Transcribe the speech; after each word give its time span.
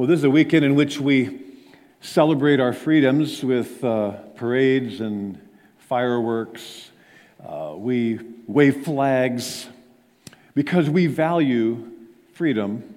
Well, 0.00 0.06
this 0.06 0.20
is 0.20 0.24
a 0.24 0.30
weekend 0.30 0.64
in 0.64 0.76
which 0.76 0.98
we 0.98 1.42
celebrate 2.00 2.58
our 2.58 2.72
freedoms 2.72 3.44
with 3.44 3.84
uh, 3.84 4.12
parades 4.34 5.02
and 5.02 5.38
fireworks. 5.76 6.90
Uh, 7.46 7.74
we 7.76 8.18
wave 8.46 8.82
flags 8.82 9.68
because 10.54 10.88
we 10.88 11.06
value 11.06 11.86
freedom 12.32 12.94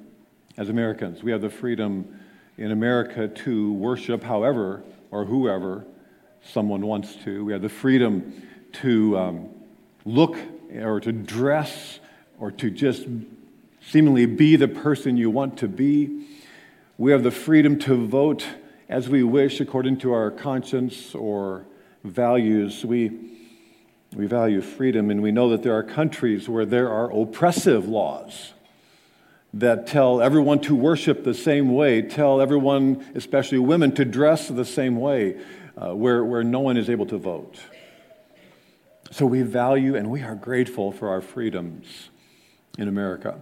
as 0.55 0.69
Americans. 0.69 1.21
We 1.21 1.31
have 1.31 1.41
the 1.41 1.49
freedom 1.49 2.21
in 2.57 2.71
America 2.71 3.27
to 3.27 3.73
worship 3.73 4.23
however 4.23 4.81
or 5.11 5.25
whoever 5.25 5.83
someone 6.41 6.87
wants 6.87 7.17
to. 7.25 7.43
We 7.43 7.51
have 7.51 7.61
the 7.61 7.67
freedom 7.67 8.47
to 8.81 9.17
um, 9.17 9.49
look 10.05 10.37
or 10.73 11.01
to 11.01 11.11
dress 11.11 11.99
or 12.39 12.49
to 12.51 12.69
just 12.69 13.05
seemingly 13.81 14.25
be 14.25 14.55
the 14.55 14.69
person 14.69 15.17
you 15.17 15.29
want 15.29 15.57
to 15.57 15.67
be. 15.67 16.27
We 16.97 17.11
have 17.11 17.23
the 17.23 17.31
freedom 17.31 17.79
to 17.79 18.05
vote 18.05 18.45
as 18.87 19.09
we 19.09 19.23
wish 19.23 19.59
according 19.59 19.97
to 19.99 20.13
our 20.13 20.29
conscience 20.29 21.15
or 21.15 21.65
values. 22.03 22.85
We, 22.85 23.09
we 24.15 24.27
value 24.27 24.61
freedom, 24.61 25.09
and 25.09 25.19
we 25.21 25.31
know 25.31 25.49
that 25.49 25.63
there 25.63 25.73
are 25.73 25.81
countries 25.81 26.47
where 26.47 26.65
there 26.65 26.89
are 26.89 27.11
oppressive 27.11 27.87
laws 27.87 28.53
that 29.55 29.87
tell 29.87 30.21
everyone 30.21 30.59
to 30.61 30.75
worship 30.75 31.23
the 31.23 31.33
same 31.33 31.73
way, 31.73 32.03
tell 32.03 32.39
everyone, 32.39 33.03
especially 33.15 33.57
women, 33.57 33.91
to 33.93 34.05
dress 34.05 34.47
the 34.47 34.65
same 34.65 34.99
way, 34.99 35.39
uh, 35.75 35.95
where, 35.95 36.23
where 36.23 36.43
no 36.43 36.59
one 36.59 36.77
is 36.77 36.91
able 36.91 37.07
to 37.07 37.17
vote. 37.17 37.57
So 39.09 39.25
we 39.25 39.41
value 39.41 39.95
and 39.95 40.11
we 40.11 40.21
are 40.21 40.35
grateful 40.35 40.91
for 40.91 41.09
our 41.09 41.21
freedoms 41.21 42.09
in 42.77 42.87
America. 42.87 43.39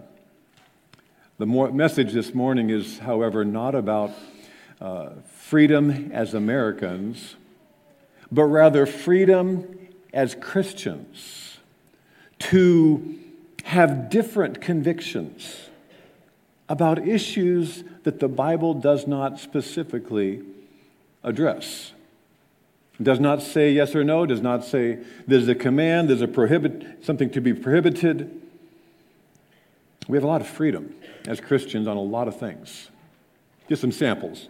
The 1.42 1.46
more, 1.46 1.72
message 1.72 2.12
this 2.12 2.34
morning 2.34 2.70
is, 2.70 3.00
however, 3.00 3.44
not 3.44 3.74
about 3.74 4.12
uh, 4.80 5.08
freedom 5.34 6.12
as 6.12 6.34
Americans, 6.34 7.34
but 8.30 8.44
rather 8.44 8.86
freedom 8.86 9.88
as 10.12 10.36
Christians 10.36 11.58
to 12.38 13.18
have 13.64 14.08
different 14.08 14.60
convictions 14.60 15.68
about 16.68 17.08
issues 17.08 17.82
that 18.04 18.20
the 18.20 18.28
Bible 18.28 18.72
does 18.72 19.08
not 19.08 19.40
specifically 19.40 20.44
address. 21.24 21.90
It 23.00 23.02
does 23.02 23.18
not 23.18 23.42
say 23.42 23.72
yes 23.72 23.96
or 23.96 24.04
no, 24.04 24.26
does 24.26 24.42
not 24.42 24.64
say 24.64 25.00
there's 25.26 25.48
a 25.48 25.56
command, 25.56 26.08
there's 26.08 26.22
a 26.22 26.28
prohibit, 26.28 27.04
something 27.04 27.30
to 27.30 27.40
be 27.40 27.52
prohibited. 27.52 28.41
We 30.08 30.16
have 30.16 30.24
a 30.24 30.26
lot 30.26 30.40
of 30.40 30.46
freedom 30.46 30.94
as 31.26 31.40
Christians 31.40 31.86
on 31.86 31.96
a 31.96 32.02
lot 32.02 32.28
of 32.28 32.38
things. 32.38 32.90
Just 33.68 33.80
some 33.80 33.92
samples. 33.92 34.48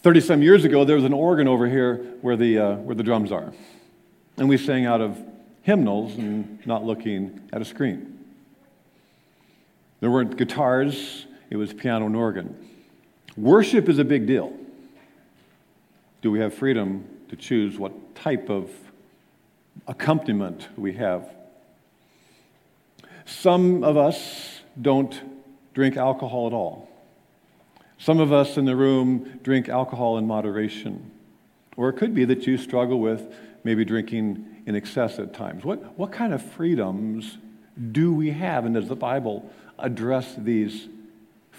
30 0.00 0.20
some 0.20 0.42
years 0.42 0.64
ago, 0.64 0.84
there 0.84 0.96
was 0.96 1.04
an 1.04 1.12
organ 1.12 1.48
over 1.48 1.68
here 1.68 1.96
where 2.20 2.36
the, 2.36 2.58
uh, 2.58 2.74
where 2.76 2.94
the 2.94 3.02
drums 3.02 3.32
are. 3.32 3.52
And 4.36 4.48
we 4.48 4.58
sang 4.58 4.86
out 4.86 5.00
of 5.00 5.18
hymnals 5.62 6.16
and 6.16 6.64
not 6.66 6.84
looking 6.84 7.40
at 7.52 7.62
a 7.62 7.64
screen. 7.64 8.18
There 10.00 10.10
weren't 10.10 10.36
guitars, 10.36 11.26
it 11.50 11.56
was 11.56 11.72
piano 11.72 12.06
and 12.06 12.16
organ. 12.16 12.56
Worship 13.36 13.88
is 13.88 13.98
a 13.98 14.04
big 14.04 14.26
deal. 14.26 14.52
Do 16.20 16.30
we 16.30 16.38
have 16.40 16.54
freedom 16.54 17.08
to 17.28 17.36
choose 17.36 17.78
what 17.78 18.14
type 18.14 18.50
of 18.50 18.70
accompaniment 19.86 20.68
we 20.76 20.92
have? 20.94 21.34
Some 23.24 23.84
of 23.84 23.96
us 23.96 24.60
don't 24.80 25.20
drink 25.72 25.96
alcohol 25.96 26.46
at 26.46 26.52
all. 26.52 26.88
Some 27.98 28.20
of 28.20 28.32
us 28.32 28.56
in 28.56 28.64
the 28.64 28.76
room 28.76 29.40
drink 29.42 29.68
alcohol 29.68 30.18
in 30.18 30.26
moderation. 30.26 31.10
Or 31.76 31.88
it 31.88 31.94
could 31.94 32.14
be 32.14 32.24
that 32.26 32.46
you 32.46 32.58
struggle 32.58 33.00
with 33.00 33.34
maybe 33.64 33.84
drinking 33.84 34.62
in 34.66 34.76
excess 34.76 35.18
at 35.18 35.32
times. 35.34 35.64
What, 35.64 35.98
what 35.98 36.12
kind 36.12 36.32
of 36.32 36.42
freedoms 36.42 37.38
do 37.92 38.14
we 38.14 38.30
have? 38.30 38.64
And 38.64 38.74
does 38.74 38.88
the 38.88 38.96
Bible 38.96 39.50
address 39.78 40.34
these 40.36 40.88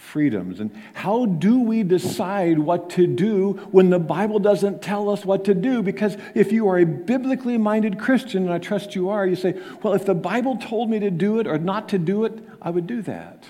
freedoms? 0.06 0.60
And 0.60 0.72
how 0.94 1.26
do 1.26 1.60
we 1.60 1.84
decide 1.84 2.60
what 2.60 2.90
to 2.92 3.08
do 3.08 3.54
when 3.72 3.90
the 3.90 4.00
Bible 4.00 4.40
doesn't 4.40 4.82
tell 4.82 5.10
us 5.10 5.26
what 5.26 5.44
to 5.46 5.54
do? 5.54 5.82
Because 5.82 6.16
if 6.34 6.52
you 6.52 6.68
are 6.70 6.78
a 6.78 6.86
biblically 6.86 7.58
minded 7.58 8.00
Christian, 8.00 8.44
and 8.44 8.54
I 8.54 8.60
trust 8.60 8.96
you 8.96 9.10
are, 9.10 9.26
you 9.28 9.36
say, 9.36 9.60
well, 9.84 9.94
if 9.94 10.06
the 10.06 10.14
Bible 10.14 10.58
told 10.58 10.90
me 10.90 11.00
to 11.00 11.12
do 11.12 11.40
it 11.40 11.48
or 11.48 11.58
not 11.58 11.90
to 11.90 11.98
do 11.98 12.24
it, 12.26 12.40
I 12.62 12.70
would 12.70 12.88
do 12.88 13.02
that. 13.02 13.44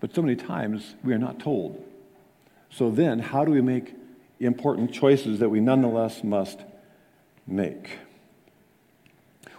But 0.00 0.14
so 0.14 0.22
many 0.22 0.36
times 0.36 0.94
we 1.02 1.12
are 1.12 1.18
not 1.18 1.38
told. 1.38 1.82
So 2.70 2.90
then, 2.90 3.18
how 3.18 3.44
do 3.44 3.50
we 3.50 3.60
make 3.60 3.94
important 4.40 4.92
choices 4.92 5.38
that 5.38 5.48
we 5.48 5.60
nonetheless 5.60 6.22
must 6.22 6.60
make? 7.46 7.98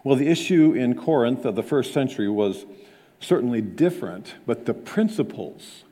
Well, 0.03 0.15
the 0.15 0.27
issue 0.27 0.73
in 0.73 0.95
Corinth 0.95 1.45
of 1.45 1.55
the 1.55 1.63
first 1.63 1.91
century 1.91 2.29
was 2.29 2.65
certainly 3.19 3.61
different, 3.61 4.35
but 4.45 4.65
the 4.65 4.73
principles 4.73 5.83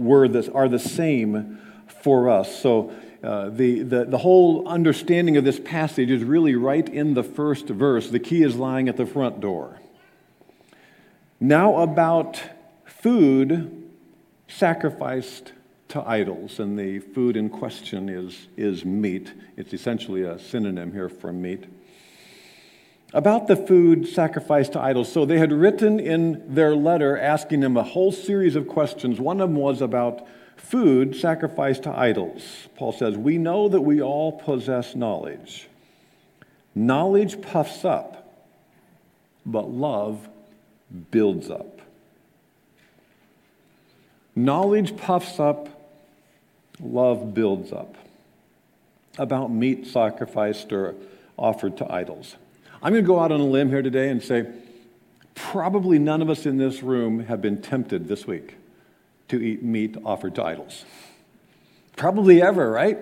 were 0.00 0.28
this, 0.28 0.48
are 0.48 0.68
the 0.68 0.78
same 0.78 1.58
for 2.02 2.28
us. 2.28 2.60
So 2.60 2.92
uh, 3.22 3.50
the, 3.50 3.82
the, 3.82 4.04
the 4.06 4.18
whole 4.18 4.66
understanding 4.66 5.36
of 5.36 5.44
this 5.44 5.60
passage 5.60 6.10
is 6.10 6.24
really 6.24 6.54
right 6.54 6.88
in 6.88 7.14
the 7.14 7.22
first 7.22 7.66
verse. 7.66 8.08
The 8.08 8.18
key 8.18 8.42
is 8.42 8.56
lying 8.56 8.88
at 8.88 8.96
the 8.96 9.06
front 9.06 9.40
door. 9.40 9.78
Now, 11.38 11.78
about 11.78 12.42
food 12.86 13.90
sacrificed 14.48 15.52
to 15.88 16.06
idols, 16.08 16.60
and 16.60 16.78
the 16.78 16.98
food 16.98 17.36
in 17.36 17.50
question 17.50 18.08
is, 18.08 18.48
is 18.56 18.84
meat. 18.84 19.32
It's 19.56 19.72
essentially 19.72 20.22
a 20.22 20.38
synonym 20.38 20.92
here 20.92 21.08
for 21.08 21.32
meat. 21.32 21.64
About 23.12 23.48
the 23.48 23.56
food 23.56 24.06
sacrificed 24.06 24.72
to 24.72 24.80
idols. 24.80 25.12
So 25.12 25.24
they 25.24 25.38
had 25.38 25.52
written 25.52 25.98
in 25.98 26.54
their 26.54 26.76
letter 26.76 27.18
asking 27.18 27.60
them 27.60 27.76
a 27.76 27.82
whole 27.82 28.12
series 28.12 28.54
of 28.54 28.68
questions. 28.68 29.18
One 29.18 29.40
of 29.40 29.48
them 29.48 29.56
was 29.56 29.80
about 29.80 30.26
food 30.56 31.16
sacrificed 31.16 31.84
to 31.84 31.98
idols. 31.98 32.68
Paul 32.76 32.92
says, 32.92 33.16
We 33.16 33.36
know 33.38 33.68
that 33.68 33.80
we 33.80 34.00
all 34.00 34.32
possess 34.32 34.94
knowledge. 34.94 35.68
Knowledge 36.74 37.42
puffs 37.42 37.84
up, 37.84 38.32
but 39.44 39.68
love 39.68 40.28
builds 41.10 41.50
up. 41.50 41.80
Knowledge 44.36 44.96
puffs 44.96 45.40
up, 45.40 45.68
love 46.80 47.34
builds 47.34 47.72
up. 47.72 47.96
About 49.18 49.50
meat 49.50 49.88
sacrificed 49.88 50.72
or 50.72 50.94
offered 51.36 51.76
to 51.78 51.92
idols. 51.92 52.36
I'm 52.82 52.92
going 52.92 53.04
to 53.04 53.06
go 53.06 53.20
out 53.20 53.32
on 53.32 53.40
a 53.40 53.44
limb 53.44 53.68
here 53.68 53.82
today 53.82 54.08
and 54.08 54.22
say 54.22 54.46
probably 55.34 55.98
none 55.98 56.22
of 56.22 56.30
us 56.30 56.46
in 56.46 56.56
this 56.56 56.82
room 56.82 57.20
have 57.20 57.42
been 57.42 57.60
tempted 57.60 58.08
this 58.08 58.26
week 58.26 58.56
to 59.28 59.40
eat 59.40 59.62
meat 59.62 59.96
offered 60.04 60.34
to 60.36 60.44
idols. 60.44 60.84
Probably 61.96 62.40
ever, 62.40 62.70
right? 62.70 62.98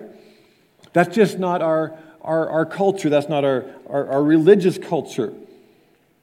That's 0.93 1.15
just 1.15 1.39
not 1.39 1.61
our, 1.61 1.97
our, 2.21 2.49
our 2.49 2.65
culture, 2.65 3.09
that's 3.09 3.29
not 3.29 3.45
our, 3.45 3.65
our, 3.87 4.07
our 4.09 4.23
religious 4.23 4.77
culture. 4.77 5.33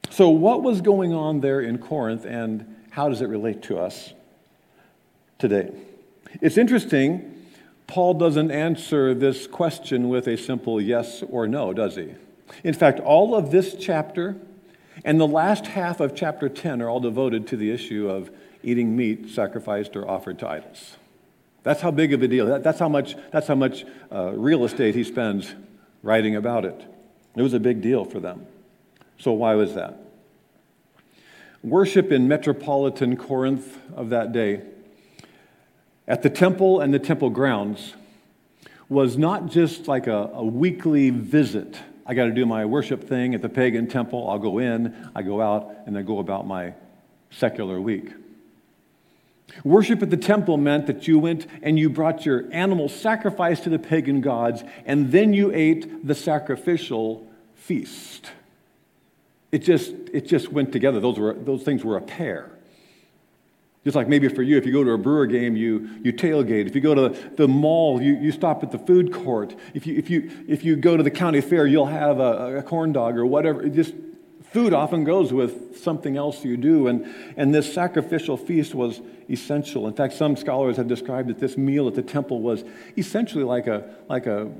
So, 0.09 0.29
what 0.29 0.63
was 0.63 0.81
going 0.81 1.13
on 1.13 1.41
there 1.41 1.59
in 1.59 1.79
Corinth, 1.79 2.25
and 2.25 2.75
how 2.91 3.09
does 3.09 3.21
it 3.21 3.27
relate 3.27 3.63
to 3.63 3.77
us 3.79 4.13
today. 5.39 5.71
It's 6.41 6.57
interesting, 6.57 7.45
Paul 7.85 8.15
doesn't 8.15 8.51
answer 8.51 9.13
this 9.13 9.47
question 9.47 10.09
with 10.09 10.27
a 10.27 10.37
simple 10.37 10.81
yes 10.81 11.23
or 11.29 11.47
no, 11.47 11.73
does 11.73 11.95
he? 11.95 12.13
In 12.63 12.73
fact, 12.73 12.99
all 12.99 13.35
of 13.35 13.51
this 13.51 13.75
chapter 13.79 14.35
and 15.03 15.19
the 15.19 15.27
last 15.27 15.67
half 15.67 15.99
of 15.99 16.15
chapter 16.15 16.49
10 16.49 16.81
are 16.81 16.89
all 16.89 16.99
devoted 16.99 17.47
to 17.47 17.57
the 17.57 17.71
issue 17.71 18.09
of 18.09 18.29
eating 18.63 18.95
meat 18.95 19.29
sacrificed 19.29 19.95
or 19.95 20.07
offered 20.07 20.39
to 20.39 20.47
idols. 20.47 20.97
That's 21.63 21.81
how 21.81 21.91
big 21.91 22.13
of 22.13 22.23
a 22.23 22.27
deal. 22.27 22.59
that's 22.59 22.79
how 22.79 22.89
much, 22.89 23.15
that's 23.31 23.47
how 23.47 23.55
much 23.55 23.85
uh, 24.11 24.31
real 24.33 24.63
estate 24.63 24.95
he 24.95 25.03
spends 25.03 25.53
writing 26.01 26.35
about 26.35 26.65
it. 26.65 26.81
It 27.35 27.41
was 27.41 27.53
a 27.53 27.59
big 27.59 27.81
deal 27.81 28.05
for 28.05 28.19
them. 28.19 28.45
So, 29.19 29.33
why 29.33 29.55
was 29.55 29.75
that? 29.75 29.99
Worship 31.63 32.11
in 32.11 32.27
metropolitan 32.27 33.17
Corinth 33.17 33.79
of 33.95 34.09
that 34.09 34.31
day 34.31 34.61
at 36.07 36.21
the 36.21 36.29
temple 36.29 36.79
and 36.79 36.93
the 36.93 36.99
temple 36.99 37.29
grounds 37.29 37.93
was 38.89 39.17
not 39.17 39.47
just 39.47 39.87
like 39.87 40.07
a, 40.07 40.29
a 40.33 40.45
weekly 40.45 41.09
visit. 41.09 41.77
I 42.07 42.13
got 42.13 42.25
to 42.25 42.31
do 42.31 42.45
my 42.45 42.65
worship 42.65 43.03
thing 43.03 43.35
at 43.35 43.41
the 43.41 43.49
pagan 43.49 43.87
temple. 43.87 44.29
I'll 44.29 44.39
go 44.39 44.59
in, 44.59 45.11
I 45.13 45.21
go 45.21 45.41
out, 45.41 45.75
and 45.85 45.95
then 45.95 46.05
go 46.05 46.19
about 46.19 46.47
my 46.47 46.73
secular 47.29 47.81
week. 47.81 48.13
Worship 49.63 50.01
at 50.01 50.09
the 50.09 50.17
temple 50.17 50.57
meant 50.57 50.87
that 50.87 51.07
you 51.07 51.19
went 51.19 51.47
and 51.61 51.77
you 51.77 51.89
brought 51.89 52.25
your 52.25 52.45
animal 52.51 52.87
sacrifice 52.89 53.59
to 53.61 53.69
the 53.69 53.79
pagan 53.79 54.21
gods, 54.21 54.63
and 54.85 55.11
then 55.11 55.33
you 55.33 55.51
ate 55.53 56.07
the 56.07 56.15
sacrificial 56.15 57.27
feast. 57.55 58.31
It 59.51 59.59
just, 59.59 59.93
it 60.13 60.27
just 60.27 60.51
went 60.51 60.71
together. 60.71 60.99
Those, 60.99 61.19
were, 61.19 61.33
those 61.33 61.63
things 61.63 61.83
were 61.83 61.97
a 61.97 62.01
pair. 62.01 62.51
Just 63.87 63.95
like 63.95 64.09
maybe 64.09 64.27
for 64.27 64.41
you, 64.41 64.57
if 64.57 64.65
you 64.65 64.73
go 64.73 64.83
to 64.83 64.91
a 64.91 64.97
Brewer 64.97 65.25
game, 65.25 65.55
you, 65.55 65.89
you 66.03 66.11
tailgate. 66.11 66.67
If 66.67 66.75
you 66.75 66.81
go 66.81 66.93
to 66.93 67.17
the 67.37 67.47
mall, 67.47 68.01
you, 68.01 68.17
you 68.17 68.33
stop 68.33 68.61
at 68.61 68.69
the 68.69 68.79
food 68.79 69.13
court. 69.13 69.55
If 69.73 69.87
you, 69.87 69.97
if, 69.97 70.09
you, 70.09 70.29
if 70.45 70.65
you 70.65 70.75
go 70.75 70.97
to 70.97 71.03
the 71.03 71.09
county 71.09 71.39
fair, 71.39 71.65
you'll 71.65 71.85
have 71.85 72.19
a, 72.19 72.57
a 72.57 72.63
corn 72.63 72.91
dog 72.91 73.15
or 73.17 73.25
whatever. 73.25 73.65
Just 73.69 73.93
food 74.51 74.73
often 74.73 75.05
goes 75.05 75.31
with 75.31 75.81
something 75.81 76.17
else 76.17 76.43
you 76.43 76.57
do. 76.57 76.87
And, 76.87 77.05
and 77.37 77.55
this 77.55 77.73
sacrificial 77.73 78.35
feast 78.35 78.75
was 78.75 78.99
essential. 79.29 79.87
In 79.87 79.93
fact, 79.93 80.15
some 80.15 80.35
scholars 80.35 80.75
have 80.75 80.89
described 80.89 81.29
that 81.29 81.39
this 81.39 81.55
meal 81.55 81.87
at 81.87 81.95
the 81.95 82.01
temple 82.01 82.41
was 82.41 82.65
essentially 82.97 83.45
like 83.45 83.67
a, 83.67 83.89
like 84.09 84.25
a 84.25 84.51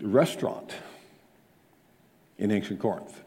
restaurant 0.00 0.76
in 2.38 2.52
ancient 2.52 2.78
Corinth. 2.78 3.20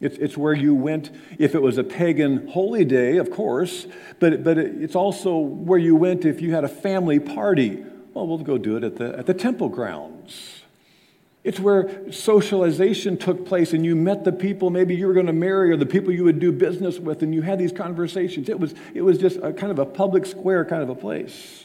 It's, 0.00 0.18
it's 0.18 0.36
where 0.36 0.52
you 0.52 0.74
went 0.74 1.10
if 1.38 1.54
it 1.54 1.62
was 1.62 1.78
a 1.78 1.84
pagan 1.84 2.48
holy 2.48 2.84
day, 2.84 3.16
of 3.16 3.30
course, 3.30 3.86
but, 4.20 4.44
but 4.44 4.58
it's 4.58 4.94
also 4.94 5.38
where 5.38 5.78
you 5.78 5.96
went 5.96 6.24
if 6.24 6.42
you 6.42 6.52
had 6.52 6.64
a 6.64 6.68
family 6.68 7.18
party. 7.18 7.82
Well, 8.12 8.26
we'll 8.26 8.38
go 8.38 8.58
do 8.58 8.76
it 8.76 8.84
at 8.84 8.96
the, 8.96 9.18
at 9.18 9.26
the 9.26 9.34
temple 9.34 9.70
grounds. 9.70 10.62
It's 11.44 11.60
where 11.60 12.12
socialization 12.12 13.16
took 13.16 13.46
place 13.46 13.72
and 13.72 13.86
you 13.86 13.94
met 13.94 14.24
the 14.24 14.32
people 14.32 14.68
maybe 14.68 14.96
you 14.96 15.06
were 15.06 15.14
going 15.14 15.26
to 15.26 15.32
marry 15.32 15.70
or 15.70 15.76
the 15.76 15.86
people 15.86 16.12
you 16.12 16.24
would 16.24 16.40
do 16.40 16.50
business 16.50 16.98
with 16.98 17.22
and 17.22 17.32
you 17.32 17.40
had 17.40 17.58
these 17.58 17.72
conversations. 17.72 18.48
It 18.48 18.58
was, 18.58 18.74
it 18.94 19.02
was 19.02 19.16
just 19.16 19.36
a 19.36 19.52
kind 19.52 19.70
of 19.70 19.78
a 19.78 19.86
public 19.86 20.26
square 20.26 20.64
kind 20.64 20.82
of 20.82 20.88
a 20.88 20.94
place. 20.94 21.64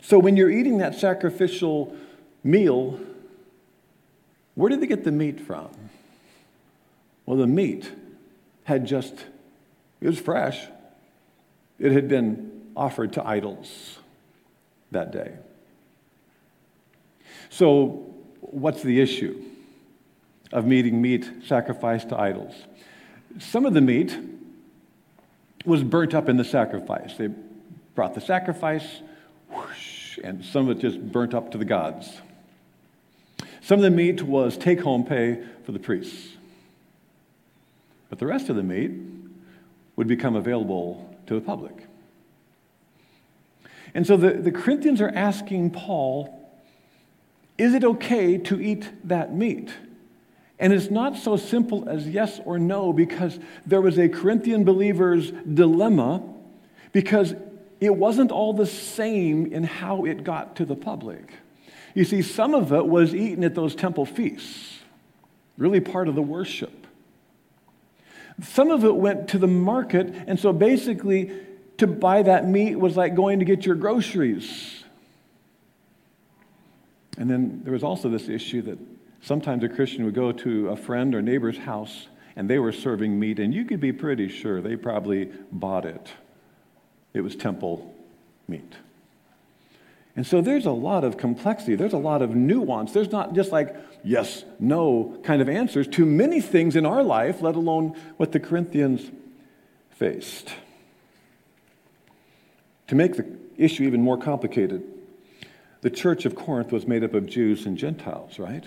So 0.00 0.18
when 0.18 0.36
you're 0.36 0.50
eating 0.50 0.78
that 0.78 0.94
sacrificial 0.94 1.94
meal, 2.42 2.98
where 4.54 4.70
did 4.70 4.80
they 4.80 4.86
get 4.86 5.04
the 5.04 5.12
meat 5.12 5.38
from? 5.38 5.70
Well, 7.30 7.38
the 7.38 7.46
meat 7.46 7.88
had 8.64 8.84
just, 8.84 9.14
it 10.00 10.06
was 10.08 10.18
fresh. 10.18 10.66
It 11.78 11.92
had 11.92 12.08
been 12.08 12.72
offered 12.76 13.12
to 13.12 13.24
idols 13.24 13.98
that 14.90 15.12
day. 15.12 15.34
So, 17.48 18.04
what's 18.40 18.82
the 18.82 19.00
issue 19.00 19.44
of 20.50 20.66
meeting 20.66 21.00
meat 21.00 21.30
sacrificed 21.46 22.08
to 22.08 22.18
idols? 22.18 22.52
Some 23.38 23.64
of 23.64 23.74
the 23.74 23.80
meat 23.80 24.18
was 25.64 25.84
burnt 25.84 26.14
up 26.14 26.28
in 26.28 26.36
the 26.36 26.44
sacrifice. 26.44 27.16
They 27.16 27.28
brought 27.94 28.16
the 28.16 28.20
sacrifice, 28.20 29.02
whoosh, 29.54 30.18
and 30.24 30.44
some 30.44 30.68
of 30.68 30.76
it 30.76 30.80
just 30.80 31.00
burnt 31.12 31.34
up 31.34 31.52
to 31.52 31.58
the 31.58 31.64
gods. 31.64 32.10
Some 33.60 33.78
of 33.78 33.84
the 33.84 33.90
meat 33.90 34.20
was 34.20 34.56
take 34.56 34.80
home 34.80 35.04
pay 35.04 35.44
for 35.64 35.70
the 35.70 35.78
priests. 35.78 36.38
But 38.10 38.18
the 38.18 38.26
rest 38.26 38.50
of 38.50 38.56
the 38.56 38.62
meat 38.62 38.90
would 39.96 40.08
become 40.08 40.36
available 40.36 41.16
to 41.26 41.34
the 41.34 41.40
public. 41.40 41.86
And 43.94 44.06
so 44.06 44.16
the, 44.16 44.32
the 44.32 44.52
Corinthians 44.52 45.00
are 45.00 45.08
asking 45.08 45.70
Paul, 45.70 46.36
is 47.56 47.74
it 47.74 47.84
okay 47.84 48.36
to 48.38 48.60
eat 48.60 48.90
that 49.04 49.34
meat? 49.34 49.70
And 50.58 50.72
it's 50.72 50.90
not 50.90 51.16
so 51.16 51.36
simple 51.36 51.88
as 51.88 52.06
yes 52.06 52.40
or 52.44 52.58
no 52.58 52.92
because 52.92 53.38
there 53.64 53.80
was 53.80 53.98
a 53.98 54.08
Corinthian 54.08 54.64
believer's 54.64 55.30
dilemma 55.30 56.22
because 56.92 57.34
it 57.80 57.96
wasn't 57.96 58.30
all 58.30 58.52
the 58.52 58.66
same 58.66 59.46
in 59.46 59.64
how 59.64 60.04
it 60.04 60.22
got 60.22 60.56
to 60.56 60.64
the 60.66 60.76
public. 60.76 61.32
You 61.94 62.04
see, 62.04 62.22
some 62.22 62.54
of 62.54 62.72
it 62.72 62.86
was 62.86 63.14
eaten 63.14 63.42
at 63.42 63.54
those 63.54 63.74
temple 63.74 64.04
feasts, 64.04 64.78
really 65.56 65.80
part 65.80 66.08
of 66.08 66.14
the 66.14 66.22
worship. 66.22 66.79
Some 68.42 68.70
of 68.70 68.84
it 68.84 68.94
went 68.94 69.28
to 69.28 69.38
the 69.38 69.46
market, 69.46 70.14
and 70.26 70.38
so 70.38 70.52
basically, 70.52 71.32
to 71.78 71.86
buy 71.86 72.22
that 72.22 72.46
meat 72.46 72.76
was 72.76 72.96
like 72.96 73.14
going 73.14 73.38
to 73.38 73.44
get 73.44 73.66
your 73.66 73.74
groceries. 73.74 74.84
And 77.18 77.28
then 77.28 77.60
there 77.64 77.72
was 77.72 77.82
also 77.82 78.08
this 78.08 78.28
issue 78.28 78.62
that 78.62 78.78
sometimes 79.20 79.64
a 79.64 79.68
Christian 79.68 80.04
would 80.04 80.14
go 80.14 80.32
to 80.32 80.68
a 80.68 80.76
friend 80.76 81.14
or 81.14 81.22
neighbor's 81.22 81.58
house 81.58 82.08
and 82.36 82.48
they 82.48 82.58
were 82.58 82.72
serving 82.72 83.18
meat, 83.18 83.38
and 83.38 83.52
you 83.52 83.64
could 83.64 83.80
be 83.80 83.92
pretty 83.92 84.28
sure 84.28 84.62
they 84.62 84.76
probably 84.76 85.30
bought 85.52 85.84
it. 85.84 86.08
It 87.12 87.20
was 87.22 87.34
temple 87.34 87.94
meat. 88.48 88.74
And 90.20 90.26
so 90.26 90.42
there's 90.42 90.66
a 90.66 90.70
lot 90.70 91.02
of 91.02 91.16
complexity, 91.16 91.76
there's 91.76 91.94
a 91.94 91.96
lot 91.96 92.20
of 92.20 92.36
nuance. 92.36 92.92
There's 92.92 93.10
not 93.10 93.34
just 93.34 93.52
like 93.52 93.74
yes, 94.04 94.44
no 94.58 95.18
kind 95.22 95.40
of 95.40 95.48
answers 95.48 95.88
to 95.88 96.04
many 96.04 96.42
things 96.42 96.76
in 96.76 96.84
our 96.84 97.02
life, 97.02 97.40
let 97.40 97.56
alone 97.56 97.96
what 98.18 98.32
the 98.32 98.38
Corinthians 98.38 99.10
faced. 99.92 100.50
To 102.88 102.94
make 102.94 103.16
the 103.16 103.34
issue 103.56 103.84
even 103.84 104.02
more 104.02 104.18
complicated, 104.18 104.82
the 105.80 105.88
church 105.88 106.26
of 106.26 106.34
Corinth 106.34 106.70
was 106.70 106.86
made 106.86 107.02
up 107.02 107.14
of 107.14 107.24
Jews 107.24 107.64
and 107.64 107.78
Gentiles, 107.78 108.38
right? 108.38 108.64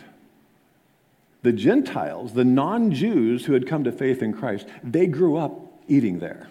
The 1.44 1.54
Gentiles, 1.54 2.34
the 2.34 2.46
non 2.46 2.92
Jews 2.92 3.46
who 3.46 3.54
had 3.54 3.68
come 3.68 3.84
to 3.84 3.92
faith 3.92 4.24
in 4.24 4.34
Christ, 4.34 4.66
they 4.84 5.06
grew 5.06 5.38
up 5.38 5.54
eating 5.88 6.18
there. 6.18 6.48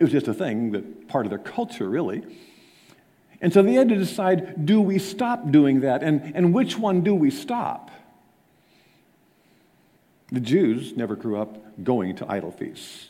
It 0.00 0.02
was 0.02 0.12
just 0.12 0.26
a 0.26 0.34
thing, 0.34 0.72
that 0.72 1.06
part 1.06 1.26
of 1.26 1.30
their 1.30 1.38
culture, 1.38 1.88
really. 1.88 2.24
And 3.40 3.52
so 3.52 3.62
they 3.62 3.74
had 3.74 3.88
to 3.88 3.96
decide 3.96 4.66
do 4.66 4.80
we 4.80 4.98
stop 4.98 5.50
doing 5.50 5.80
that? 5.80 6.02
And, 6.02 6.32
and 6.34 6.54
which 6.54 6.78
one 6.78 7.02
do 7.02 7.14
we 7.14 7.30
stop? 7.30 7.90
The 10.32 10.40
Jews 10.40 10.96
never 10.96 11.16
grew 11.16 11.40
up 11.40 11.82
going 11.82 12.16
to 12.16 12.30
idol 12.30 12.52
feasts. 12.52 13.08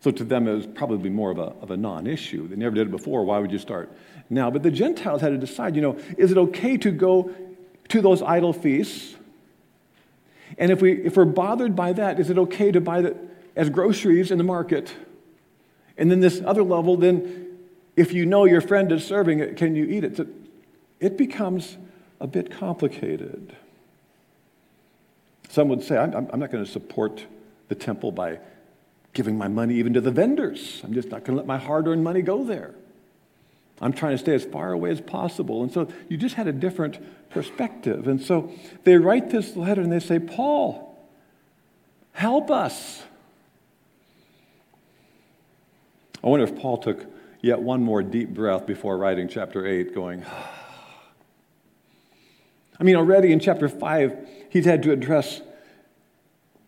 So 0.00 0.10
to 0.10 0.24
them, 0.24 0.48
it 0.48 0.54
was 0.54 0.66
probably 0.66 1.08
more 1.08 1.30
of 1.30 1.38
a, 1.38 1.54
of 1.62 1.70
a 1.70 1.76
non 1.76 2.06
issue. 2.06 2.46
They 2.48 2.56
never 2.56 2.74
did 2.74 2.88
it 2.88 2.90
before. 2.90 3.24
Why 3.24 3.38
would 3.38 3.52
you 3.52 3.58
start 3.58 3.90
now? 4.28 4.50
But 4.50 4.62
the 4.62 4.70
Gentiles 4.70 5.20
had 5.20 5.30
to 5.30 5.38
decide 5.38 5.76
you 5.76 5.82
know, 5.82 5.98
is 6.18 6.30
it 6.30 6.38
okay 6.38 6.76
to 6.78 6.90
go 6.90 7.30
to 7.88 8.02
those 8.02 8.20
idol 8.20 8.52
feasts? 8.52 9.14
And 10.58 10.70
if, 10.70 10.82
we, 10.82 10.92
if 10.92 11.16
we're 11.16 11.24
bothered 11.24 11.74
by 11.74 11.92
that, 11.94 12.20
is 12.20 12.30
it 12.30 12.38
okay 12.38 12.70
to 12.70 12.80
buy 12.80 13.00
that 13.02 13.16
as 13.56 13.70
groceries 13.70 14.30
in 14.30 14.38
the 14.38 14.44
market? 14.44 14.94
And 15.96 16.10
then 16.10 16.20
this 16.20 16.42
other 16.44 16.62
level, 16.62 16.96
then 16.96 17.43
if 17.96 18.12
you 18.12 18.26
know 18.26 18.44
your 18.44 18.60
friend 18.60 18.90
is 18.92 19.04
serving 19.04 19.38
it, 19.38 19.56
can 19.56 19.76
you 19.76 19.84
eat 19.84 20.04
it? 20.04 20.28
It 21.00 21.16
becomes 21.16 21.76
a 22.20 22.26
bit 22.26 22.50
complicated. 22.50 23.54
Some 25.48 25.68
would 25.68 25.82
say, 25.82 25.96
I'm, 25.96 26.28
I'm 26.32 26.40
not 26.40 26.50
going 26.50 26.64
to 26.64 26.70
support 26.70 27.24
the 27.68 27.74
temple 27.74 28.10
by 28.10 28.40
giving 29.12 29.38
my 29.38 29.48
money 29.48 29.76
even 29.76 29.94
to 29.94 30.00
the 30.00 30.10
vendors. 30.10 30.80
I'm 30.82 30.92
just 30.92 31.10
not 31.10 31.24
going 31.24 31.36
to 31.36 31.42
let 31.42 31.46
my 31.46 31.58
hard 31.58 31.86
earned 31.86 32.02
money 32.02 32.22
go 32.22 32.44
there. 32.44 32.74
I'm 33.80 33.92
trying 33.92 34.12
to 34.12 34.18
stay 34.18 34.34
as 34.34 34.44
far 34.44 34.72
away 34.72 34.90
as 34.90 35.00
possible. 35.00 35.62
And 35.62 35.72
so 35.72 35.88
you 36.08 36.16
just 36.16 36.34
had 36.34 36.46
a 36.46 36.52
different 36.52 36.98
perspective. 37.30 38.08
And 38.08 38.20
so 38.20 38.52
they 38.84 38.96
write 38.96 39.30
this 39.30 39.56
letter 39.56 39.82
and 39.82 39.92
they 39.92 40.00
say, 40.00 40.18
Paul, 40.18 40.96
help 42.12 42.50
us. 42.50 43.02
I 46.22 46.28
wonder 46.28 46.44
if 46.44 46.58
Paul 46.58 46.78
took 46.78 47.04
yet 47.44 47.60
one 47.60 47.82
more 47.82 48.02
deep 48.02 48.30
breath 48.30 48.66
before 48.66 48.96
writing 48.96 49.28
chapter 49.28 49.66
8, 49.66 49.94
going, 49.94 50.24
I 52.80 52.82
mean, 52.82 52.96
already 52.96 53.32
in 53.32 53.38
chapter 53.38 53.68
5, 53.68 54.28
he's 54.48 54.64
had 54.64 54.82
to 54.84 54.92
address 54.92 55.42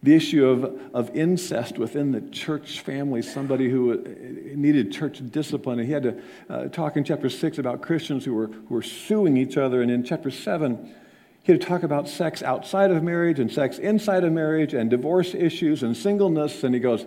the 0.02 0.14
issue 0.14 0.46
of, 0.46 0.78
of 0.94 1.16
incest 1.16 1.78
within 1.78 2.12
the 2.12 2.20
church 2.20 2.80
family, 2.80 3.22
somebody 3.22 3.70
who 3.70 3.92
uh, 3.92 3.96
needed 4.54 4.92
church 4.92 5.22
discipline. 5.30 5.80
And 5.80 5.88
he 5.88 5.94
had 5.94 6.02
to 6.02 6.22
uh, 6.48 6.64
talk 6.66 6.96
in 6.96 7.04
chapter 7.04 7.30
6 7.30 7.58
about 7.58 7.80
Christians 7.80 8.24
who 8.24 8.34
were, 8.34 8.48
who 8.48 8.74
were 8.74 8.82
suing 8.82 9.38
each 9.38 9.56
other. 9.56 9.80
And 9.80 9.90
in 9.90 10.04
chapter 10.04 10.30
7, 10.30 10.94
he 11.42 11.52
had 11.52 11.60
to 11.60 11.66
talk 11.66 11.84
about 11.84 12.06
sex 12.06 12.42
outside 12.42 12.90
of 12.90 13.02
marriage 13.02 13.40
and 13.40 13.50
sex 13.50 13.78
inside 13.78 14.24
of 14.24 14.32
marriage 14.32 14.74
and 14.74 14.90
divorce 14.90 15.34
issues 15.34 15.82
and 15.82 15.96
singleness. 15.96 16.62
And 16.62 16.74
he 16.74 16.80
goes, 16.80 17.06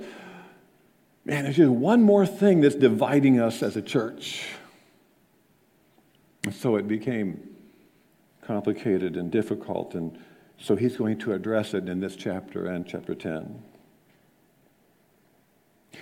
Man, 1.26 1.44
there's 1.44 1.58
just 1.58 1.70
one 1.70 2.02
more 2.02 2.26
thing 2.26 2.62
that's 2.62 2.76
dividing 2.76 3.40
us 3.40 3.62
as 3.62 3.76
a 3.76 3.82
church. 3.82 4.48
And 6.46 6.54
so 6.54 6.76
it 6.76 6.88
became 6.88 7.50
complicated 8.42 9.16
and 9.16 9.30
difficult. 9.30 9.94
And 9.94 10.18
so 10.58 10.76
he's 10.76 10.98
going 10.98 11.20
to 11.20 11.34
address 11.34 11.74
it 11.74 11.88
in 11.88 12.00
this 12.00 12.16
chapter 12.16 12.66
and 12.66 12.88
chapter 12.88 13.14
10. 13.14 13.62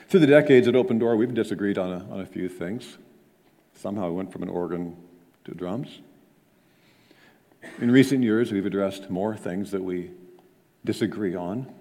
Through 0.07 0.19
the 0.21 0.27
decades 0.27 0.67
at 0.67 0.75
Open 0.75 0.99
Door, 0.99 1.17
we've 1.17 1.33
disagreed 1.33 1.77
on 1.77 1.91
a, 1.91 2.11
on 2.11 2.21
a 2.21 2.25
few 2.25 2.47
things. 2.47 2.97
Somehow 3.73 4.09
we 4.09 4.15
went 4.15 4.31
from 4.31 4.43
an 4.43 4.49
organ 4.49 4.95
to 5.45 5.53
drums. 5.53 5.99
In 7.79 7.91
recent 7.91 8.23
years, 8.23 8.51
we've 8.51 8.65
addressed 8.65 9.09
more 9.09 9.35
things 9.35 9.71
that 9.71 9.83
we 9.83 10.11
disagree 10.85 11.35
on. 11.35 11.73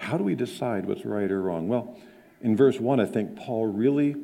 How 0.00 0.16
do 0.16 0.24
we 0.24 0.34
decide 0.34 0.86
what's 0.86 1.04
right 1.04 1.30
or 1.30 1.42
wrong? 1.42 1.68
Well, 1.68 1.96
in 2.40 2.56
verse 2.56 2.80
1, 2.80 3.00
I 3.00 3.04
think 3.04 3.36
Paul 3.36 3.66
really 3.66 4.16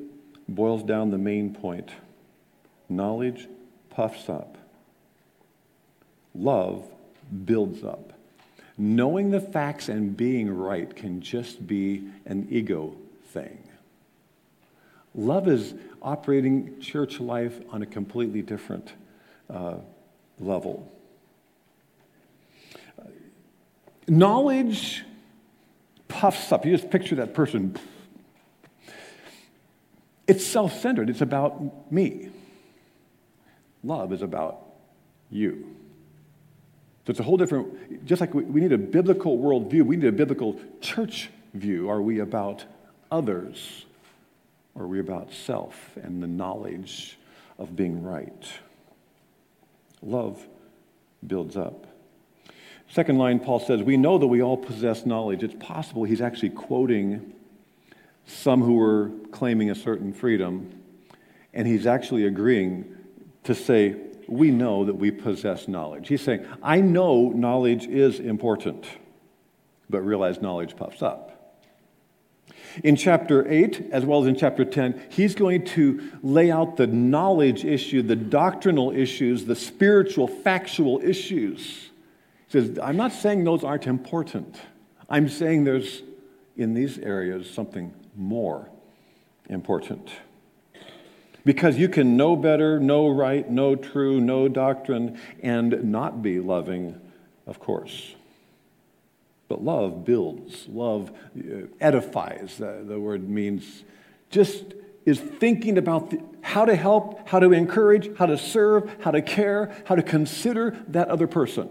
boils 0.49 0.83
down 0.83 1.11
the 1.11 1.19
main 1.19 1.55
point 1.55 1.91
knowledge 2.89 3.47
puffs 3.91 4.29
up, 4.29 4.57
love 6.35 6.85
builds 7.45 7.85
up. 7.85 8.15
Knowing 8.79 9.31
the 9.31 9.41
facts 9.41 9.89
and 9.89 10.17
being 10.17 10.51
right 10.51 10.95
can 10.95 11.21
just 11.21 11.67
be 11.67 12.09
an 12.25 12.47
ego 12.51 12.97
thing. 13.29 13.59
Love 15.15 15.49
is 15.49 15.75
operating 16.01 16.79
church 16.81 17.21
life 17.21 17.61
on 17.71 17.83
a 17.83 17.87
completely 17.87 18.43
different 18.43 18.93
uh, 19.51 19.77
level. 20.39 20.91
Knowledge 24.09 25.05
puffs 26.09 26.53
up. 26.53 26.65
You 26.65 26.77
just 26.77 26.91
picture 26.91 27.17
that 27.17 27.35
person. 27.35 27.77
It's 30.27 30.45
self 30.45 30.79
centered, 30.81 31.09
it's 31.09 31.21
about 31.21 31.91
me. 31.93 32.31
Love 33.85 34.13
is 34.13 34.23
about 34.23 34.61
you. 35.31 35.77
So 37.07 37.11
it's 37.11 37.21
a 37.21 37.23
whole 37.23 37.37
different, 37.37 38.05
just 38.05 38.21
like 38.21 38.35
we 38.35 38.61
need 38.61 38.73
a 38.73 38.79
biblical 38.79 39.39
worldview, 39.39 39.83
we 39.83 39.97
need 39.97 40.09
a 40.09 40.13
biblical 40.13 40.59
church 40.81 41.31
view. 41.55 41.89
Are 41.89 42.03
we 42.03 42.19
about 42.19 42.65
others? 43.13 43.85
Or 44.75 44.83
are 44.83 44.89
we 44.89 45.01
about 45.01 45.33
self 45.33 45.97
and 45.97 46.23
the 46.23 46.27
knowledge 46.27 47.17
of 47.59 47.77
being 47.77 48.03
right? 48.03 48.53
Love 50.03 50.47
builds 51.27 51.57
up. 51.57 51.87
Second 52.89 53.19
line, 53.19 53.41
Paul 53.41 53.61
says, 53.61 53.83
We 53.83 53.97
know 53.97 54.19
that 54.19 54.27
we 54.27 54.43
all 54.43 54.57
possess 54.57 55.05
knowledge. 55.07 55.43
It's 55.43 55.57
possible 55.59 56.05
he's 56.05 56.21
actually 56.21 56.51
quoting 56.51 57.33
some 58.27 58.63
who 58.63 58.75
were 58.75 59.11
claiming 59.31 59.71
a 59.71 59.75
certain 59.75 60.13
freedom, 60.13 60.83
and 61.55 61.67
he's 61.67 61.87
actually 61.87 62.27
agreeing 62.27 62.85
to 63.45 63.55
say, 63.55 63.97
We 64.29 64.51
know 64.51 64.85
that 64.85 64.95
we 64.95 65.11
possess 65.11 65.69
knowledge. 65.69 66.09
He's 66.09 66.23
saying, 66.23 66.47
I 66.63 66.81
know 66.81 67.31
knowledge 67.31 67.87
is 67.87 68.21
important, 68.21 68.87
but 69.91 70.01
realize 70.01 70.41
knowledge 70.41 70.77
puffs 70.77 71.03
up. 71.03 71.33
In 72.85 72.95
chapter 72.95 73.51
8, 73.51 73.89
as 73.91 74.05
well 74.05 74.21
as 74.21 74.27
in 74.27 74.37
chapter 74.37 74.65
10, 74.65 75.07
he's 75.09 75.35
going 75.35 75.65
to 75.65 76.13
lay 76.23 76.51
out 76.51 76.77
the 76.77 76.87
knowledge 76.87 77.65
issue, 77.65 78.03
the 78.03 78.17
doctrinal 78.17 78.91
issues, 78.91 79.47
the 79.47 79.57
spiritual, 79.57 80.29
factual 80.29 81.01
issues 81.03 81.86
he 82.47 82.53
says, 82.53 82.79
I'm 82.81 82.97
not 82.97 83.13
saying 83.13 83.45
those 83.45 83.65
aren't 83.65 83.87
important. 83.87 84.57
I'm 85.09 85.29
saying 85.29 85.65
there's, 85.65 86.03
in 86.57 86.75
these 86.75 86.99
areas, 86.99 87.51
something 87.51 87.95
more 88.17 88.69
important. 89.49 90.11
Because 91.45 91.77
you 91.77 91.89
can 91.89 92.17
know 92.17 92.35
better, 92.35 92.81
know 92.81 93.09
right, 93.09 93.49
know 93.49 93.77
true, 93.77 94.21
know 94.21 94.49
doctrine, 94.49 95.21
and 95.43 95.85
not 95.85 96.23
be 96.23 96.41
loving, 96.41 97.01
of 97.47 97.61
course. 97.61 98.15
But 99.49 99.63
love 99.63 100.05
builds, 100.05 100.67
love 100.69 101.13
uh, 101.39 101.67
edifies. 101.81 102.57
The, 102.59 102.85
the 102.85 102.99
word 102.99 103.29
means 103.29 103.85
just 104.31 104.75
is 105.05 105.21
thinking 105.21 105.79
about 105.79 106.11
the, 106.11 106.21
how 106.41 106.65
to 106.65 106.75
help, 106.75 107.29
how 107.29 107.39
to 107.39 107.53
encourage, 107.53 108.17
how 108.17 108.27
to 108.27 108.37
serve, 108.37 108.97
how 109.01 109.13
to 109.13 109.23
care, 109.23 109.73
how 109.85 109.95
to 109.95 110.03
consider 110.03 110.77
that 110.89 111.09
other 111.09 111.29
person. 111.29 111.71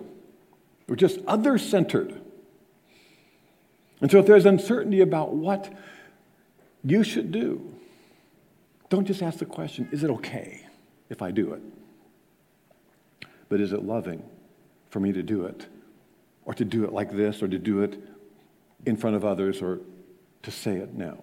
We're 0.87 0.95
just 0.95 1.19
other 1.27 1.57
centered. 1.57 2.21
And 4.01 4.11
so, 4.11 4.19
if 4.19 4.25
there's 4.25 4.45
uncertainty 4.45 5.01
about 5.01 5.33
what 5.33 5.73
you 6.83 7.03
should 7.03 7.31
do, 7.31 7.73
don't 8.89 9.05
just 9.05 9.23
ask 9.23 9.39
the 9.39 9.45
question 9.45 9.89
is 9.91 10.03
it 10.03 10.09
okay 10.09 10.65
if 11.09 11.21
I 11.21 11.31
do 11.31 11.53
it? 11.53 11.61
But 13.49 13.61
is 13.61 13.73
it 13.73 13.83
loving 13.83 14.23
for 14.89 14.99
me 14.99 15.11
to 15.13 15.23
do 15.23 15.45
it? 15.45 15.65
Or 16.45 16.53
to 16.53 16.65
do 16.65 16.83
it 16.83 16.93
like 16.93 17.11
this, 17.11 17.41
or 17.41 17.47
to 17.47 17.57
do 17.57 17.81
it 17.81 17.99
in 18.85 18.95
front 18.95 19.15
of 19.15 19.25
others, 19.25 19.61
or 19.61 19.79
to 20.43 20.51
say 20.51 20.75
it 20.75 20.93
now? 20.93 21.17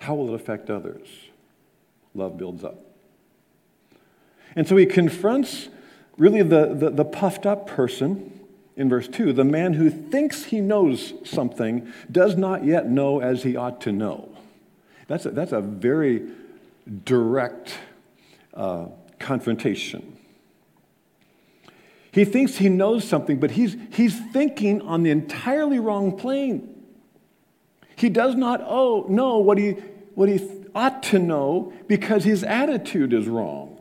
How 0.00 0.14
will 0.14 0.28
it 0.28 0.34
affect 0.34 0.68
others? 0.68 1.08
Love 2.14 2.36
builds 2.36 2.64
up. 2.64 2.78
And 4.54 4.68
so 4.68 4.76
he 4.76 4.84
confronts 4.84 5.68
really 6.18 6.42
the, 6.42 6.74
the, 6.74 6.90
the 6.90 7.04
puffed 7.04 7.46
up 7.46 7.66
person 7.66 8.37
in 8.78 8.88
verse 8.88 9.08
2 9.08 9.34
the 9.34 9.44
man 9.44 9.74
who 9.74 9.90
thinks 9.90 10.44
he 10.44 10.60
knows 10.60 11.12
something 11.24 11.92
does 12.10 12.36
not 12.36 12.64
yet 12.64 12.88
know 12.88 13.20
as 13.20 13.42
he 13.42 13.56
ought 13.56 13.82
to 13.82 13.92
know. 13.92 14.34
That's 15.08 15.26
a, 15.26 15.30
that's 15.30 15.52
a 15.52 15.60
very 15.60 16.30
direct 17.04 17.78
uh, 18.54 18.86
confrontation. 19.18 20.16
He 22.12 22.24
thinks 22.24 22.56
he 22.56 22.68
knows 22.68 23.06
something, 23.06 23.38
but 23.38 23.50
he's, 23.50 23.76
he's 23.92 24.18
thinking 24.32 24.80
on 24.82 25.02
the 25.02 25.10
entirely 25.10 25.78
wrong 25.78 26.16
plane. 26.16 26.74
He 27.96 28.08
does 28.08 28.34
not 28.34 28.62
owe, 28.64 29.06
know 29.08 29.38
what 29.38 29.58
he, 29.58 29.72
what 30.14 30.28
he 30.28 30.40
ought 30.74 31.02
to 31.04 31.18
know 31.18 31.72
because 31.86 32.24
his 32.24 32.44
attitude 32.44 33.12
is 33.12 33.26
wrong. 33.26 33.80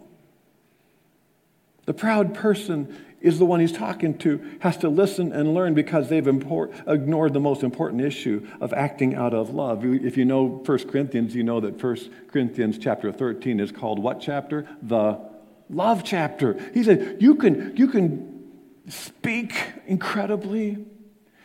The 1.85 1.93
proud 1.93 2.33
person 2.33 2.95
is 3.19 3.39
the 3.39 3.45
one 3.45 3.59
he's 3.59 3.71
talking 3.71 4.17
to 4.19 4.39
has 4.59 4.77
to 4.77 4.89
listen 4.89 5.33
and 5.33 5.53
learn 5.53 5.73
because 5.73 6.09
they've 6.09 6.27
import, 6.27 6.71
ignored 6.85 7.33
the 7.33 7.39
most 7.39 7.63
important 7.63 8.01
issue 8.01 8.47
of 8.61 8.73
acting 8.73 9.15
out 9.15 9.33
of 9.33 9.49
love. 9.49 9.83
If 9.83 10.17
you 10.17 10.25
know 10.25 10.45
1 10.45 10.77
Corinthians, 10.89 11.33
you 11.33 11.43
know 11.43 11.59
that 11.59 11.81
1 11.81 11.97
Corinthians 12.31 12.77
chapter 12.77 13.11
13 13.11 13.59
is 13.59 13.71
called 13.71 13.99
what 13.99 14.21
chapter? 14.21 14.67
The 14.81 15.19
love 15.69 16.03
chapter. 16.03 16.57
He 16.73 16.83
said, 16.83 17.17
you 17.19 17.35
can, 17.35 17.75
you 17.75 17.87
can 17.87 18.43
speak 18.87 19.53
incredibly, 19.87 20.85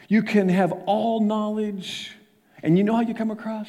you 0.09 0.23
can 0.23 0.49
have 0.50 0.73
all 0.87 1.21
knowledge, 1.21 2.12
and 2.62 2.76
you 2.76 2.85
know 2.85 2.95
how 2.95 3.00
you 3.00 3.14
come 3.14 3.31
across? 3.31 3.69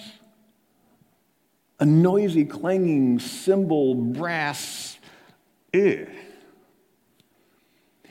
A 1.79 1.85
noisy, 1.85 2.45
clanging 2.45 3.19
cymbal, 3.19 3.95
brass. 3.95 4.97
Ugh. 5.73 6.07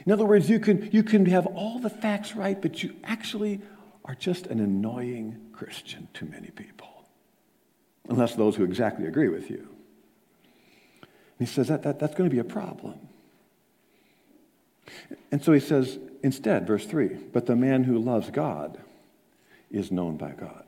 In 0.04 0.12
other 0.12 0.24
words, 0.24 0.50
you 0.50 0.58
can, 0.58 0.90
you 0.90 1.02
can 1.02 1.26
have 1.26 1.46
all 1.46 1.78
the 1.78 1.90
facts 1.90 2.34
right, 2.34 2.60
but 2.60 2.82
you 2.82 2.94
actually 3.04 3.60
are 4.04 4.14
just 4.14 4.46
an 4.46 4.60
annoying 4.60 5.38
Christian 5.52 6.08
to 6.14 6.24
many 6.24 6.48
people, 6.50 6.88
unless 8.08 8.34
those 8.34 8.56
who 8.56 8.64
exactly 8.64 9.06
agree 9.06 9.28
with 9.28 9.48
you. 9.48 9.68
And 11.38 11.48
he 11.48 11.52
says 11.52 11.68
that, 11.68 11.82
that 11.84 11.98
that's 11.98 12.14
going 12.14 12.28
to 12.28 12.34
be 12.34 12.40
a 12.40 12.44
problem. 12.44 12.98
And 15.30 15.42
so 15.42 15.52
he 15.52 15.60
says, 15.60 15.98
instead, 16.22 16.66
verse 16.66 16.84
3 16.84 17.08
but 17.32 17.46
the 17.46 17.56
man 17.56 17.84
who 17.84 17.98
loves 17.98 18.30
God 18.30 18.78
is 19.70 19.90
known 19.90 20.16
by 20.16 20.32
God. 20.32 20.64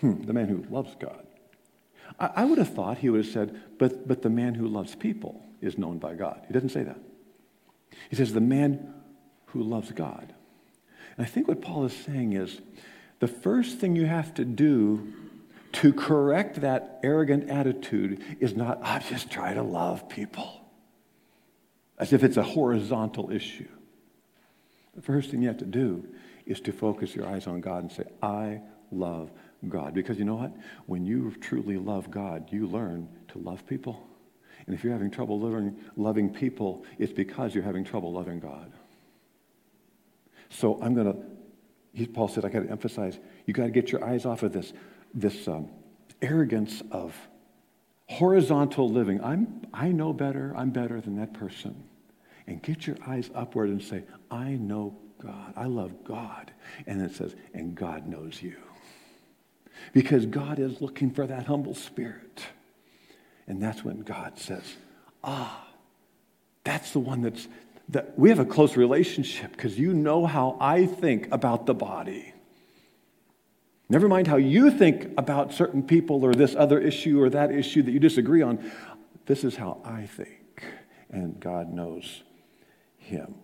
Hmm, 0.00 0.22
the 0.22 0.32
man 0.32 0.48
who 0.48 0.64
loves 0.68 0.94
God. 0.98 1.26
I, 2.18 2.30
I 2.36 2.44
would 2.44 2.58
have 2.58 2.74
thought 2.74 2.98
he 2.98 3.08
would 3.08 3.24
have 3.24 3.32
said, 3.32 3.60
but, 3.78 4.06
but 4.06 4.22
the 4.22 4.30
man 4.30 4.54
who 4.54 4.66
loves 4.66 4.94
people 4.94 5.42
is 5.60 5.78
known 5.78 5.98
by 5.98 6.14
God. 6.14 6.42
He 6.46 6.52
doesn't 6.52 6.70
say 6.70 6.82
that. 6.82 6.98
He 8.10 8.16
says, 8.16 8.32
the 8.32 8.40
man 8.40 8.94
who 9.46 9.62
loves 9.62 9.92
God. 9.92 10.34
And 11.16 11.26
I 11.26 11.28
think 11.28 11.48
what 11.48 11.62
Paul 11.62 11.84
is 11.84 11.92
saying 11.92 12.32
is 12.32 12.60
the 13.20 13.28
first 13.28 13.78
thing 13.78 13.96
you 13.96 14.06
have 14.06 14.34
to 14.34 14.44
do 14.44 15.12
to 15.72 15.92
correct 15.92 16.60
that 16.60 17.00
arrogant 17.02 17.50
attitude 17.50 18.22
is 18.40 18.54
not, 18.54 18.80
I 18.82 19.00
just 19.00 19.30
try 19.30 19.54
to 19.54 19.62
love 19.62 20.08
people, 20.08 20.60
as 21.98 22.12
if 22.12 22.22
it's 22.22 22.36
a 22.36 22.42
horizontal 22.42 23.30
issue. 23.30 23.68
The 24.94 25.02
first 25.02 25.30
thing 25.30 25.42
you 25.42 25.48
have 25.48 25.58
to 25.58 25.64
do 25.64 26.06
is 26.46 26.60
to 26.60 26.72
focus 26.72 27.14
your 27.14 27.26
eyes 27.26 27.46
on 27.46 27.60
God 27.60 27.82
and 27.82 27.90
say, 27.90 28.04
I 28.22 28.60
love 28.92 29.30
God. 29.68 29.94
Because 29.94 30.18
you 30.18 30.24
know 30.24 30.36
what? 30.36 30.52
When 30.86 31.04
you 31.04 31.34
truly 31.40 31.76
love 31.76 32.10
God, 32.10 32.52
you 32.52 32.66
learn 32.66 33.08
to 33.28 33.38
love 33.38 33.66
people. 33.66 34.06
And 34.66 34.74
if 34.74 34.82
you're 34.82 34.92
having 34.92 35.10
trouble 35.10 35.38
loving, 35.38 35.76
loving 35.96 36.32
people, 36.32 36.84
it's 36.98 37.12
because 37.12 37.54
you're 37.54 37.64
having 37.64 37.84
trouble 37.84 38.12
loving 38.12 38.40
God. 38.40 38.72
So 40.48 40.80
I'm 40.80 40.94
going 40.94 41.12
to, 41.12 42.06
Paul 42.08 42.28
said, 42.28 42.44
I 42.44 42.48
got 42.48 42.64
to 42.64 42.70
emphasize, 42.70 43.18
you 43.46 43.52
got 43.52 43.64
to 43.64 43.70
get 43.70 43.92
your 43.92 44.04
eyes 44.04 44.24
off 44.24 44.42
of 44.42 44.52
this, 44.52 44.72
this 45.12 45.48
um, 45.48 45.68
arrogance 46.22 46.82
of 46.90 47.14
horizontal 48.08 48.88
living. 48.88 49.22
I'm, 49.22 49.62
I 49.72 49.88
know 49.88 50.12
better, 50.12 50.54
I'm 50.56 50.70
better 50.70 51.00
than 51.00 51.16
that 51.16 51.34
person. 51.34 51.84
And 52.46 52.62
get 52.62 52.86
your 52.86 52.96
eyes 53.06 53.30
upward 53.34 53.70
and 53.70 53.82
say, 53.82 54.04
I 54.30 54.50
know 54.50 54.96
God. 55.18 55.54
I 55.56 55.64
love 55.64 56.04
God. 56.04 56.52
And 56.86 57.00
it 57.00 57.14
says, 57.14 57.34
and 57.54 57.74
God 57.74 58.06
knows 58.06 58.42
you. 58.42 58.56
Because 59.92 60.26
God 60.26 60.58
is 60.58 60.80
looking 60.80 61.10
for 61.10 61.26
that 61.26 61.46
humble 61.46 61.74
spirit. 61.74 62.42
And 63.46 63.62
that's 63.62 63.84
when 63.84 64.00
God 64.00 64.38
says, 64.38 64.62
ah, 65.22 65.66
that's 66.64 66.92
the 66.92 67.00
one 67.00 67.22
that's, 67.22 67.46
that 67.90 68.18
we 68.18 68.30
have 68.30 68.38
a 68.38 68.44
close 68.44 68.76
relationship 68.76 69.52
because 69.52 69.78
you 69.78 69.92
know 69.92 70.26
how 70.26 70.56
I 70.60 70.86
think 70.86 71.28
about 71.30 71.66
the 71.66 71.74
body. 71.74 72.32
Never 73.88 74.08
mind 74.08 74.26
how 74.26 74.36
you 74.36 74.70
think 74.70 75.10
about 75.18 75.52
certain 75.52 75.82
people 75.82 76.24
or 76.24 76.34
this 76.34 76.54
other 76.54 76.80
issue 76.80 77.20
or 77.20 77.28
that 77.30 77.52
issue 77.52 77.82
that 77.82 77.90
you 77.90 78.00
disagree 78.00 78.40
on. 78.40 78.70
This 79.26 79.44
is 79.44 79.56
how 79.56 79.80
I 79.84 80.06
think. 80.06 80.64
And 81.10 81.38
God 81.38 81.72
knows 81.72 82.22
him. 82.96 83.34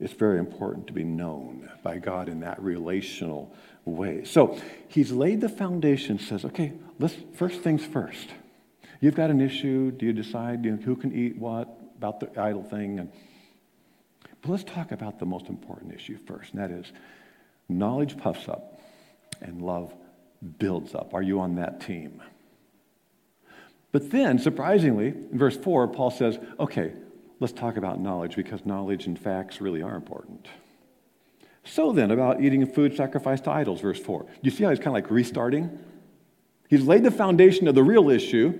It's 0.00 0.12
very 0.12 0.38
important 0.38 0.86
to 0.86 0.92
be 0.92 1.04
known 1.04 1.70
by 1.82 1.98
God 1.98 2.28
in 2.28 2.40
that 2.40 2.62
relational 2.62 3.52
way. 3.84 4.24
So 4.24 4.58
he's 4.88 5.10
laid 5.12 5.40
the 5.40 5.48
foundation, 5.48 6.18
says, 6.18 6.44
okay, 6.44 6.72
let's 6.98 7.16
first 7.34 7.60
things 7.60 7.84
first. 7.84 8.28
You've 9.00 9.14
got 9.14 9.30
an 9.30 9.40
issue. 9.40 9.90
Do 9.92 10.06
you 10.06 10.12
decide 10.12 10.64
you 10.64 10.72
know, 10.72 10.82
who 10.82 10.96
can 10.96 11.14
eat 11.14 11.36
what 11.36 11.68
about 11.96 12.20
the 12.20 12.40
idol 12.40 12.62
thing? 12.62 12.98
And, 12.98 13.12
but 14.42 14.50
let's 14.50 14.64
talk 14.64 14.92
about 14.92 15.18
the 15.18 15.26
most 15.26 15.46
important 15.46 15.94
issue 15.94 16.18
first, 16.26 16.52
and 16.52 16.62
that 16.62 16.70
is 16.70 16.92
knowledge 17.68 18.16
puffs 18.16 18.48
up 18.48 18.80
and 19.40 19.62
love 19.62 19.94
builds 20.58 20.94
up. 20.94 21.14
Are 21.14 21.22
you 21.22 21.40
on 21.40 21.56
that 21.56 21.80
team? 21.80 22.22
But 23.90 24.10
then, 24.10 24.38
surprisingly, 24.38 25.08
in 25.08 25.38
verse 25.38 25.56
4, 25.56 25.88
Paul 25.88 26.10
says, 26.10 26.38
okay, 26.60 26.92
let's 27.40 27.52
talk 27.52 27.76
about 27.76 28.00
knowledge 28.00 28.36
because 28.36 28.66
knowledge 28.66 29.06
and 29.06 29.18
facts 29.18 29.60
really 29.60 29.82
are 29.82 29.96
important. 29.96 30.46
So 31.64 31.92
then, 31.92 32.10
about 32.10 32.42
eating 32.42 32.64
food 32.66 32.96
sacrificed 32.96 33.44
to 33.44 33.50
idols, 33.50 33.80
verse 33.80 33.98
4. 33.98 34.26
You 34.42 34.50
see 34.50 34.64
how 34.64 34.70
he's 34.70 34.78
kind 34.78 34.88
of 34.88 34.94
like 34.94 35.10
restarting? 35.10 35.78
He's 36.68 36.82
laid 36.82 37.02
the 37.02 37.10
foundation 37.10 37.66
of 37.66 37.74
the 37.74 37.82
real 37.82 38.10
issue. 38.10 38.58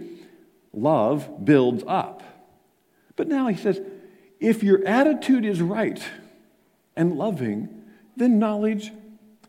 Love 0.72 1.44
builds 1.44 1.82
up. 1.86 2.22
But 3.16 3.28
now 3.28 3.48
he 3.48 3.56
says, 3.56 3.80
if 4.40 4.62
your 4.62 4.86
attitude 4.86 5.44
is 5.44 5.60
right 5.60 6.00
and 6.96 7.16
loving, 7.16 7.84
then 8.16 8.38
knowledge 8.38 8.92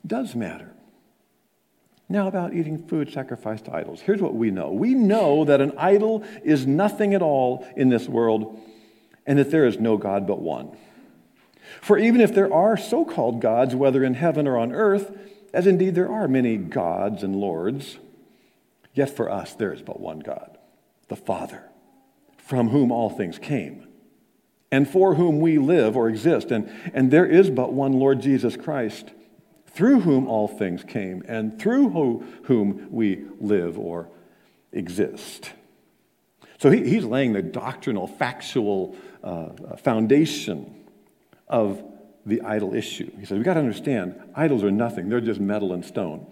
does 0.06 0.36
matter. 0.36 0.74
Now, 2.12 2.28
about 2.28 2.56
eating 2.56 2.88
food 2.88 3.12
sacrificed 3.12 3.66
to 3.66 3.76
idols. 3.76 4.02
Here's 4.02 4.22
what 4.22 4.34
we 4.34 4.50
know 4.50 4.72
we 4.72 4.96
know 4.96 5.46
that 5.46 5.62
an 5.62 5.74
idol 5.78 6.24
is 6.44 6.66
nothing 6.66 7.14
at 7.14 7.22
all 7.22 7.68
in 7.76 7.90
this 7.90 8.08
world, 8.08 8.60
and 9.28 9.38
that 9.38 9.52
there 9.52 9.66
is 9.66 9.80
no 9.80 9.96
God 9.96 10.26
but 10.26 10.42
one. 10.42 10.76
For 11.82 12.00
even 12.00 12.20
if 12.20 12.34
there 12.34 12.52
are 12.52 12.78
so 12.78 13.06
called 13.06 13.42
gods, 13.42 13.76
whether 13.76 14.04
in 14.04 14.16
heaven 14.16 14.48
or 14.48 14.58
on 14.58 14.72
earth, 14.72 15.16
as 15.54 15.68
indeed 15.68 15.94
there 15.94 16.12
are 16.12 16.28
many 16.28 16.58
gods 16.58 17.22
and 17.22 17.36
lords, 17.36 18.00
yet 18.96 19.16
for 19.16 19.30
us 19.30 19.54
there 19.54 19.72
is 19.72 19.84
but 19.84 20.00
one 20.00 20.20
God, 20.20 20.58
the 21.10 21.16
Father, 21.16 21.64
from 22.38 22.70
whom 22.70 22.92
all 22.92 23.10
things 23.10 23.38
came, 23.38 23.88
and 24.72 24.88
for 24.88 25.16
whom 25.16 25.40
we 25.40 25.58
live 25.58 25.98
or 25.98 26.08
exist. 26.08 26.52
And, 26.52 26.70
and 26.94 27.12
there 27.12 27.26
is 27.26 27.50
but 27.50 27.74
one 27.74 27.94
Lord 27.94 28.22
Jesus 28.22 28.56
Christ 28.56 29.12
through 29.80 30.02
whom 30.02 30.28
all 30.28 30.48
things 30.48 30.84
came, 30.84 31.24
and 31.28 31.60
through 31.60 31.90
who, 31.90 32.26
whom 32.44 32.88
we 32.90 33.26
live 33.40 33.78
or 33.78 34.10
exist. 34.72 35.52
So 36.58 36.70
he, 36.70 36.88
he's 36.90 37.06
laying 37.06 37.34
the 37.34 37.42
doctrinal, 37.42 38.08
factual 38.08 38.96
uh, 39.24 39.78
foundation 39.78 40.86
of 41.48 41.82
the 42.26 42.42
idol 42.42 42.76
issue. 42.76 43.10
He 43.18 43.26
says, 43.26 43.38
We've 43.38 43.46
got 43.46 43.54
to 43.54 43.62
understand, 43.62 44.20
idols 44.36 44.64
are 44.64 44.72
nothing, 44.72 45.08
they're 45.10 45.22
just 45.22 45.40
metal 45.40 45.72
and 45.72 45.86
stone. 45.86 46.28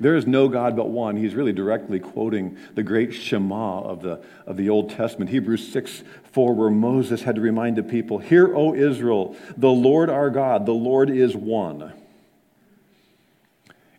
There 0.00 0.14
is 0.14 0.26
no 0.26 0.48
God 0.48 0.76
but 0.76 0.88
one. 0.88 1.16
He's 1.16 1.34
really 1.34 1.52
directly 1.52 1.98
quoting 1.98 2.56
the 2.74 2.82
great 2.82 3.12
Shema 3.12 3.80
of 3.80 4.02
the, 4.02 4.22
of 4.46 4.56
the 4.56 4.68
Old 4.68 4.90
Testament, 4.90 5.30
Hebrews 5.30 5.72
6 5.72 6.02
4, 6.32 6.54
where 6.54 6.70
Moses 6.70 7.22
had 7.22 7.34
to 7.34 7.40
remind 7.40 7.76
the 7.76 7.82
people, 7.82 8.18
Hear, 8.18 8.54
O 8.54 8.74
Israel, 8.74 9.36
the 9.56 9.70
Lord 9.70 10.08
our 10.08 10.30
God, 10.30 10.66
the 10.66 10.72
Lord 10.72 11.10
is 11.10 11.34
one. 11.34 11.92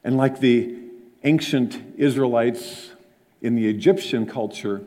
And 0.03 0.15
like 0.15 0.39
the 0.39 0.77
ancient 1.23 1.81
Israelites 1.97 2.91
in 3.41 3.55
the 3.55 3.67
Egyptian 3.67 4.25
culture, 4.25 4.81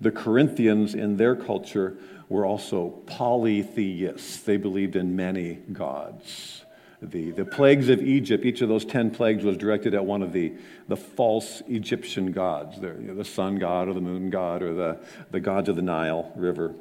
the 0.00 0.12
Corinthians 0.12 0.94
in 0.94 1.16
their 1.16 1.34
culture 1.34 1.96
were 2.28 2.46
also 2.46 2.90
polytheists. 3.06 4.38
They 4.42 4.56
believed 4.56 4.94
in 4.94 5.16
many 5.16 5.54
gods. 5.54 6.64
The, 7.02 7.30
the 7.30 7.44
plagues 7.44 7.88
of 7.90 8.02
Egypt, 8.02 8.44
each 8.44 8.62
of 8.62 8.68
those 8.68 8.84
10 8.84 9.10
plagues 9.10 9.44
was 9.44 9.56
directed 9.56 9.94
at 9.94 10.04
one 10.04 10.22
of 10.22 10.32
the, 10.32 10.54
the 10.88 10.96
false 10.96 11.62
Egyptian 11.68 12.32
gods, 12.32 12.80
the, 12.80 12.88
you 12.88 13.08
know, 13.08 13.14
the 13.14 13.24
sun 13.24 13.56
god 13.56 13.88
or 13.88 13.92
the 13.92 14.00
moon 14.00 14.30
god 14.30 14.62
or 14.62 14.74
the, 14.74 14.98
the 15.30 15.40
gods 15.40 15.68
of 15.68 15.76
the 15.76 15.82
Nile 15.82 16.32
River. 16.36 16.74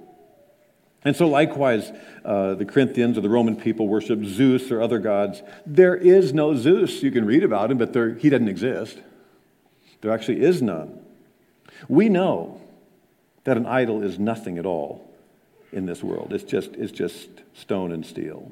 And 1.04 1.16
so, 1.16 1.28
likewise, 1.28 1.92
uh, 2.24 2.56
the 2.56 2.66
Corinthians 2.66 3.18
or 3.18 3.22
the 3.22 3.30
Roman 3.30 3.56
people 3.56 3.88
worship 3.88 4.24
Zeus 4.24 4.72
or 4.72 4.82
other 4.82 5.00
gods. 5.00 5.44
There 5.66 5.96
is 5.96 6.34
no 6.34 6.56
Zeus. 6.56 7.04
You 7.04 7.12
can 7.12 7.26
read 7.26 7.44
about 7.44 7.70
him, 7.70 7.78
but 7.78 7.94
there, 7.94 8.16
he 8.16 8.30
doesn't 8.30 8.48
exist. 8.48 8.98
There 10.02 10.12
actually 10.12 10.42
is 10.42 10.62
none. 10.62 11.00
We 11.88 12.10
know 12.10 12.62
that 13.44 13.58
an 13.58 13.66
idol 13.66 14.02
is 14.02 14.18
nothing 14.18 14.58
at 14.58 14.66
all 14.66 15.06
in 15.72 15.86
this 15.86 16.02
world, 16.02 16.32
it's 16.32 16.46
just, 16.46 16.72
it's 16.76 16.92
just 16.92 17.28
stone 17.54 17.92
and 17.92 18.06
steel. 18.06 18.50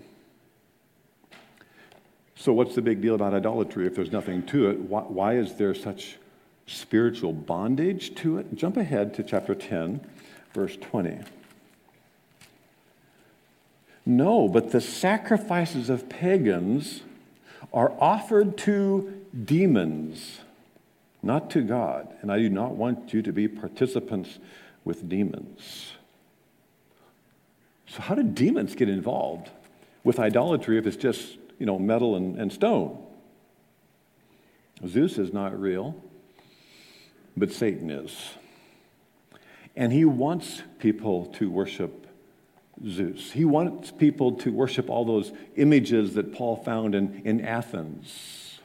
So, 2.44 2.52
what's 2.52 2.76
the 2.76 2.82
big 2.82 3.00
deal 3.00 3.16
about 3.16 3.34
idolatry 3.34 3.88
if 3.88 3.96
there's 3.96 4.12
nothing 4.12 4.46
to 4.48 4.70
it? 4.70 4.78
Why, 4.78 5.04
why 5.04 5.36
is 5.38 5.56
there 5.56 5.74
such 5.74 6.18
spiritual 6.68 7.32
bondage 7.32 8.16
to 8.16 8.38
it? 8.38 8.54
Jump 8.54 8.76
ahead 8.76 9.14
to 9.14 9.24
chapter 9.24 9.56
10, 9.56 10.06
verse 10.54 10.76
20. 10.76 11.20
No, 14.06 14.50
but 14.50 14.74
the 14.74 14.82
sacrifices 14.82 15.90
of 15.90 16.10
pagans 16.10 17.04
are 17.74 17.94
offered 17.98 18.58
to 18.58 19.24
demons, 19.46 20.42
not 21.22 21.50
to 21.52 21.62
God. 21.62 22.14
And 22.22 22.30
I 22.30 22.40
do 22.40 22.50
not 22.50 22.72
want 22.76 23.14
you 23.14 23.22
to 23.22 23.32
be 23.32 23.48
participants 23.48 24.38
with 24.84 25.08
demons. 25.08 25.94
So, 27.88 28.02
how 28.02 28.16
do 28.16 28.24
demons 28.24 28.76
get 28.76 28.90
involved 28.90 29.50
with 30.04 30.20
idolatry 30.20 30.78
if 30.78 30.86
it's 30.86 30.98
just, 30.98 31.38
you 31.60 31.66
know, 31.66 31.80
metal 31.80 32.16
and, 32.16 32.40
and 32.40 32.52
stone? 32.52 32.98
Zeus 34.88 35.18
is 35.18 35.32
not 35.32 35.60
real, 35.60 35.96
but 37.38 37.52
Satan 37.52 37.90
is. 37.90 38.16
And 39.76 39.92
he 39.92 40.06
wants 40.06 40.62
people 40.80 41.28
to 41.38 41.50
worship 41.50 42.08
Zeus. 42.88 43.32
He 43.32 43.46
wants 43.46 43.92
people 43.92 44.34
to 44.34 44.52
worship 44.52 44.90
all 44.90 45.06
those 45.06 45.32
images 45.56 46.16
that 46.16 46.34
Paul 46.34 46.58
found 46.58 46.96
in, 46.96 47.22
in 47.24 47.42
Athens. 47.42 48.60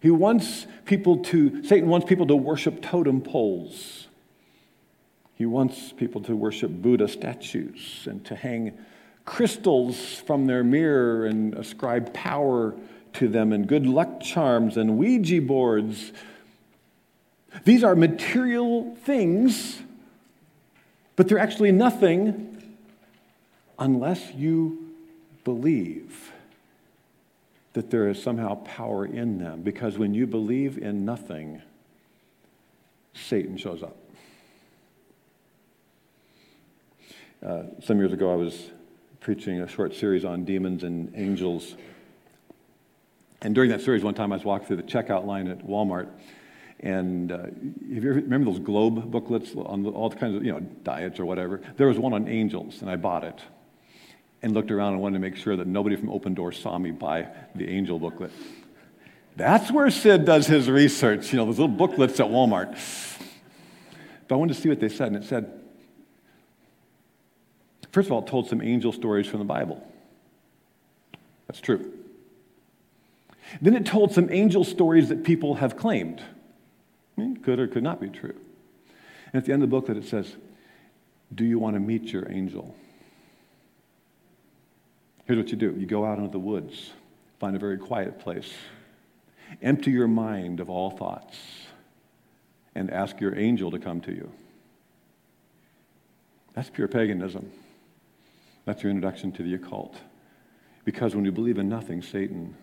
He 0.00 0.10
wants 0.10 0.66
people 0.84 1.18
to, 1.24 1.64
Satan 1.64 1.88
wants 1.88 2.06
people 2.06 2.26
to 2.26 2.36
worship 2.36 2.82
totem 2.82 3.20
poles. 3.20 4.08
He 5.34 5.46
wants 5.46 5.92
people 5.92 6.20
to 6.22 6.36
worship 6.36 6.70
Buddha 6.70 7.08
statues 7.08 8.06
and 8.08 8.24
to 8.26 8.36
hang 8.36 8.78
crystals 9.24 10.16
from 10.26 10.46
their 10.46 10.62
mirror 10.62 11.26
and 11.26 11.54
ascribe 11.54 12.12
power 12.12 12.74
to 13.14 13.28
them 13.28 13.52
and 13.52 13.66
good 13.66 13.86
luck 13.86 14.20
charms 14.20 14.76
and 14.76 14.98
Ouija 14.98 15.40
boards. 15.40 16.12
These 17.64 17.84
are 17.84 17.94
material 17.94 18.96
things, 19.04 19.80
but 21.16 21.28
they're 21.28 21.38
actually 21.38 21.72
nothing 21.72 22.76
unless 23.78 24.32
you 24.34 24.92
believe 25.44 26.32
that 27.74 27.90
there 27.90 28.08
is 28.08 28.22
somehow 28.22 28.54
power 28.56 29.04
in 29.04 29.38
them. 29.38 29.62
Because 29.62 29.98
when 29.98 30.14
you 30.14 30.26
believe 30.26 30.78
in 30.78 31.04
nothing, 31.04 31.62
Satan 33.14 33.56
shows 33.56 33.82
up. 33.82 33.96
Uh, 37.44 37.64
some 37.84 37.98
years 37.98 38.12
ago, 38.12 38.32
I 38.32 38.36
was 38.36 38.70
preaching 39.24 39.62
a 39.62 39.66
short 39.66 39.94
series 39.94 40.22
on 40.22 40.44
demons 40.44 40.84
and 40.84 41.10
angels. 41.16 41.76
And 43.40 43.54
during 43.54 43.70
that 43.70 43.80
series, 43.80 44.04
one 44.04 44.12
time 44.12 44.32
I 44.32 44.36
was 44.36 44.44
walking 44.44 44.66
through 44.66 44.76
the 44.76 44.82
checkout 44.82 45.24
line 45.24 45.48
at 45.48 45.66
Walmart. 45.66 46.08
And 46.80 47.32
uh, 47.32 47.46
if 47.88 48.04
you 48.04 48.12
remember 48.12 48.50
those 48.50 48.60
globe 48.60 49.10
booklets 49.10 49.54
on 49.56 49.86
all 49.86 50.10
kinds 50.10 50.36
of 50.36 50.44
you 50.44 50.52
know 50.52 50.60
diets 50.60 51.18
or 51.18 51.24
whatever, 51.24 51.62
there 51.78 51.86
was 51.86 51.98
one 51.98 52.12
on 52.12 52.28
angels, 52.28 52.82
and 52.82 52.90
I 52.90 52.96
bought 52.96 53.24
it 53.24 53.40
and 54.42 54.52
looked 54.52 54.70
around 54.70 54.92
and 54.92 55.00
wanted 55.00 55.14
to 55.14 55.20
make 55.20 55.36
sure 55.36 55.56
that 55.56 55.66
nobody 55.66 55.96
from 55.96 56.10
Open 56.10 56.34
Door 56.34 56.52
saw 56.52 56.76
me 56.76 56.90
buy 56.90 57.26
the 57.54 57.66
angel 57.66 57.98
booklet. 57.98 58.30
That's 59.36 59.70
where 59.72 59.90
Sid 59.90 60.26
does 60.26 60.46
his 60.46 60.68
research, 60.68 61.32
you 61.32 61.38
know, 61.38 61.46
those 61.46 61.58
little 61.58 61.74
booklets 61.74 62.20
at 62.20 62.26
Walmart. 62.26 62.78
But 64.28 64.34
I 64.34 64.38
wanted 64.38 64.54
to 64.54 64.60
see 64.60 64.68
what 64.68 64.80
they 64.80 64.90
said, 64.90 65.08
and 65.08 65.16
it 65.16 65.24
said, 65.26 65.63
first 67.94 68.06
of 68.08 68.12
all, 68.12 68.22
told 68.22 68.48
some 68.48 68.60
angel 68.60 68.92
stories 68.92 69.28
from 69.28 69.38
the 69.38 69.44
Bible. 69.44 69.80
That's 71.46 71.60
true. 71.60 71.92
Then 73.62 73.76
it 73.76 73.86
told 73.86 74.12
some 74.12 74.32
angel 74.32 74.64
stories 74.64 75.10
that 75.10 75.22
people 75.22 75.54
have 75.54 75.76
claimed. 75.76 76.20
Could 77.44 77.60
or 77.60 77.68
could 77.68 77.84
not 77.84 78.00
be 78.00 78.08
true. 78.08 78.34
And 79.26 79.36
at 79.36 79.44
the 79.44 79.52
end 79.52 79.62
of 79.62 79.70
the 79.70 79.76
booklet, 79.76 79.96
it 79.96 80.08
says, 80.08 80.34
Do 81.32 81.44
you 81.44 81.60
want 81.60 81.74
to 81.74 81.80
meet 81.80 82.12
your 82.12 82.28
angel? 82.28 82.74
Here's 85.26 85.38
what 85.38 85.50
you 85.50 85.56
do 85.56 85.76
you 85.78 85.86
go 85.86 86.04
out 86.04 86.18
into 86.18 86.30
the 86.30 86.40
woods, 86.40 86.90
find 87.38 87.54
a 87.54 87.60
very 87.60 87.78
quiet 87.78 88.18
place, 88.18 88.52
empty 89.62 89.92
your 89.92 90.08
mind 90.08 90.58
of 90.58 90.68
all 90.68 90.90
thoughts, 90.90 91.38
and 92.74 92.90
ask 92.90 93.20
your 93.20 93.38
angel 93.38 93.70
to 93.70 93.78
come 93.78 94.00
to 94.00 94.12
you. 94.12 94.32
That's 96.54 96.70
pure 96.70 96.88
paganism. 96.88 97.52
That's 98.64 98.82
your 98.82 98.90
introduction 98.90 99.32
to 99.32 99.42
the 99.42 99.54
occult. 99.54 99.96
Because 100.84 101.14
when 101.14 101.24
you 101.24 101.32
believe 101.32 101.58
in 101.58 101.68
nothing, 101.68 102.02
Satan 102.02 102.54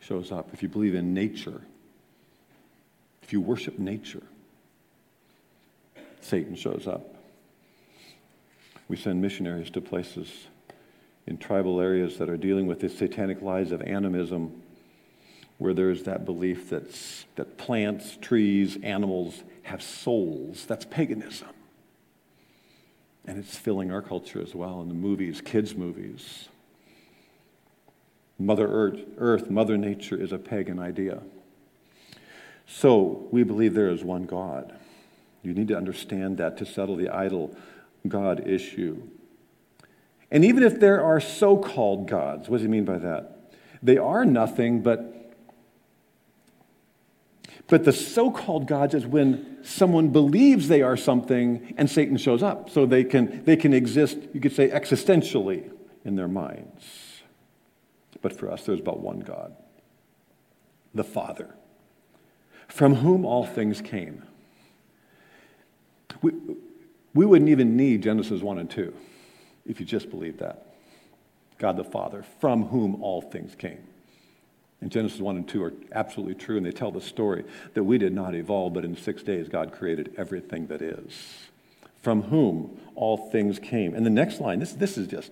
shows 0.00 0.32
up. 0.32 0.50
If 0.52 0.62
you 0.62 0.68
believe 0.68 0.94
in 0.94 1.14
nature, 1.14 1.60
if 3.22 3.32
you 3.32 3.40
worship 3.40 3.78
nature, 3.78 4.22
Satan 6.20 6.54
shows 6.54 6.86
up. 6.86 7.14
We 8.88 8.96
send 8.96 9.22
missionaries 9.22 9.70
to 9.70 9.80
places 9.80 10.48
in 11.26 11.38
tribal 11.38 11.80
areas 11.80 12.18
that 12.18 12.28
are 12.28 12.36
dealing 12.36 12.66
with 12.66 12.80
the 12.80 12.88
satanic 12.88 13.40
lies 13.40 13.72
of 13.72 13.82
animism, 13.82 14.62
where 15.58 15.74
there's 15.74 16.02
that 16.04 16.24
belief 16.24 16.70
that, 16.70 16.84
that 17.36 17.56
plants, 17.56 18.18
trees, 18.20 18.78
animals 18.82 19.44
have 19.62 19.82
souls. 19.82 20.66
That's 20.66 20.84
paganism. 20.84 21.48
And 23.26 23.38
it's 23.38 23.56
filling 23.56 23.90
our 23.92 24.02
culture 24.02 24.40
as 24.40 24.54
well 24.54 24.80
in 24.80 24.88
the 24.88 24.94
movies, 24.94 25.40
kids' 25.40 25.74
movies. 25.74 26.48
Mother 28.38 28.66
Earth, 28.66 29.00
Earth, 29.18 29.50
Mother 29.50 29.76
Nature 29.76 30.20
is 30.20 30.32
a 30.32 30.38
pagan 30.38 30.78
idea. 30.78 31.22
So 32.66 33.28
we 33.30 33.42
believe 33.42 33.74
there 33.74 33.90
is 33.90 34.02
one 34.02 34.24
God. 34.24 34.72
You 35.42 35.52
need 35.54 35.68
to 35.68 35.76
understand 35.76 36.38
that 36.38 36.56
to 36.58 36.66
settle 36.66 36.96
the 36.96 37.08
idol 37.10 37.54
God 38.08 38.46
issue. 38.48 39.02
And 40.30 40.44
even 40.44 40.62
if 40.62 40.80
there 40.80 41.02
are 41.02 41.20
so 41.20 41.56
called 41.56 42.08
gods, 42.08 42.48
what 42.48 42.58
does 42.58 42.62
he 42.62 42.68
mean 42.68 42.84
by 42.84 42.98
that? 42.98 43.52
They 43.82 43.98
are 43.98 44.24
nothing 44.24 44.82
but 44.82 45.19
but 47.70 47.84
the 47.84 47.92
so 47.92 48.32
called 48.32 48.66
gods 48.66 48.94
is 48.94 49.06
when 49.06 49.58
someone 49.62 50.08
believes 50.08 50.66
they 50.66 50.82
are 50.82 50.96
something 50.96 51.72
and 51.78 51.88
Satan 51.88 52.16
shows 52.16 52.42
up. 52.42 52.68
So 52.68 52.84
they 52.84 53.04
can, 53.04 53.44
they 53.44 53.56
can 53.56 53.72
exist, 53.72 54.18
you 54.34 54.40
could 54.40 54.52
say, 54.52 54.68
existentially 54.68 55.70
in 56.04 56.16
their 56.16 56.26
minds. 56.26 57.22
But 58.20 58.36
for 58.36 58.50
us, 58.50 58.64
there's 58.64 58.80
but 58.80 58.98
one 59.00 59.20
God 59.20 59.54
the 60.92 61.04
Father, 61.04 61.54
from 62.66 62.96
whom 62.96 63.24
all 63.24 63.46
things 63.46 63.80
came. 63.80 64.24
We, 66.20 66.32
we 67.14 67.24
wouldn't 67.24 67.48
even 67.48 67.76
need 67.76 68.02
Genesis 68.02 68.42
1 68.42 68.58
and 68.58 68.68
2 68.68 68.92
if 69.66 69.78
you 69.78 69.86
just 69.86 70.10
believed 70.10 70.40
that. 70.40 70.74
God 71.58 71.76
the 71.76 71.84
Father, 71.84 72.24
from 72.40 72.64
whom 72.64 73.00
all 73.00 73.22
things 73.22 73.54
came. 73.54 73.84
And 74.80 74.90
Genesis 74.90 75.20
1 75.20 75.36
and 75.36 75.48
2 75.48 75.62
are 75.62 75.74
absolutely 75.92 76.34
true, 76.34 76.56
and 76.56 76.64
they 76.64 76.70
tell 76.70 76.90
the 76.90 77.00
story 77.00 77.44
that 77.74 77.84
we 77.84 77.98
did 77.98 78.14
not 78.14 78.34
evolve, 78.34 78.72
but 78.72 78.84
in 78.84 78.96
six 78.96 79.22
days 79.22 79.48
God 79.48 79.72
created 79.72 80.14
everything 80.16 80.68
that 80.68 80.80
is, 80.80 81.12
from 82.02 82.22
whom 82.22 82.80
all 82.94 83.30
things 83.30 83.58
came. 83.58 83.94
And 83.94 84.06
the 84.06 84.10
next 84.10 84.40
line, 84.40 84.58
this, 84.58 84.72
this 84.72 84.96
is 84.96 85.06
just 85.06 85.30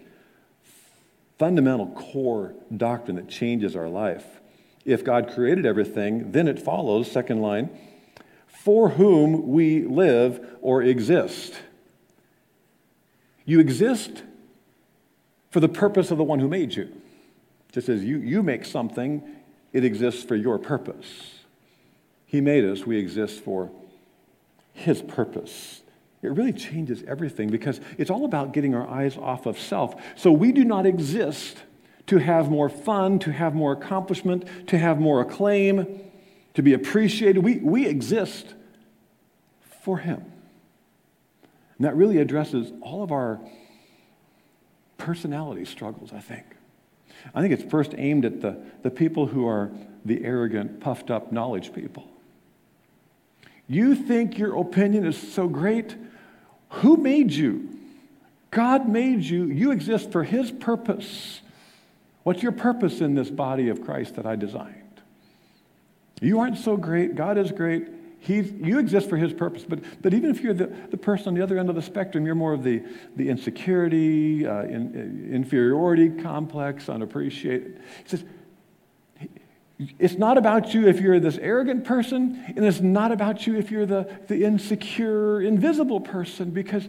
fundamental 1.38 1.86
core 1.88 2.54
doctrine 2.76 3.16
that 3.16 3.28
changes 3.28 3.74
our 3.76 3.88
life. 3.88 4.24
If 4.84 5.04
God 5.04 5.32
created 5.32 5.64
everything, 5.64 6.32
then 6.32 6.48
it 6.48 6.58
follows, 6.58 7.10
second 7.10 7.40
line, 7.40 7.70
for 8.46 8.90
whom 8.90 9.48
we 9.48 9.84
live 9.84 10.58
or 10.60 10.82
exist. 10.82 11.54
You 13.44 13.60
exist 13.60 14.24
for 15.50 15.60
the 15.60 15.68
purpose 15.68 16.10
of 16.10 16.18
the 16.18 16.24
one 16.24 16.38
who 16.38 16.48
made 16.48 16.74
you. 16.74 16.92
Just 17.72 17.88
as 17.88 18.04
you, 18.04 18.18
you 18.18 18.42
make 18.42 18.64
something, 18.64 19.22
it 19.72 19.84
exists 19.84 20.22
for 20.22 20.36
your 20.36 20.58
purpose. 20.58 21.34
He 22.26 22.40
made 22.40 22.64
us, 22.64 22.86
we 22.86 22.98
exist 22.98 23.40
for 23.40 23.70
His 24.72 25.02
purpose. 25.02 25.82
It 26.22 26.28
really 26.28 26.52
changes 26.52 27.02
everything 27.06 27.48
because 27.48 27.80
it's 27.96 28.10
all 28.10 28.24
about 28.24 28.52
getting 28.52 28.74
our 28.74 28.86
eyes 28.86 29.16
off 29.16 29.46
of 29.46 29.58
self. 29.58 29.94
So 30.16 30.32
we 30.32 30.52
do 30.52 30.64
not 30.64 30.84
exist 30.84 31.58
to 32.08 32.18
have 32.18 32.50
more 32.50 32.68
fun, 32.68 33.18
to 33.20 33.32
have 33.32 33.54
more 33.54 33.72
accomplishment, 33.72 34.44
to 34.68 34.78
have 34.78 34.98
more 34.98 35.20
acclaim, 35.20 36.00
to 36.54 36.62
be 36.62 36.72
appreciated. 36.72 37.44
We, 37.44 37.58
we 37.58 37.86
exist 37.86 38.54
for 39.82 39.98
Him. 39.98 40.24
And 41.76 41.86
that 41.86 41.94
really 41.96 42.18
addresses 42.18 42.72
all 42.82 43.02
of 43.04 43.12
our 43.12 43.40
personality 44.96 45.64
struggles, 45.64 46.12
I 46.12 46.20
think. 46.20 46.44
I 47.34 47.40
think 47.40 47.52
it's 47.52 47.70
first 47.70 47.94
aimed 47.96 48.24
at 48.24 48.40
the, 48.40 48.58
the 48.82 48.90
people 48.90 49.26
who 49.26 49.46
are 49.46 49.70
the 50.04 50.24
arrogant, 50.24 50.80
puffed 50.80 51.10
up 51.10 51.32
knowledge 51.32 51.72
people. 51.72 52.08
You 53.66 53.94
think 53.94 54.38
your 54.38 54.58
opinion 54.58 55.04
is 55.04 55.16
so 55.16 55.46
great? 55.48 55.94
Who 56.70 56.96
made 56.96 57.32
you? 57.32 57.78
God 58.50 58.88
made 58.88 59.22
you. 59.22 59.44
You 59.44 59.72
exist 59.72 60.10
for 60.10 60.24
His 60.24 60.50
purpose. 60.50 61.40
What's 62.22 62.42
your 62.42 62.52
purpose 62.52 63.00
in 63.00 63.14
this 63.14 63.30
body 63.30 63.68
of 63.68 63.84
Christ 63.84 64.16
that 64.16 64.26
I 64.26 64.36
designed? 64.36 64.74
You 66.20 66.40
aren't 66.40 66.58
so 66.58 66.76
great. 66.76 67.14
God 67.14 67.38
is 67.38 67.52
great. 67.52 67.88
He's, 68.20 68.50
you 68.52 68.78
exist 68.78 69.08
for 69.08 69.16
his 69.16 69.32
purpose. 69.32 69.64
But, 69.66 69.80
but 70.02 70.12
even 70.12 70.30
if 70.30 70.40
you're 70.40 70.54
the, 70.54 70.66
the 70.66 70.96
person 70.96 71.28
on 71.28 71.34
the 71.34 71.42
other 71.42 71.58
end 71.58 71.68
of 71.68 71.76
the 71.76 71.82
spectrum, 71.82 72.26
you're 72.26 72.34
more 72.34 72.52
of 72.52 72.64
the, 72.64 72.82
the 73.16 73.28
insecurity, 73.28 74.46
uh, 74.46 74.62
in, 74.62 75.30
inferiority 75.32 76.10
complex, 76.10 76.88
unappreciated. 76.88 77.80
He 78.02 78.08
says, 78.08 78.24
it's 80.00 80.14
not 80.14 80.36
about 80.36 80.74
you 80.74 80.88
if 80.88 81.00
you're 81.00 81.20
this 81.20 81.38
arrogant 81.38 81.84
person, 81.84 82.44
and 82.48 82.64
it's 82.64 82.80
not 82.80 83.12
about 83.12 83.46
you 83.46 83.56
if 83.56 83.70
you're 83.70 83.86
the, 83.86 84.18
the 84.26 84.42
insecure, 84.44 85.40
invisible 85.40 86.00
person, 86.00 86.50
because 86.50 86.88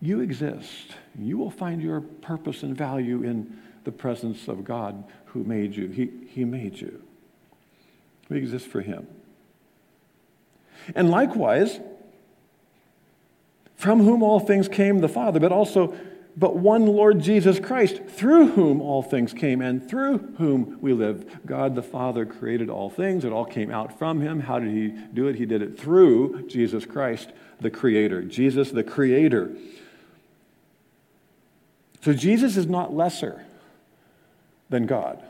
you 0.00 0.20
exist. 0.20 0.96
You 1.18 1.36
will 1.36 1.50
find 1.50 1.82
your 1.82 2.00
purpose 2.00 2.62
and 2.62 2.76
value 2.76 3.22
in 3.22 3.58
the 3.84 3.92
presence 3.92 4.48
of 4.48 4.64
God 4.64 5.04
who 5.26 5.44
made 5.44 5.76
you. 5.76 5.88
He, 5.88 6.10
he 6.28 6.44
made 6.46 6.80
you. 6.80 7.02
We 8.30 8.38
exist 8.38 8.66
for 8.66 8.80
Him. 8.80 9.06
And 10.94 11.10
likewise, 11.10 11.80
from 13.76 14.00
whom 14.00 14.22
all 14.22 14.40
things 14.40 14.68
came 14.68 15.00
the 15.00 15.08
Father, 15.08 15.40
but 15.40 15.52
also 15.52 15.94
but 16.36 16.56
one 16.56 16.86
Lord 16.86 17.20
Jesus 17.20 17.60
Christ, 17.60 18.02
through 18.08 18.52
whom 18.52 18.80
all 18.80 19.02
things 19.02 19.32
came 19.32 19.60
and 19.60 19.86
through 19.86 20.18
whom 20.38 20.78
we 20.80 20.92
live. 20.92 21.44
God 21.44 21.74
the 21.74 21.82
Father 21.82 22.24
created 22.24 22.70
all 22.70 22.88
things. 22.88 23.24
It 23.24 23.32
all 23.32 23.44
came 23.44 23.70
out 23.70 23.98
from 23.98 24.20
him. 24.20 24.40
How 24.40 24.58
did 24.58 24.70
he 24.70 24.88
do 25.12 25.28
it? 25.28 25.36
He 25.36 25.44
did 25.44 25.60
it 25.60 25.78
through 25.78 26.46
Jesus 26.48 26.86
Christ, 26.86 27.30
the 27.60 27.70
Creator. 27.70 28.22
Jesus, 28.22 28.70
the 28.70 28.82
Creator. 28.82 29.54
So 32.02 32.14
Jesus 32.14 32.56
is 32.56 32.66
not 32.66 32.94
lesser 32.94 33.44
than 34.70 34.86
God. 34.86 35.22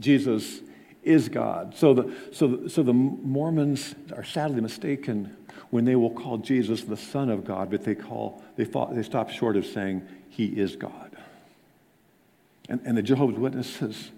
Jesus 0.00 0.60
is 1.02 1.28
God. 1.28 1.74
So 1.76 1.94
the, 1.94 2.14
so, 2.32 2.46
the, 2.48 2.70
so 2.70 2.82
the 2.82 2.92
Mormons 2.92 3.94
are 4.14 4.24
sadly 4.24 4.60
mistaken 4.60 5.36
when 5.70 5.84
they 5.84 5.96
will 5.96 6.10
call 6.10 6.38
Jesus 6.38 6.82
the 6.82 6.96
Son 6.96 7.30
of 7.30 7.44
God, 7.44 7.70
but 7.70 7.82
they, 7.82 7.94
call, 7.94 8.42
they, 8.56 8.64
thought, 8.64 8.94
they 8.94 9.02
stop 9.02 9.30
short 9.30 9.56
of 9.56 9.66
saying 9.66 10.06
he 10.28 10.46
is 10.46 10.76
God. 10.76 11.16
And, 12.68 12.80
and 12.84 12.96
the 12.96 13.02
Jehovah's 13.02 13.38
Witnesses 13.38 14.10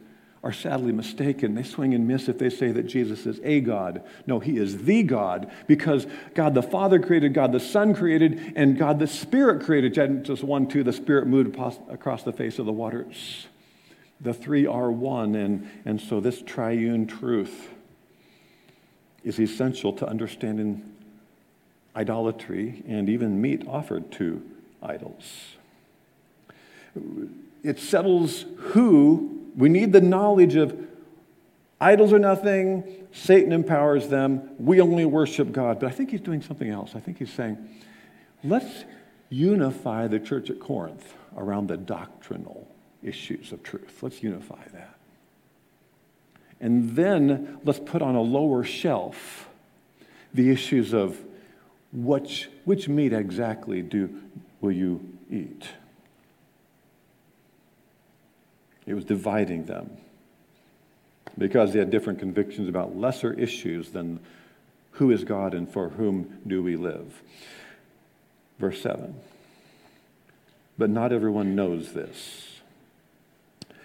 are 0.45 0.53
sadly 0.53 0.93
mistaken. 0.93 1.55
They 1.55 1.63
swing 1.63 1.95
and 1.95 2.07
miss 2.07 2.29
if 2.29 2.39
they 2.39 2.51
say 2.51 2.71
that 2.73 2.83
Jesus 2.83 3.25
is 3.25 3.41
a 3.43 3.61
God. 3.61 4.03
No, 4.27 4.41
he 4.41 4.59
is 4.59 4.85
the 4.85 5.03
God 5.03 5.51
because 5.67 6.07
God 6.35 6.55
the 6.55 6.63
Father 6.63 7.01
created, 7.01 7.33
God 7.33 7.53
the 7.53 7.61
Son 7.61 7.95
created, 7.95 8.53
and 8.55 8.77
God 8.77 8.99
the 8.99 9.07
Spirit 9.07 9.65
created. 9.65 9.95
Genesis 9.95 10.43
1 10.43 10.69
2, 10.69 10.85
the 10.85 10.93
Spirit 10.93 11.27
moved 11.27 11.57
across 11.89 12.23
the 12.25 12.33
face 12.33 12.59
of 12.59 12.67
the 12.67 12.73
waters. 12.73 13.47
The 14.25 14.33
three 14.33 14.67
are 14.67 14.91
one, 14.91 15.35
and, 15.35 15.71
and 15.85 16.01
so 16.01 16.19
this 16.19 16.41
triune 16.41 17.07
truth 17.07 17.69
is 19.23 19.39
essential 19.39 19.93
to 19.93 20.09
understanding 20.09 20.95
idolatry 21.95 22.83
and 22.89 23.11
even 23.11 23.41
meat 23.41 23.69
offered 23.69 24.11
to 24.13 24.43
idols. 24.83 25.57
It 27.63 27.79
settles 27.79 28.47
who, 28.57 29.51
we 29.57 29.69
need 29.69 29.93
the 29.93 30.01
knowledge 30.01 30.57
of 30.57 30.75
idols 31.79 32.15
are 32.15 32.19
nothing, 32.19 33.07
Satan 33.13 33.53
empowers 33.53 34.09
them, 34.09 34.51
we 34.59 34.81
only 34.81 35.05
worship 35.05 35.53
God. 35.53 35.81
But 35.81 35.89
I 35.89 35.91
think 35.91 36.11
he's 36.11 36.23
doing 36.23 36.41
something 36.41 36.71
else. 36.71 36.93
I 36.95 37.01
think 37.01 37.19
he's 37.19 37.33
saying, 37.33 37.59
let's 38.43 38.85
unify 39.29 40.07
the 40.07 40.19
church 40.19 40.49
at 40.49 40.61
Corinth 40.61 41.13
around 41.37 41.67
the 41.67 41.77
doctrinal 41.77 42.74
issues 43.05 43.53
of 43.53 43.63
truth. 43.63 44.03
Let's 44.03 44.23
unify 44.23 44.65
that. 44.73 44.99
And 46.61 46.97
then 46.97 47.59
let's 47.65 47.79
put 47.79 48.03
on 48.03 48.15
a 48.15 48.23
lower 48.23 48.65
shelf 48.65 49.49
the 50.33 50.51
issues 50.51 50.93
of 50.93 51.19
which, 51.93 52.49
which 52.65 52.89
meat 52.89 53.13
exactly 53.13 53.83
do, 53.83 54.23
will 54.61 54.73
you 54.73 55.01
eat? 55.31 55.65
It 58.87 58.95
was 58.95 59.05
dividing 59.05 59.67
them 59.67 59.97
because 61.39 61.73
they 61.73 61.79
had 61.79 61.91
different 61.91 62.19
convictions 62.19 62.69
about 62.69 62.97
lesser 62.97 63.33
issues 63.33 63.91
than 63.91 64.21
who 64.93 65.11
is 65.11 65.25
God 65.25 65.55
and 65.55 65.69
for 65.69 65.91
whom 65.91 66.39
do 66.47 66.63
we 66.63 66.77
live. 66.77 67.23
Verse 68.59 68.81
7. 68.81 69.15
But 70.77 70.91
not 70.91 71.13
everyone 71.13 71.55
knows 71.55 71.93
this. 71.93 72.54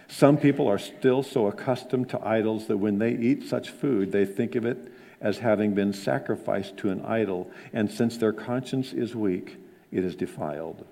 Some 0.09 0.37
people 0.37 0.67
are 0.67 0.79
still 0.79 1.21
so 1.21 1.47
accustomed 1.47 2.09
to 2.09 2.25
idols 2.25 2.65
that 2.65 2.77
when 2.77 2.97
they 2.97 3.11
eat 3.11 3.47
such 3.47 3.69
food, 3.69 4.11
they 4.11 4.25
think 4.25 4.55
of 4.55 4.65
it 4.65 4.91
as 5.21 5.37
having 5.37 5.75
been 5.75 5.93
sacrificed 5.93 6.77
to 6.77 6.89
an 6.89 7.05
idol, 7.05 7.49
and 7.71 7.91
since 7.91 8.17
their 8.17 8.33
conscience 8.33 8.91
is 8.91 9.15
weak, 9.15 9.57
it 9.91 10.03
is 10.03 10.15
defiled. 10.15 10.85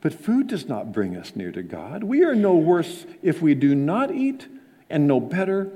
But 0.00 0.14
food 0.14 0.46
does 0.46 0.68
not 0.68 0.92
bring 0.92 1.16
us 1.16 1.34
near 1.34 1.50
to 1.50 1.62
God. 1.62 2.04
We 2.04 2.22
are 2.22 2.36
no 2.36 2.54
worse 2.54 3.04
if 3.20 3.42
we 3.42 3.56
do 3.56 3.74
not 3.74 4.14
eat, 4.14 4.46
and 4.88 5.08
no 5.08 5.18
better 5.18 5.72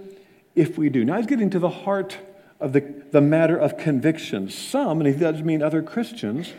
if 0.55 0.79
we 0.79 0.91
do. 0.91 1.05
Now 1.05 1.17
he's 1.17 1.27
getting 1.27 1.51
to 1.51 1.59
the 1.59 1.71
heart 1.71 2.19
of 2.61 2.73
the, 2.73 2.83
the 3.11 3.21
matter 3.21 3.57
of 3.57 3.77
conviction. 3.77 4.49
Some, 4.49 5.01
and 5.01 5.13
he 5.13 5.19
does 5.19 5.43
mean 5.43 5.61
other 5.61 5.83
Christians, 5.83 6.53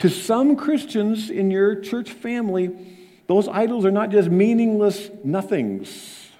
to 0.00 0.08
some 0.08 0.56
Christians 0.56 1.30
in 1.30 1.52
your 1.52 1.76
church 1.80 2.10
family, 2.10 2.95
those 3.26 3.48
idols 3.48 3.84
are 3.84 3.90
not 3.90 4.10
just 4.10 4.28
meaningless 4.30 5.10
nothings. 5.24 6.30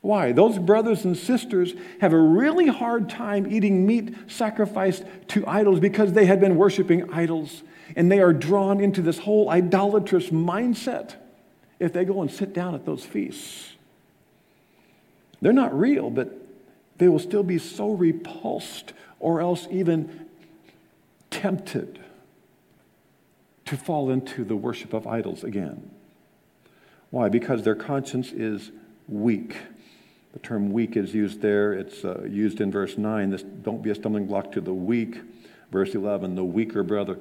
Why? 0.00 0.32
Those 0.32 0.58
brothers 0.58 1.04
and 1.04 1.16
sisters 1.16 1.74
have 2.00 2.12
a 2.12 2.18
really 2.18 2.68
hard 2.68 3.10
time 3.10 3.52
eating 3.52 3.86
meat 3.86 4.14
sacrificed 4.28 5.04
to 5.28 5.46
idols 5.46 5.80
because 5.80 6.12
they 6.12 6.24
had 6.24 6.40
been 6.40 6.56
worshiping 6.56 7.12
idols. 7.12 7.62
And 7.96 8.10
they 8.10 8.20
are 8.20 8.32
drawn 8.32 8.80
into 8.80 9.02
this 9.02 9.18
whole 9.18 9.50
idolatrous 9.50 10.30
mindset 10.30 11.16
if 11.78 11.92
they 11.92 12.04
go 12.04 12.22
and 12.22 12.30
sit 12.30 12.52
down 12.52 12.74
at 12.74 12.86
those 12.86 13.04
feasts. 13.04 13.72
They're 15.42 15.52
not 15.52 15.76
real, 15.78 16.10
but 16.10 16.34
they 16.98 17.08
will 17.08 17.18
still 17.18 17.42
be 17.42 17.58
so 17.58 17.90
repulsed 17.90 18.92
or 19.18 19.40
else 19.40 19.66
even 19.70 20.26
tempted 21.30 21.98
to 23.66 23.76
fall 23.76 24.10
into 24.10 24.44
the 24.44 24.56
worship 24.56 24.92
of 24.92 25.06
idols 25.06 25.44
again. 25.44 25.90
Why? 27.10 27.28
Because 27.28 27.62
their 27.62 27.74
conscience 27.74 28.32
is 28.32 28.70
weak. 29.08 29.56
The 30.32 30.38
term 30.38 30.72
weak 30.72 30.96
is 30.96 31.12
used 31.12 31.40
there. 31.40 31.72
It's 31.72 32.04
uh, 32.04 32.22
used 32.28 32.60
in 32.60 32.70
verse 32.70 32.96
9. 32.96 33.30
This 33.30 33.42
don't 33.42 33.82
be 33.82 33.90
a 33.90 33.94
stumbling 33.94 34.26
block 34.26 34.52
to 34.52 34.60
the 34.60 34.74
weak. 34.74 35.20
Verse 35.72 35.94
11, 35.94 36.34
the 36.34 36.44
weaker 36.44 36.82
brother. 36.82 37.18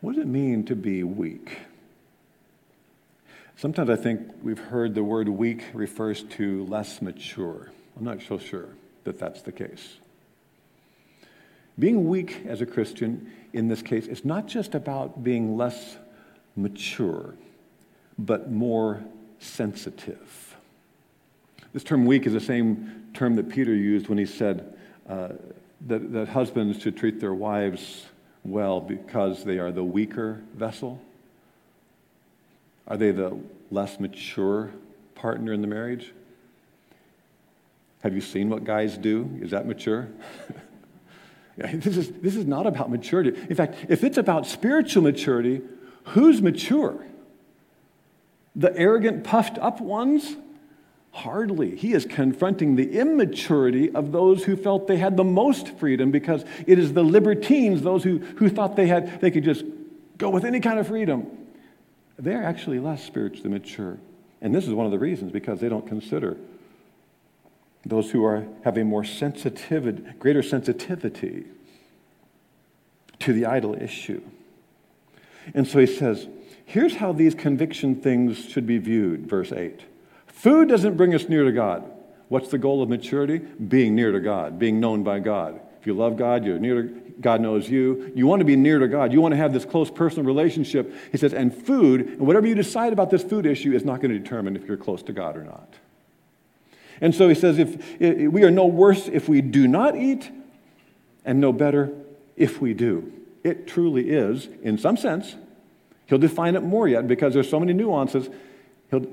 What 0.00 0.14
does 0.14 0.22
it 0.22 0.28
mean 0.28 0.64
to 0.66 0.76
be 0.76 1.02
weak? 1.02 1.58
Sometimes 3.56 3.90
I 3.90 3.96
think 3.96 4.28
we've 4.42 4.58
heard 4.58 4.94
the 4.94 5.04
word 5.04 5.28
weak 5.28 5.64
refers 5.72 6.22
to 6.24 6.64
less 6.66 7.00
mature. 7.00 7.70
I'm 7.96 8.04
not 8.04 8.20
so 8.22 8.38
sure 8.38 8.70
that 9.04 9.18
that's 9.18 9.42
the 9.42 9.52
case. 9.52 9.96
Being 11.78 12.08
weak 12.08 12.42
as 12.46 12.60
a 12.60 12.66
Christian 12.66 13.30
in 13.52 13.68
this 13.68 13.82
case 13.82 14.06
is 14.06 14.24
not 14.24 14.46
just 14.46 14.74
about 14.74 15.22
being 15.22 15.56
less 15.56 15.96
mature, 16.56 17.34
but 18.18 18.50
more 18.50 19.02
sensitive. 19.42 20.56
This 21.72 21.84
term 21.84 22.06
weak 22.06 22.26
is 22.26 22.32
the 22.32 22.40
same 22.40 23.10
term 23.14 23.36
that 23.36 23.48
Peter 23.48 23.74
used 23.74 24.08
when 24.08 24.18
he 24.18 24.26
said 24.26 24.76
uh, 25.08 25.28
that, 25.86 26.12
that 26.12 26.28
husbands 26.28 26.80
should 26.80 26.96
treat 26.96 27.20
their 27.20 27.34
wives 27.34 28.06
well 28.44 28.80
because 28.80 29.44
they 29.44 29.58
are 29.58 29.72
the 29.72 29.84
weaker 29.84 30.40
vessel. 30.54 31.00
Are 32.88 32.96
they 32.96 33.10
the 33.10 33.38
less 33.70 34.00
mature 34.00 34.70
partner 35.14 35.52
in 35.52 35.60
the 35.60 35.66
marriage? 35.66 36.12
Have 38.02 38.14
you 38.14 38.20
seen 38.20 38.50
what 38.50 38.64
guys 38.64 38.98
do? 38.98 39.38
Is 39.40 39.52
that 39.52 39.66
mature? 39.66 40.08
this, 41.56 41.96
is, 41.96 42.10
this 42.12 42.36
is 42.36 42.46
not 42.46 42.66
about 42.66 42.90
maturity. 42.90 43.40
In 43.48 43.54
fact, 43.54 43.86
if 43.88 44.02
it's 44.02 44.18
about 44.18 44.46
spiritual 44.46 45.04
maturity, 45.04 45.62
who's 46.06 46.42
mature? 46.42 47.06
The 48.54 48.76
arrogant, 48.76 49.24
puffed 49.24 49.58
up 49.58 49.80
ones? 49.80 50.36
Hardly. 51.12 51.76
He 51.76 51.92
is 51.92 52.06
confronting 52.06 52.76
the 52.76 52.98
immaturity 52.98 53.90
of 53.94 54.12
those 54.12 54.44
who 54.44 54.56
felt 54.56 54.86
they 54.86 54.96
had 54.96 55.16
the 55.16 55.24
most 55.24 55.68
freedom 55.78 56.10
because 56.10 56.44
it 56.66 56.78
is 56.78 56.92
the 56.92 57.02
libertines, 57.02 57.82
those 57.82 58.02
who, 58.02 58.18
who 58.18 58.48
thought 58.48 58.76
they, 58.76 58.86
had, 58.86 59.20
they 59.20 59.30
could 59.30 59.44
just 59.44 59.64
go 60.16 60.30
with 60.30 60.44
any 60.44 60.60
kind 60.60 60.78
of 60.78 60.86
freedom. 60.86 61.26
They're 62.18 62.44
actually 62.44 62.78
less 62.78 63.04
spiritually 63.04 63.50
mature. 63.50 63.98
And 64.40 64.54
this 64.54 64.66
is 64.66 64.72
one 64.72 64.86
of 64.86 64.92
the 64.92 64.98
reasons 64.98 65.32
because 65.32 65.60
they 65.60 65.68
don't 65.68 65.86
consider 65.86 66.36
those 67.84 68.10
who 68.10 68.24
are, 68.24 68.46
have 68.64 68.76
a 68.76 68.84
more 68.84 69.04
sensitivity, 69.04 70.02
greater 70.18 70.42
sensitivity 70.42 71.44
to 73.18 73.32
the 73.32 73.46
idol 73.46 73.74
issue. 73.74 74.22
And 75.54 75.66
so 75.66 75.78
he 75.78 75.86
says, 75.86 76.28
here's 76.64 76.96
how 76.96 77.12
these 77.12 77.34
conviction 77.34 77.96
things 77.96 78.44
should 78.44 78.66
be 78.66 78.78
viewed, 78.78 79.28
verse 79.28 79.52
8. 79.52 79.80
Food 80.26 80.68
doesn't 80.68 80.96
bring 80.96 81.14
us 81.14 81.28
near 81.28 81.44
to 81.44 81.52
God. 81.52 81.90
What's 82.28 82.50
the 82.50 82.58
goal 82.58 82.82
of 82.82 82.88
maturity? 82.88 83.38
Being 83.38 83.94
near 83.94 84.12
to 84.12 84.20
God, 84.20 84.58
being 84.58 84.80
known 84.80 85.02
by 85.02 85.20
God. 85.20 85.60
If 85.80 85.86
you 85.86 85.94
love 85.94 86.16
God, 86.16 86.44
you're 86.44 86.58
near 86.58 86.82
to 86.82 87.02
God 87.20 87.40
knows 87.40 87.68
you. 87.68 88.10
You 88.14 88.26
want 88.26 88.40
to 88.40 88.44
be 88.44 88.56
near 88.56 88.78
to 88.78 88.88
God. 88.88 89.12
You 89.12 89.20
want 89.20 89.32
to 89.32 89.36
have 89.36 89.52
this 89.52 89.64
close 89.64 89.90
personal 89.90 90.24
relationship. 90.24 90.92
He 91.12 91.18
says, 91.18 91.32
and 91.32 91.54
food, 91.54 92.00
and 92.00 92.20
whatever 92.20 92.46
you 92.46 92.54
decide 92.54 92.92
about 92.92 93.10
this 93.10 93.22
food 93.22 93.46
issue 93.46 93.72
is 93.72 93.84
not 93.84 94.00
going 94.00 94.12
to 94.12 94.18
determine 94.18 94.56
if 94.56 94.66
you're 94.66 94.76
close 94.76 95.02
to 95.04 95.12
God 95.12 95.36
or 95.36 95.44
not. 95.44 95.74
And 97.00 97.14
so 97.14 97.28
he 97.28 97.34
says, 97.34 97.58
if, 97.58 98.00
if 98.00 98.30
we 98.30 98.44
are 98.44 98.50
no 98.50 98.66
worse 98.66 99.08
if 99.08 99.28
we 99.28 99.40
do 99.40 99.66
not 99.66 99.96
eat, 99.96 100.30
and 101.24 101.40
no 101.40 101.52
better 101.52 101.92
if 102.36 102.60
we 102.60 102.74
do. 102.74 103.12
It 103.44 103.66
truly 103.66 104.10
is, 104.10 104.48
in 104.62 104.78
some 104.78 104.96
sense. 104.96 105.36
He'll 106.12 106.18
define 106.18 106.56
it 106.56 106.62
more 106.62 106.86
yet 106.86 107.08
because 107.08 107.32
there's 107.32 107.48
so 107.48 107.58
many 107.58 107.72
nuances. 107.72 108.28
He'll, 108.90 109.06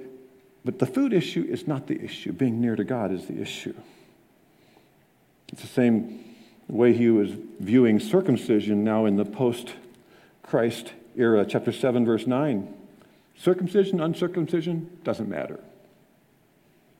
but 0.65 0.79
the 0.79 0.85
food 0.85 1.13
issue 1.13 1.47
is 1.49 1.65
not 1.65 1.87
the 1.87 1.97
issue. 1.97 2.33
Being 2.33 2.59
near 2.59 2.75
to 2.75 2.83
God 2.83 3.13
is 3.13 3.25
the 3.25 3.41
issue. 3.41 3.73
It's 5.47 5.61
the 5.61 5.67
same 5.69 6.35
way 6.67 6.91
he 6.91 7.09
was 7.09 7.31
viewing 7.61 8.01
circumcision 8.01 8.83
now 8.83 9.05
in 9.05 9.15
the 9.15 9.23
post 9.23 9.75
Christ 10.43 10.91
era, 11.15 11.45
chapter 11.45 11.71
7, 11.71 12.05
verse 12.05 12.27
9. 12.27 12.67
Circumcision, 13.37 14.01
uncircumcision, 14.01 14.89
doesn't 15.05 15.29
matter. 15.29 15.61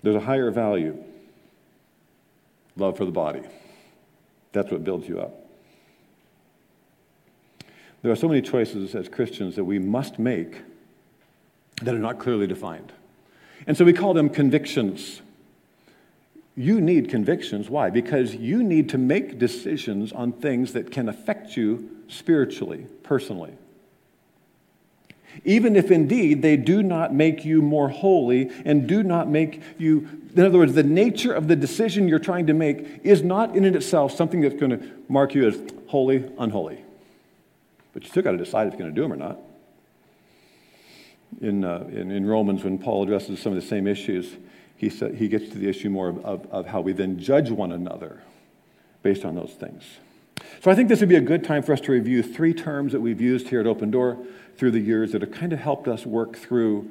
There's 0.01 0.15
a 0.15 0.21
higher 0.21 0.49
value 0.49 0.97
love 2.77 2.95
for 2.95 3.03
the 3.03 3.11
body. 3.11 3.41
That's 4.53 4.71
what 4.71 4.85
builds 4.85 5.09
you 5.09 5.19
up. 5.19 5.48
There 8.01 8.11
are 8.11 8.15
so 8.15 8.27
many 8.27 8.41
choices 8.41 8.95
as 8.95 9.09
Christians 9.09 9.55
that 9.55 9.65
we 9.65 9.79
must 9.79 10.19
make 10.19 10.61
that 11.81 11.93
are 11.93 11.99
not 11.99 12.19
clearly 12.19 12.47
defined. 12.47 12.91
And 13.67 13.77
so 13.77 13.85
we 13.85 13.93
call 13.93 14.13
them 14.13 14.29
convictions. 14.29 15.21
You 16.55 16.81
need 16.81 17.09
convictions. 17.09 17.69
Why? 17.69 17.89
Because 17.89 18.35
you 18.35 18.63
need 18.63 18.89
to 18.89 18.97
make 18.97 19.37
decisions 19.37 20.11
on 20.11 20.31
things 20.31 20.73
that 20.73 20.91
can 20.91 21.09
affect 21.09 21.57
you 21.57 21.89
spiritually, 22.07 22.87
personally 23.03 23.53
even 25.45 25.75
if 25.75 25.91
indeed 25.91 26.41
they 26.41 26.57
do 26.57 26.83
not 26.83 27.13
make 27.13 27.45
you 27.45 27.61
more 27.61 27.89
holy 27.89 28.51
and 28.65 28.87
do 28.87 29.03
not 29.03 29.29
make 29.29 29.61
you, 29.77 30.07
in 30.35 30.45
other 30.45 30.57
words, 30.57 30.73
the 30.73 30.83
nature 30.83 31.33
of 31.33 31.47
the 31.47 31.55
decision 31.55 32.07
you're 32.07 32.19
trying 32.19 32.47
to 32.47 32.53
make 32.53 33.01
is 33.03 33.23
not 33.23 33.55
in 33.55 33.63
itself 33.63 34.13
something 34.13 34.41
that's 34.41 34.55
going 34.55 34.71
to 34.71 34.91
mark 35.07 35.33
you 35.33 35.47
as 35.47 35.59
holy, 35.87 36.29
unholy. 36.37 36.83
But 37.93 38.03
you 38.03 38.09
still 38.09 38.23
got 38.23 38.31
to 38.31 38.37
decide 38.37 38.67
if 38.67 38.73
you're 38.73 38.79
going 38.79 38.93
to 38.93 38.95
do 38.95 39.01
them 39.01 39.13
or 39.13 39.17
not. 39.17 39.39
In, 41.41 41.63
uh, 41.63 41.87
in, 41.91 42.11
in, 42.11 42.25
Romans, 42.25 42.63
when 42.63 42.79
Paul 42.79 43.03
addresses 43.03 43.39
some 43.39 43.53
of 43.53 43.61
the 43.61 43.67
same 43.67 43.87
issues, 43.87 44.35
he, 44.75 44.89
sa- 44.89 45.09
he 45.09 45.27
gets 45.27 45.49
to 45.49 45.57
the 45.57 45.69
issue 45.69 45.89
more 45.89 46.09
of, 46.09 46.25
of, 46.25 46.47
of 46.51 46.65
how 46.67 46.81
we 46.81 46.91
then 46.91 47.19
judge 47.19 47.51
one 47.51 47.71
another 47.71 48.23
based 49.03 49.25
on 49.25 49.35
those 49.35 49.51
things. 49.51 49.83
So 50.61 50.71
I 50.71 50.75
think 50.75 50.89
this 50.89 50.99
would 50.99 51.09
be 51.09 51.15
a 51.15 51.21
good 51.21 51.43
time 51.43 51.63
for 51.63 51.73
us 51.73 51.81
to 51.81 51.91
review 51.91 52.23
three 52.23 52.53
terms 52.53 52.91
that 52.93 52.99
we've 52.99 53.21
used 53.21 53.49
here 53.49 53.59
at 53.59 53.67
Open 53.67 53.91
Door 53.91 54.17
through 54.57 54.71
the 54.71 54.79
years 54.79 55.11
that 55.11 55.21
have 55.21 55.31
kind 55.31 55.53
of 55.53 55.59
helped 55.59 55.87
us 55.87 56.05
work 56.05 56.35
through 56.35 56.89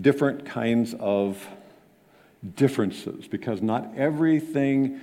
different 0.00 0.46
kinds 0.46 0.94
of 0.98 1.46
differences 2.56 3.28
because 3.28 3.60
not 3.60 3.90
everything 3.96 5.00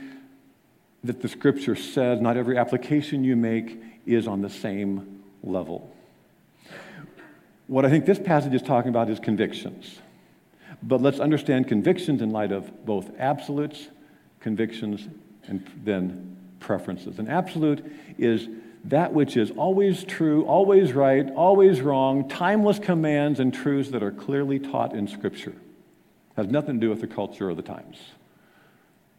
that 1.04 1.22
the 1.22 1.28
scripture 1.28 1.76
says, 1.76 2.20
not 2.20 2.36
every 2.36 2.58
application 2.58 3.24
you 3.24 3.36
make 3.36 3.82
is 4.06 4.28
on 4.28 4.42
the 4.42 4.50
same 4.50 5.19
level. 5.44 5.94
What 7.68 7.86
I 7.86 7.90
think 7.90 8.06
this 8.06 8.20
passage 8.20 8.54
is 8.54 8.62
talking 8.62 8.90
about 8.90 9.10
is 9.10 9.20
convictions. 9.20 10.00
But 10.82 11.02
let's 11.02 11.20
understand 11.20 11.68
convictions 11.68 12.22
in 12.22 12.32
light 12.32 12.52
of 12.52 12.86
both 12.86 13.12
absolutes, 13.20 13.90
convictions, 14.40 15.08
and 15.48 15.70
then 15.84 16.38
preferences. 16.60 17.20
An 17.20 17.28
absolute 17.28 17.86
is 18.18 18.48
that 18.86 19.14
which 19.14 19.36
is 19.36 19.52
always 19.52 20.04
true, 20.04 20.46
always 20.46 20.94
right, 20.94 21.30
always 21.32 21.82
wrong, 21.82 22.30
timeless 22.30 22.80
commands 22.80 23.40
and 23.40 23.54
truths 23.54 23.90
that 23.92 24.02
are 24.02 24.12
clearly 24.12 24.58
taught 24.58 24.96
in 24.96 25.08
Scripture. 25.08 25.56
Has 26.38 26.48
nothing 26.48 26.76
to 26.76 26.80
do 26.80 26.90
with 26.90 27.02
the 27.02 27.08
culture 27.08 27.50
or 27.50 27.54
the 27.54 27.62
times. 27.62 27.98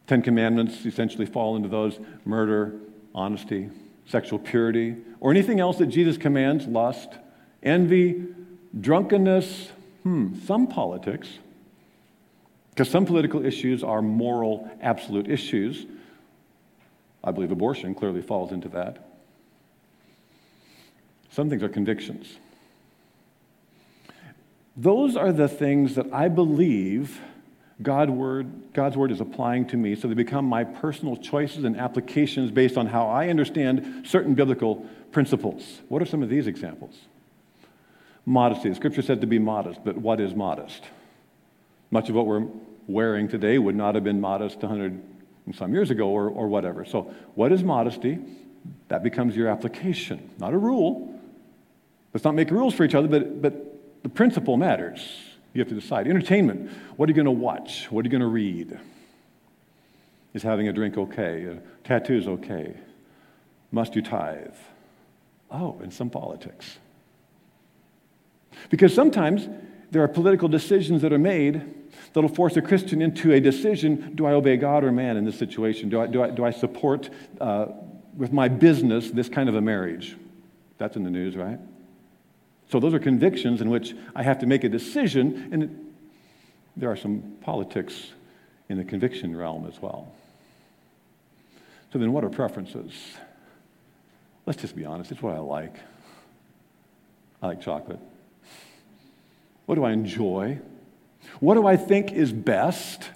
Ten 0.06 0.22
Commandments 0.22 0.84
essentially 0.86 1.26
fall 1.26 1.56
into 1.56 1.68
those 1.68 2.00
murder, 2.24 2.74
honesty, 3.14 3.68
sexual 4.10 4.38
purity, 4.38 4.96
or 5.20 5.30
anything 5.30 5.60
else 5.60 5.78
that 5.78 5.86
Jesus 5.86 6.18
commands 6.18 6.66
lust, 6.66 7.10
envy, 7.62 8.26
drunkenness, 8.78 9.70
hmm, 10.02 10.34
some 10.46 10.66
politics, 10.66 11.28
Because 12.70 12.88
some 12.88 13.04
political 13.04 13.44
issues 13.44 13.84
are 13.84 14.00
moral, 14.00 14.70
absolute 14.80 15.28
issues. 15.28 15.86
I 17.22 17.30
believe 17.30 17.50
abortion 17.50 17.94
clearly 17.94 18.22
falls 18.22 18.52
into 18.52 18.68
that. 18.70 19.06
Some 21.30 21.50
things 21.50 21.62
are 21.62 21.68
convictions. 21.68 22.26
Those 24.76 25.16
are 25.16 25.32
the 25.32 25.48
things 25.48 25.94
that 25.96 26.12
I 26.12 26.28
believe 26.28 27.20
God 27.82 28.10
word, 28.10 28.72
God's 28.74 28.96
word 28.96 29.10
is 29.10 29.20
applying 29.20 29.66
to 29.68 29.76
me, 29.76 29.94
so 29.94 30.06
they 30.06 30.14
become 30.14 30.44
my 30.44 30.64
personal 30.64 31.16
choices 31.16 31.64
and 31.64 31.76
applications 31.76 32.50
based 32.50 32.76
on 32.76 32.86
how 32.86 33.08
I 33.08 33.28
understand 33.28 34.06
certain 34.06 34.34
biblical 34.34 34.86
principles. 35.12 35.80
What 35.88 36.02
are 36.02 36.06
some 36.06 36.22
of 36.22 36.28
these 36.28 36.46
examples? 36.46 36.94
Modesty. 38.26 38.68
The 38.68 38.74
scripture 38.74 39.02
said 39.02 39.22
to 39.22 39.26
be 39.26 39.38
modest, 39.38 39.82
but 39.82 39.96
what 39.96 40.20
is 40.20 40.34
modest? 40.34 40.84
Much 41.90 42.08
of 42.10 42.14
what 42.14 42.26
we're 42.26 42.46
wearing 42.86 43.28
today 43.28 43.58
would 43.58 43.74
not 43.74 43.94
have 43.94 44.04
been 44.04 44.20
modest 44.20 44.58
100 44.58 45.00
and 45.46 45.56
some 45.56 45.72
years 45.72 45.90
ago 45.90 46.08
or, 46.08 46.28
or 46.28 46.48
whatever. 46.48 46.84
So, 46.84 47.14
what 47.34 47.50
is 47.50 47.64
modesty? 47.64 48.18
That 48.88 49.02
becomes 49.02 49.34
your 49.34 49.48
application, 49.48 50.30
not 50.38 50.52
a 50.52 50.58
rule. 50.58 51.18
Let's 52.12 52.24
not 52.24 52.34
make 52.34 52.50
rules 52.50 52.74
for 52.74 52.84
each 52.84 52.94
other, 52.94 53.08
but, 53.08 53.40
but 53.40 54.02
the 54.02 54.08
principle 54.08 54.56
matters. 54.56 55.29
You 55.52 55.60
have 55.60 55.68
to 55.68 55.74
decide. 55.74 56.06
Entertainment. 56.06 56.70
What 56.96 57.08
are 57.08 57.10
you 57.10 57.16
going 57.16 57.24
to 57.24 57.30
watch? 57.30 57.90
What 57.90 58.04
are 58.04 58.06
you 58.06 58.10
going 58.10 58.20
to 58.20 58.26
read? 58.26 58.78
Is 60.32 60.42
having 60.42 60.68
a 60.68 60.72
drink 60.72 60.96
okay? 60.96 61.58
Tattoos 61.82 62.28
okay? 62.28 62.74
Must 63.72 63.94
you 63.96 64.02
tithe? 64.02 64.54
Oh, 65.50 65.78
and 65.82 65.92
some 65.92 66.10
politics. 66.10 66.78
Because 68.68 68.94
sometimes 68.94 69.48
there 69.90 70.02
are 70.02 70.08
political 70.08 70.48
decisions 70.48 71.02
that 71.02 71.12
are 71.12 71.18
made 71.18 71.74
that'll 72.12 72.28
force 72.28 72.56
a 72.56 72.62
Christian 72.62 73.02
into 73.02 73.32
a 73.32 73.40
decision 73.40 74.12
do 74.14 74.26
I 74.26 74.32
obey 74.32 74.56
God 74.56 74.84
or 74.84 74.92
man 74.92 75.16
in 75.16 75.24
this 75.24 75.38
situation? 75.38 75.88
Do 75.88 76.00
I, 76.00 76.06
do 76.06 76.22
I, 76.22 76.30
do 76.30 76.44
I 76.44 76.50
support 76.50 77.10
uh, 77.40 77.66
with 78.16 78.32
my 78.32 78.48
business 78.48 79.10
this 79.10 79.28
kind 79.28 79.48
of 79.48 79.56
a 79.56 79.60
marriage? 79.60 80.16
That's 80.78 80.96
in 80.96 81.02
the 81.02 81.10
news, 81.10 81.36
right? 81.36 81.58
So 82.70 82.78
those 82.78 82.94
are 82.94 83.00
convictions 83.00 83.60
in 83.60 83.68
which 83.68 83.94
I 84.14 84.22
have 84.22 84.38
to 84.40 84.46
make 84.46 84.62
a 84.62 84.68
decision, 84.68 85.48
and 85.52 85.92
there 86.76 86.90
are 86.90 86.96
some 86.96 87.36
politics 87.40 88.12
in 88.68 88.78
the 88.78 88.84
conviction 88.84 89.36
realm 89.36 89.66
as 89.66 89.82
well. 89.82 90.12
So 91.92 91.98
then, 91.98 92.12
what 92.12 92.22
are 92.22 92.30
preferences? 92.30 92.92
Let's 94.46 94.60
just 94.60 94.76
be 94.76 94.84
honest, 94.84 95.10
it's 95.10 95.20
what 95.20 95.34
I 95.34 95.40
like. 95.40 95.74
I 97.42 97.48
like 97.48 97.60
chocolate. 97.60 97.98
What 99.66 99.74
do 99.74 99.84
I 99.84 99.90
enjoy? 99.90 100.60
What 101.40 101.54
do 101.54 101.66
I 101.66 101.76
think 101.76 102.12
is 102.12 102.32
best? 102.32 103.10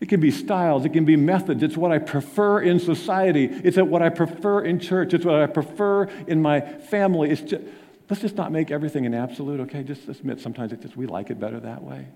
It 0.00 0.10
can 0.10 0.20
be 0.20 0.30
styles, 0.30 0.84
it 0.84 0.92
can 0.92 1.06
be 1.06 1.16
methods. 1.16 1.62
It's 1.62 1.76
what 1.76 1.92
I 1.92 1.98
prefer 1.98 2.60
in 2.60 2.78
society. 2.78 3.46
It's 3.46 3.78
what 3.78 4.02
I 4.02 4.10
prefer 4.10 4.60
in 4.60 4.78
church. 4.78 5.14
It's 5.14 5.24
what 5.24 5.36
I 5.36 5.46
prefer 5.46 6.04
in 6.26 6.42
my 6.42 6.60
family. 6.60 7.30
It's 7.30 7.40
just, 7.40 7.64
Let's 8.08 8.22
just 8.22 8.36
not 8.36 8.50
make 8.50 8.70
everything 8.70 9.04
an 9.04 9.14
absolute, 9.14 9.60
okay? 9.60 9.82
Just 9.82 10.08
admit 10.08 10.40
sometimes 10.40 10.72
it's 10.72 10.82
just 10.82 10.96
we 10.96 11.06
like 11.06 11.30
it 11.30 11.38
better 11.38 11.60
that 11.60 11.82
way. 11.82 12.06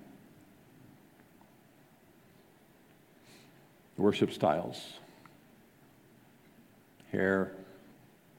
Worship 3.98 4.33
styles 4.33 4.94
hair, 7.12 7.52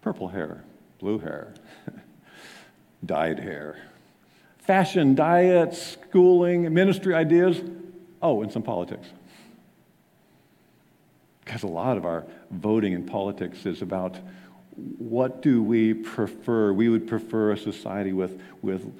purple 0.02 0.28
hair, 0.28 0.64
blue 1.00 1.20
hair, 1.20 1.54
dyed 3.06 3.40
hair, 3.40 3.78
fashion, 4.58 5.14
diets, 5.14 5.98
schooling, 6.02 6.74
ministry 6.74 7.14
ideas. 7.14 7.62
Oh, 8.20 8.42
and 8.42 8.52
some 8.52 8.64
politics. 8.64 9.08
Because 11.46 11.64
a 11.64 11.68
lot 11.68 11.98
of 11.98 12.06
our 12.06 12.26
voting 12.50 12.94
in 12.94 13.06
politics 13.06 13.66
is 13.66 13.82
about 13.82 14.18
what 14.76 15.42
do 15.42 15.62
we 15.62 15.94
prefer? 15.94 16.74
We 16.74 16.90
would 16.90 17.08
prefer 17.08 17.52
a 17.52 17.58
society 17.58 18.14
with, 18.14 18.42
with 18.62 18.92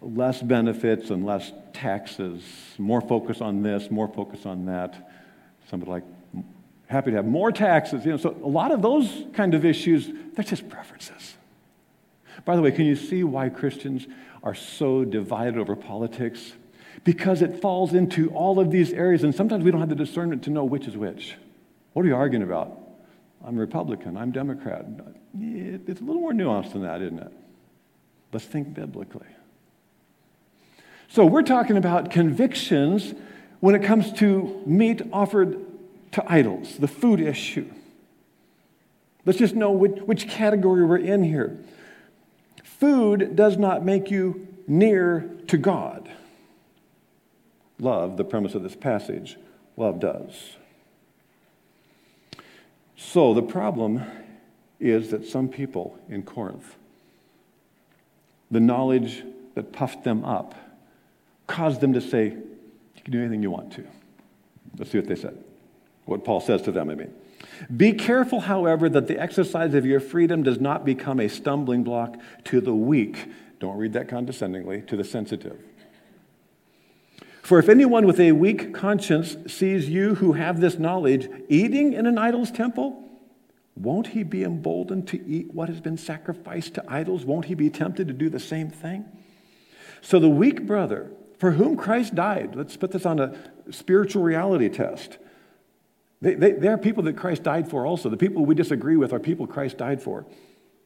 less 0.00 0.42
benefits 0.42 1.10
and 1.10 1.24
less 1.24 1.52
taxes, 1.72 2.42
more 2.78 3.00
focus 3.00 3.40
on 3.40 3.62
this, 3.62 3.90
more 3.90 4.08
focus 4.08 4.46
on 4.46 4.66
that. 4.66 5.10
Somebody 5.70 5.90
like 5.90 6.04
happy 6.86 7.10
to 7.10 7.16
have 7.16 7.26
more 7.26 7.50
taxes. 7.50 8.04
You 8.04 8.12
know, 8.12 8.16
so 8.18 8.36
a 8.42 8.48
lot 8.48 8.72
of 8.72 8.82
those 8.82 9.24
kind 9.32 9.54
of 9.54 9.64
issues, 9.64 10.10
they're 10.34 10.44
just 10.44 10.68
preferences. 10.68 11.36
By 12.44 12.56
the 12.56 12.62
way, 12.62 12.72
can 12.72 12.84
you 12.84 12.96
see 12.96 13.24
why 13.24 13.48
Christians 13.48 14.06
are 14.42 14.54
so 14.54 15.04
divided 15.04 15.58
over 15.58 15.76
politics? 15.76 16.52
Because 17.04 17.42
it 17.42 17.60
falls 17.60 17.94
into 17.94 18.30
all 18.30 18.60
of 18.60 18.70
these 18.70 18.92
areas, 18.92 19.24
and 19.24 19.34
sometimes 19.34 19.64
we 19.64 19.70
don't 19.70 19.80
have 19.80 19.88
the 19.88 19.94
discernment 19.94 20.42
to 20.44 20.50
know 20.50 20.64
which 20.64 20.86
is 20.86 20.96
which. 20.96 21.36
What 21.94 22.04
are 22.04 22.08
you 22.08 22.14
arguing 22.14 22.42
about? 22.42 22.81
I'm 23.44 23.56
Republican, 23.56 24.16
I'm 24.16 24.30
Democrat. 24.30 24.86
It's 25.38 26.00
a 26.00 26.04
little 26.04 26.20
more 26.22 26.32
nuanced 26.32 26.72
than 26.72 26.82
that, 26.82 27.02
isn't 27.02 27.18
it? 27.18 27.32
Let's 28.32 28.44
think 28.44 28.72
biblically. 28.72 29.26
So, 31.08 31.26
we're 31.26 31.42
talking 31.42 31.76
about 31.76 32.10
convictions 32.10 33.14
when 33.60 33.74
it 33.74 33.82
comes 33.82 34.12
to 34.14 34.62
meat 34.64 35.02
offered 35.12 35.58
to 36.12 36.24
idols, 36.32 36.76
the 36.78 36.88
food 36.88 37.20
issue. 37.20 37.70
Let's 39.24 39.38
just 39.38 39.54
know 39.54 39.72
which, 39.72 40.00
which 40.02 40.28
category 40.28 40.84
we're 40.84 40.96
in 40.96 41.22
here. 41.22 41.58
Food 42.64 43.36
does 43.36 43.56
not 43.56 43.84
make 43.84 44.10
you 44.10 44.48
near 44.66 45.30
to 45.48 45.56
God. 45.56 46.10
Love, 47.78 48.16
the 48.16 48.24
premise 48.24 48.54
of 48.54 48.62
this 48.62 48.74
passage, 48.74 49.36
love 49.76 50.00
does. 50.00 50.56
So 53.10 53.34
the 53.34 53.42
problem 53.42 54.02
is 54.78 55.10
that 55.10 55.26
some 55.26 55.48
people 55.48 55.98
in 56.08 56.22
Corinth, 56.22 56.76
the 58.50 58.60
knowledge 58.60 59.22
that 59.54 59.72
puffed 59.72 60.04
them 60.04 60.24
up, 60.24 60.54
caused 61.46 61.80
them 61.80 61.92
to 61.92 62.00
say, 62.00 62.26
You 62.26 63.02
can 63.02 63.12
do 63.12 63.20
anything 63.20 63.42
you 63.42 63.50
want 63.50 63.72
to. 63.74 63.84
Let's 64.78 64.92
see 64.92 64.98
what 64.98 65.08
they 65.08 65.16
said. 65.16 65.36
What 66.04 66.24
Paul 66.24 66.40
says 66.40 66.62
to 66.62 66.72
them, 66.72 66.88
I 66.88 66.94
mean. 66.94 67.12
Be 67.76 67.92
careful, 67.92 68.40
however, 68.40 68.88
that 68.88 69.08
the 69.08 69.20
exercise 69.20 69.74
of 69.74 69.84
your 69.84 70.00
freedom 70.00 70.42
does 70.42 70.60
not 70.60 70.84
become 70.84 71.20
a 71.20 71.28
stumbling 71.28 71.82
block 71.82 72.16
to 72.44 72.60
the 72.60 72.74
weak. 72.74 73.28
Don't 73.58 73.76
read 73.76 73.92
that 73.92 74.08
condescendingly, 74.08 74.82
to 74.82 74.96
the 74.96 75.04
sensitive. 75.04 75.58
For 77.42 77.58
if 77.58 77.68
anyone 77.68 78.06
with 78.06 78.20
a 78.20 78.32
weak 78.32 78.72
conscience 78.72 79.36
sees 79.52 79.88
you 79.88 80.14
who 80.14 80.34
have 80.34 80.60
this 80.60 80.78
knowledge 80.78 81.28
eating 81.48 81.92
in 81.92 82.06
an 82.06 82.16
idol's 82.16 82.52
temple, 82.52 83.02
won't 83.74 84.08
he 84.08 84.22
be 84.22 84.44
emboldened 84.44 85.08
to 85.08 85.26
eat 85.26 85.52
what 85.52 85.68
has 85.68 85.80
been 85.80 85.96
sacrificed 85.96 86.74
to 86.74 86.84
idols? 86.86 87.24
Won't 87.24 87.46
he 87.46 87.54
be 87.54 87.68
tempted 87.68 88.06
to 88.06 88.14
do 88.14 88.30
the 88.30 88.38
same 88.38 88.70
thing? 88.70 89.04
So 90.00 90.20
the 90.20 90.28
weak 90.28 90.66
brother, 90.66 91.10
for 91.38 91.50
whom 91.52 91.76
Christ 91.76 92.14
died, 92.14 92.54
let's 92.54 92.76
put 92.76 92.92
this 92.92 93.04
on 93.04 93.18
a 93.18 93.34
spiritual 93.70 94.22
reality 94.22 94.68
test. 94.68 95.18
They, 96.20 96.34
they, 96.34 96.52
they 96.52 96.68
are 96.68 96.78
people 96.78 97.02
that 97.04 97.16
Christ 97.16 97.42
died 97.42 97.68
for 97.68 97.84
also. 97.84 98.08
The 98.08 98.16
people 98.16 98.46
we 98.46 98.54
disagree 98.54 98.96
with 98.96 99.12
are 99.12 99.18
people 99.18 99.48
Christ 99.48 99.78
died 99.78 100.00
for 100.00 100.26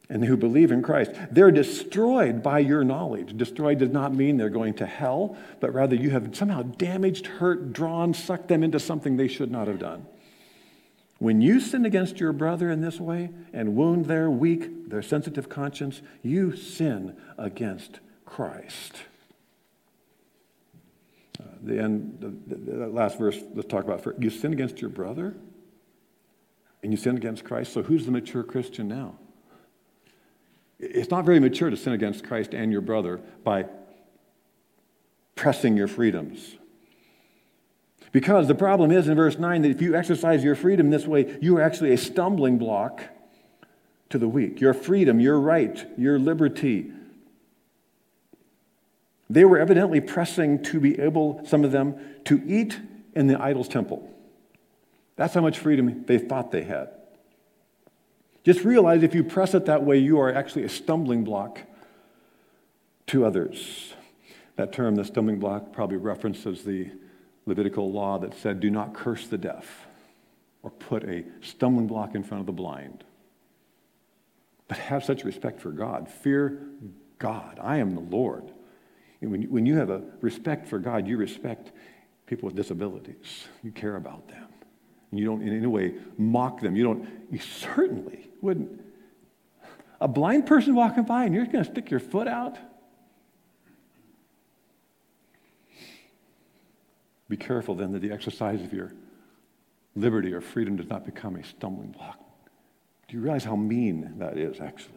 and 0.08 0.24
who 0.24 0.36
believe 0.36 0.70
in 0.70 0.82
Christ. 0.82 1.10
They're 1.30 1.50
destroyed 1.50 2.42
by 2.42 2.60
your 2.60 2.84
knowledge. 2.84 3.36
Destroyed 3.36 3.78
does 3.78 3.90
not 3.90 4.14
mean 4.14 4.36
they're 4.36 4.48
going 4.50 4.74
to 4.74 4.86
hell, 4.86 5.36
but 5.60 5.74
rather 5.74 5.96
you 5.96 6.10
have 6.10 6.34
somehow 6.36 6.62
damaged, 6.62 7.26
hurt, 7.26 7.72
drawn, 7.72 8.14
sucked 8.14 8.48
them 8.48 8.62
into 8.62 8.78
something 8.78 9.16
they 9.16 9.28
should 9.28 9.50
not 9.50 9.66
have 9.66 9.78
done. 9.78 10.06
When 11.18 11.40
you 11.40 11.60
sin 11.60 11.86
against 11.86 12.20
your 12.20 12.32
brother 12.32 12.70
in 12.70 12.82
this 12.82 13.00
way 13.00 13.30
and 13.52 13.74
wound 13.74 14.06
their 14.06 14.30
weak, 14.30 14.90
their 14.90 15.02
sensitive 15.02 15.48
conscience, 15.48 16.02
you 16.22 16.54
sin 16.54 17.16
against 17.38 18.00
Christ. 18.26 18.92
Uh, 21.40 21.44
the 21.62 21.80
end, 21.80 22.18
the, 22.20 22.54
the, 22.54 22.72
the 22.72 22.86
last 22.86 23.18
verse, 23.18 23.38
let's 23.54 23.68
talk 23.68 23.84
about. 23.84 24.02
first. 24.02 24.22
You 24.22 24.30
sin 24.30 24.52
against 24.52 24.80
your 24.80 24.90
brother 24.90 25.34
and 26.82 26.92
you 26.92 26.98
sin 26.98 27.16
against 27.16 27.44
Christ. 27.44 27.72
So 27.72 27.82
who's 27.82 28.04
the 28.04 28.12
mature 28.12 28.42
Christian 28.42 28.86
now? 28.86 29.16
It's 30.78 31.10
not 31.10 31.24
very 31.24 31.40
mature 31.40 31.70
to 31.70 31.76
sin 31.76 31.92
against 31.92 32.24
Christ 32.24 32.54
and 32.54 32.70
your 32.70 32.80
brother 32.80 33.20
by 33.44 33.66
pressing 35.34 35.76
your 35.76 35.88
freedoms. 35.88 36.56
Because 38.12 38.48
the 38.48 38.54
problem 38.54 38.90
is 38.90 39.08
in 39.08 39.16
verse 39.16 39.38
9 39.38 39.62
that 39.62 39.70
if 39.70 39.82
you 39.82 39.94
exercise 39.94 40.42
your 40.42 40.54
freedom 40.54 40.90
this 40.90 41.06
way, 41.06 41.38
you 41.40 41.56
are 41.58 41.62
actually 41.62 41.92
a 41.92 41.98
stumbling 41.98 42.58
block 42.58 43.02
to 44.10 44.18
the 44.18 44.28
weak. 44.28 44.60
Your 44.60 44.74
freedom, 44.74 45.20
your 45.20 45.38
right, 45.38 45.86
your 45.98 46.18
liberty. 46.18 46.92
They 49.28 49.44
were 49.44 49.58
evidently 49.58 50.00
pressing 50.00 50.62
to 50.64 50.80
be 50.80 50.98
able, 51.00 51.42
some 51.44 51.64
of 51.64 51.72
them, 51.72 51.98
to 52.24 52.42
eat 52.46 52.80
in 53.14 53.26
the 53.26 53.40
idol's 53.40 53.68
temple. 53.68 54.08
That's 55.16 55.34
how 55.34 55.40
much 55.40 55.58
freedom 55.58 56.04
they 56.06 56.18
thought 56.18 56.52
they 56.52 56.62
had. 56.62 56.90
Just 58.46 58.62
realize 58.64 59.02
if 59.02 59.12
you 59.12 59.24
press 59.24 59.54
it 59.54 59.66
that 59.66 59.82
way, 59.82 59.98
you 59.98 60.20
are 60.20 60.32
actually 60.32 60.62
a 60.62 60.68
stumbling 60.68 61.24
block 61.24 61.62
to 63.08 63.24
others. 63.24 63.92
That 64.54 64.72
term, 64.72 64.94
the 64.94 65.04
stumbling 65.04 65.40
block, 65.40 65.72
probably 65.72 65.96
references 65.96 66.62
the 66.62 66.92
Levitical 67.44 67.90
law 67.90 68.20
that 68.20 68.38
said, 68.38 68.60
do 68.60 68.70
not 68.70 68.94
curse 68.94 69.26
the 69.26 69.36
deaf 69.36 69.88
or 70.62 70.70
put 70.70 71.02
a 71.02 71.24
stumbling 71.40 71.88
block 71.88 72.14
in 72.14 72.22
front 72.22 72.38
of 72.38 72.46
the 72.46 72.52
blind. 72.52 73.02
But 74.68 74.78
have 74.78 75.02
such 75.02 75.24
respect 75.24 75.60
for 75.60 75.72
God. 75.72 76.08
Fear 76.08 76.62
God. 77.18 77.58
I 77.60 77.78
am 77.78 77.96
the 77.96 78.00
Lord. 78.00 78.52
And 79.20 79.32
when, 79.32 79.42
when 79.50 79.66
you 79.66 79.74
have 79.74 79.90
a 79.90 80.04
respect 80.20 80.68
for 80.68 80.78
God, 80.78 81.08
you 81.08 81.16
respect 81.16 81.72
people 82.26 82.46
with 82.46 82.54
disabilities. 82.54 83.48
You 83.64 83.72
care 83.72 83.96
about 83.96 84.28
them. 84.28 84.45
And 85.10 85.20
you 85.20 85.26
don't 85.26 85.42
in 85.42 85.56
any 85.56 85.66
way 85.66 85.94
mock 86.18 86.60
them. 86.60 86.76
You 86.76 86.84
don't, 86.84 87.08
you 87.30 87.38
certainly 87.38 88.30
wouldn't. 88.40 88.80
A 90.00 90.08
blind 90.08 90.46
person 90.46 90.74
walking 90.74 91.04
by 91.04 91.24
and 91.24 91.34
you're 91.34 91.46
going 91.46 91.64
to 91.64 91.70
stick 91.70 91.90
your 91.90 92.00
foot 92.00 92.28
out? 92.28 92.58
Be 97.28 97.36
careful 97.36 97.74
then 97.74 97.92
that 97.92 98.02
the 98.02 98.12
exercise 98.12 98.62
of 98.62 98.72
your 98.72 98.92
liberty 99.94 100.32
or 100.32 100.40
freedom 100.40 100.76
does 100.76 100.88
not 100.88 101.04
become 101.04 101.36
a 101.36 101.44
stumbling 101.44 101.90
block. 101.90 102.20
Do 103.08 103.16
you 103.16 103.22
realize 103.22 103.44
how 103.44 103.56
mean 103.56 104.14
that 104.18 104.36
is, 104.36 104.60
actually? 104.60 104.92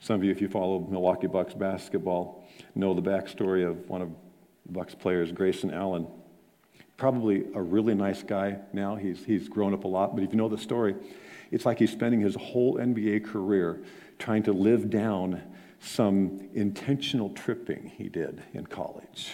Some 0.00 0.16
of 0.16 0.24
you, 0.24 0.30
if 0.30 0.40
you 0.40 0.48
follow 0.48 0.80
Milwaukee 0.80 1.26
Bucks 1.26 1.54
basketball, 1.54 2.46
know 2.74 2.94
the 2.94 3.02
backstory 3.02 3.68
of 3.68 3.88
one 3.88 4.02
of 4.02 4.10
Bucks 4.68 4.94
players, 4.94 5.32
Grayson 5.32 5.72
Allen. 5.72 6.06
Probably 6.96 7.44
a 7.54 7.60
really 7.60 7.94
nice 7.94 8.22
guy 8.22 8.58
now. 8.72 8.94
He's, 8.96 9.24
he's 9.24 9.48
grown 9.48 9.74
up 9.74 9.84
a 9.84 9.88
lot, 9.88 10.14
but 10.14 10.22
if 10.22 10.30
you 10.30 10.36
know 10.36 10.48
the 10.48 10.58
story, 10.58 10.94
it's 11.50 11.66
like 11.66 11.78
he's 11.78 11.90
spending 11.90 12.20
his 12.20 12.34
whole 12.34 12.76
NBA 12.76 13.24
career 13.24 13.82
trying 14.18 14.42
to 14.44 14.52
live 14.52 14.90
down 14.90 15.42
some 15.80 16.48
intentional 16.54 17.30
tripping 17.30 17.92
he 17.96 18.08
did 18.08 18.42
in 18.54 18.66
college. 18.66 19.32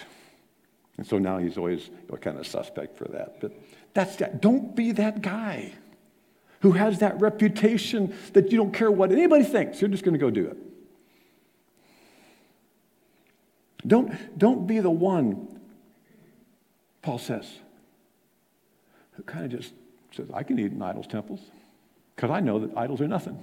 And 0.96 1.06
so 1.06 1.18
now 1.18 1.38
he's 1.38 1.56
always 1.56 1.90
kind 2.20 2.38
of 2.38 2.46
suspect 2.46 2.96
for 2.96 3.04
that. 3.08 3.40
But 3.40 3.52
that's 3.94 4.16
that. 4.16 4.40
Don't 4.40 4.74
be 4.74 4.92
that 4.92 5.22
guy 5.22 5.72
who 6.60 6.72
has 6.72 6.98
that 6.98 7.20
reputation 7.20 8.14
that 8.34 8.50
you 8.52 8.58
don't 8.58 8.72
care 8.72 8.90
what 8.90 9.12
anybody 9.12 9.44
thinks. 9.44 9.80
You're 9.80 9.88
just 9.88 10.04
going 10.04 10.12
to 10.14 10.18
go 10.18 10.30
do 10.30 10.46
it. 10.46 10.58
Don't, 13.86 14.38
don't 14.38 14.66
be 14.66 14.80
the 14.80 14.90
one, 14.90 15.49
Paul 17.02 17.18
says, 17.18 17.46
who 19.12 19.22
kind 19.22 19.44
of 19.44 19.60
just 19.60 19.72
says, 20.12 20.26
I 20.32 20.42
can 20.42 20.58
eat 20.58 20.72
in 20.72 20.82
idols' 20.82 21.06
temples 21.06 21.40
because 22.14 22.30
I 22.30 22.40
know 22.40 22.58
that 22.58 22.76
idols 22.76 23.00
are 23.00 23.08
nothing. 23.08 23.42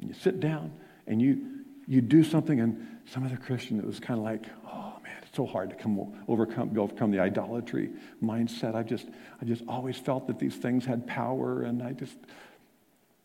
And 0.00 0.08
you 0.08 0.14
sit 0.14 0.40
down 0.40 0.72
and 1.06 1.20
you, 1.20 1.64
you 1.86 2.00
do 2.00 2.24
something, 2.24 2.60
and 2.60 2.86
some 3.12 3.24
other 3.24 3.36
Christian 3.36 3.76
that 3.76 3.86
was 3.86 4.00
kind 4.00 4.18
of 4.18 4.24
like, 4.24 4.46
oh, 4.66 4.94
man, 5.02 5.16
it's 5.22 5.36
so 5.36 5.44
hard 5.44 5.70
to 5.70 5.76
come 5.76 6.14
overcome, 6.28 6.76
overcome 6.78 7.10
the 7.10 7.20
idolatry 7.20 7.90
mindset. 8.22 8.74
I 8.74 8.82
just, 8.82 9.06
I 9.40 9.44
just 9.44 9.62
always 9.68 9.98
felt 9.98 10.26
that 10.28 10.38
these 10.38 10.56
things 10.56 10.84
had 10.86 11.06
power, 11.06 11.62
and 11.62 11.82
I 11.82 11.92
just, 11.92 12.16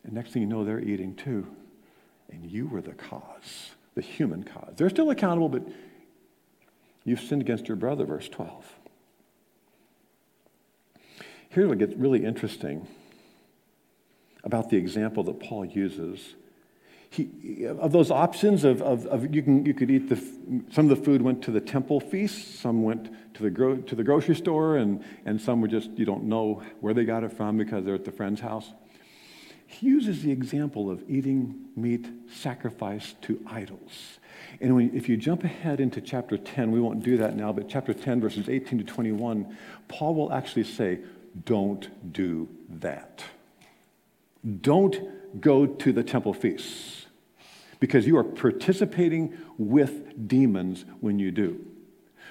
and 0.04 0.12
next 0.12 0.32
thing 0.32 0.42
you 0.42 0.48
know, 0.48 0.64
they're 0.64 0.80
eating 0.80 1.14
too. 1.14 1.46
And 2.30 2.50
you 2.50 2.66
were 2.66 2.82
the 2.82 2.92
cause, 2.92 3.70
the 3.94 4.02
human 4.02 4.44
cause. 4.44 4.74
They're 4.76 4.90
still 4.90 5.10
accountable, 5.10 5.48
but 5.48 5.62
you've 7.04 7.20
sinned 7.20 7.40
against 7.40 7.66
your 7.66 7.76
brother, 7.76 8.04
verse 8.04 8.28
12. 8.28 8.79
Here's 11.50 11.68
what 11.68 11.78
gets 11.78 11.94
really 11.94 12.24
interesting 12.24 12.86
about 14.42 14.70
the 14.70 14.76
example 14.76 15.22
that 15.24 15.38
Paul 15.40 15.66
uses 15.66 16.34
he, 17.10 17.66
of 17.66 17.90
those 17.90 18.12
options 18.12 18.62
of, 18.62 18.80
of, 18.82 19.04
of, 19.06 19.34
you, 19.34 19.42
can, 19.42 19.66
you 19.66 19.74
could 19.74 19.90
eat 19.90 20.08
the, 20.08 20.16
some 20.70 20.88
of 20.88 20.96
the 20.96 21.04
food 21.04 21.20
went 21.20 21.42
to 21.42 21.50
the 21.50 21.60
temple 21.60 21.98
feast, 21.98 22.60
some 22.60 22.84
went 22.84 23.10
to 23.34 23.42
the, 23.42 23.50
gro, 23.50 23.76
to 23.78 23.96
the 23.96 24.04
grocery 24.04 24.36
store, 24.36 24.76
and, 24.76 25.04
and 25.26 25.40
some 25.40 25.60
were 25.60 25.66
just, 25.66 25.90
you 25.96 26.04
don't 26.04 26.22
know 26.22 26.62
where 26.80 26.94
they 26.94 27.04
got 27.04 27.24
it 27.24 27.32
from 27.32 27.58
because 27.58 27.84
they're 27.84 27.96
at 27.96 28.04
the 28.04 28.12
friend's 28.12 28.40
house. 28.40 28.72
He 29.66 29.86
uses 29.86 30.22
the 30.22 30.30
example 30.30 30.88
of 30.88 31.02
eating 31.08 31.66
meat 31.74 32.06
sacrificed 32.32 33.20
to 33.22 33.44
idols. 33.48 34.20
And 34.60 34.76
when, 34.76 34.96
if 34.96 35.08
you 35.08 35.16
jump 35.16 35.42
ahead 35.42 35.80
into 35.80 36.00
chapter 36.00 36.38
10, 36.38 36.70
we 36.70 36.78
won't 36.78 37.02
do 37.02 37.16
that 37.16 37.34
now, 37.34 37.52
but 37.52 37.68
chapter 37.68 37.92
10, 37.92 38.20
verses 38.20 38.48
18 38.48 38.78
to 38.78 38.84
21, 38.84 39.56
Paul 39.88 40.14
will 40.14 40.32
actually 40.32 40.64
say, 40.64 41.00
Don't 41.44 42.12
do 42.12 42.48
that. 42.68 43.24
Don't 44.60 45.40
go 45.40 45.66
to 45.66 45.92
the 45.92 46.02
temple 46.02 46.34
feasts 46.34 47.06
because 47.78 48.06
you 48.06 48.16
are 48.16 48.24
participating 48.24 49.36
with 49.58 50.28
demons 50.28 50.84
when 51.00 51.18
you 51.18 51.30
do. 51.30 51.64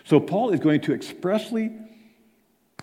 So, 0.04 0.20
Paul 0.20 0.52
is 0.52 0.60
going 0.60 0.82
to 0.82 0.94
expressly 0.94 1.72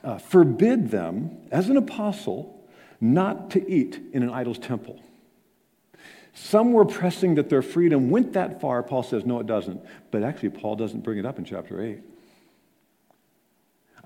uh, 0.04 0.18
forbid 0.18 0.90
them, 0.90 1.36
as 1.50 1.68
an 1.68 1.76
apostle, 1.76 2.68
not 3.00 3.50
to 3.50 3.70
eat 3.70 4.00
in 4.12 4.22
an 4.22 4.30
idol's 4.30 4.58
temple. 4.58 5.02
Some 6.34 6.72
were 6.72 6.84
pressing 6.84 7.34
that 7.36 7.48
their 7.48 7.62
freedom 7.62 8.10
went 8.10 8.34
that 8.34 8.60
far. 8.60 8.82
Paul 8.82 9.02
says, 9.02 9.24
no, 9.24 9.40
it 9.40 9.46
doesn't. 9.46 9.80
But 10.10 10.22
actually, 10.22 10.50
Paul 10.50 10.76
doesn't 10.76 11.00
bring 11.00 11.18
it 11.18 11.26
up 11.26 11.38
in 11.38 11.44
chapter 11.44 11.82
8. 11.82 12.00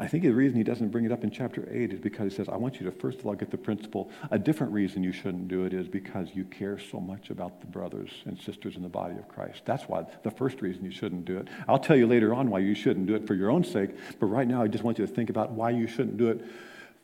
I 0.00 0.06
think 0.06 0.22
the 0.22 0.30
reason 0.30 0.56
he 0.56 0.64
doesn't 0.64 0.88
bring 0.88 1.04
it 1.04 1.12
up 1.12 1.24
in 1.24 1.30
chapter 1.30 1.68
8 1.70 1.92
is 1.92 2.00
because 2.00 2.32
he 2.32 2.34
says, 2.34 2.48
I 2.48 2.56
want 2.56 2.80
you 2.80 2.86
to 2.86 2.90
first 2.90 3.18
of 3.18 3.26
all 3.26 3.34
get 3.34 3.50
the 3.50 3.58
principle. 3.58 4.10
A 4.30 4.38
different 4.38 4.72
reason 4.72 5.04
you 5.04 5.12
shouldn't 5.12 5.48
do 5.48 5.66
it 5.66 5.74
is 5.74 5.88
because 5.88 6.28
you 6.32 6.44
care 6.44 6.78
so 6.78 6.98
much 6.98 7.28
about 7.28 7.60
the 7.60 7.66
brothers 7.66 8.08
and 8.24 8.40
sisters 8.40 8.76
in 8.76 8.82
the 8.82 8.88
body 8.88 9.16
of 9.16 9.28
Christ. 9.28 9.60
That's 9.66 9.84
why 9.84 10.06
the 10.22 10.30
first 10.30 10.62
reason 10.62 10.86
you 10.86 10.90
shouldn't 10.90 11.26
do 11.26 11.36
it. 11.36 11.48
I'll 11.68 11.78
tell 11.78 11.98
you 11.98 12.06
later 12.06 12.32
on 12.32 12.48
why 12.48 12.60
you 12.60 12.74
shouldn't 12.74 13.08
do 13.08 13.14
it 13.14 13.26
for 13.26 13.34
your 13.34 13.50
own 13.50 13.62
sake, 13.62 13.90
but 14.18 14.26
right 14.26 14.48
now 14.48 14.62
I 14.62 14.68
just 14.68 14.82
want 14.82 14.98
you 14.98 15.06
to 15.06 15.12
think 15.12 15.28
about 15.28 15.50
why 15.50 15.68
you 15.68 15.86
shouldn't 15.86 16.16
do 16.16 16.28
it 16.28 16.46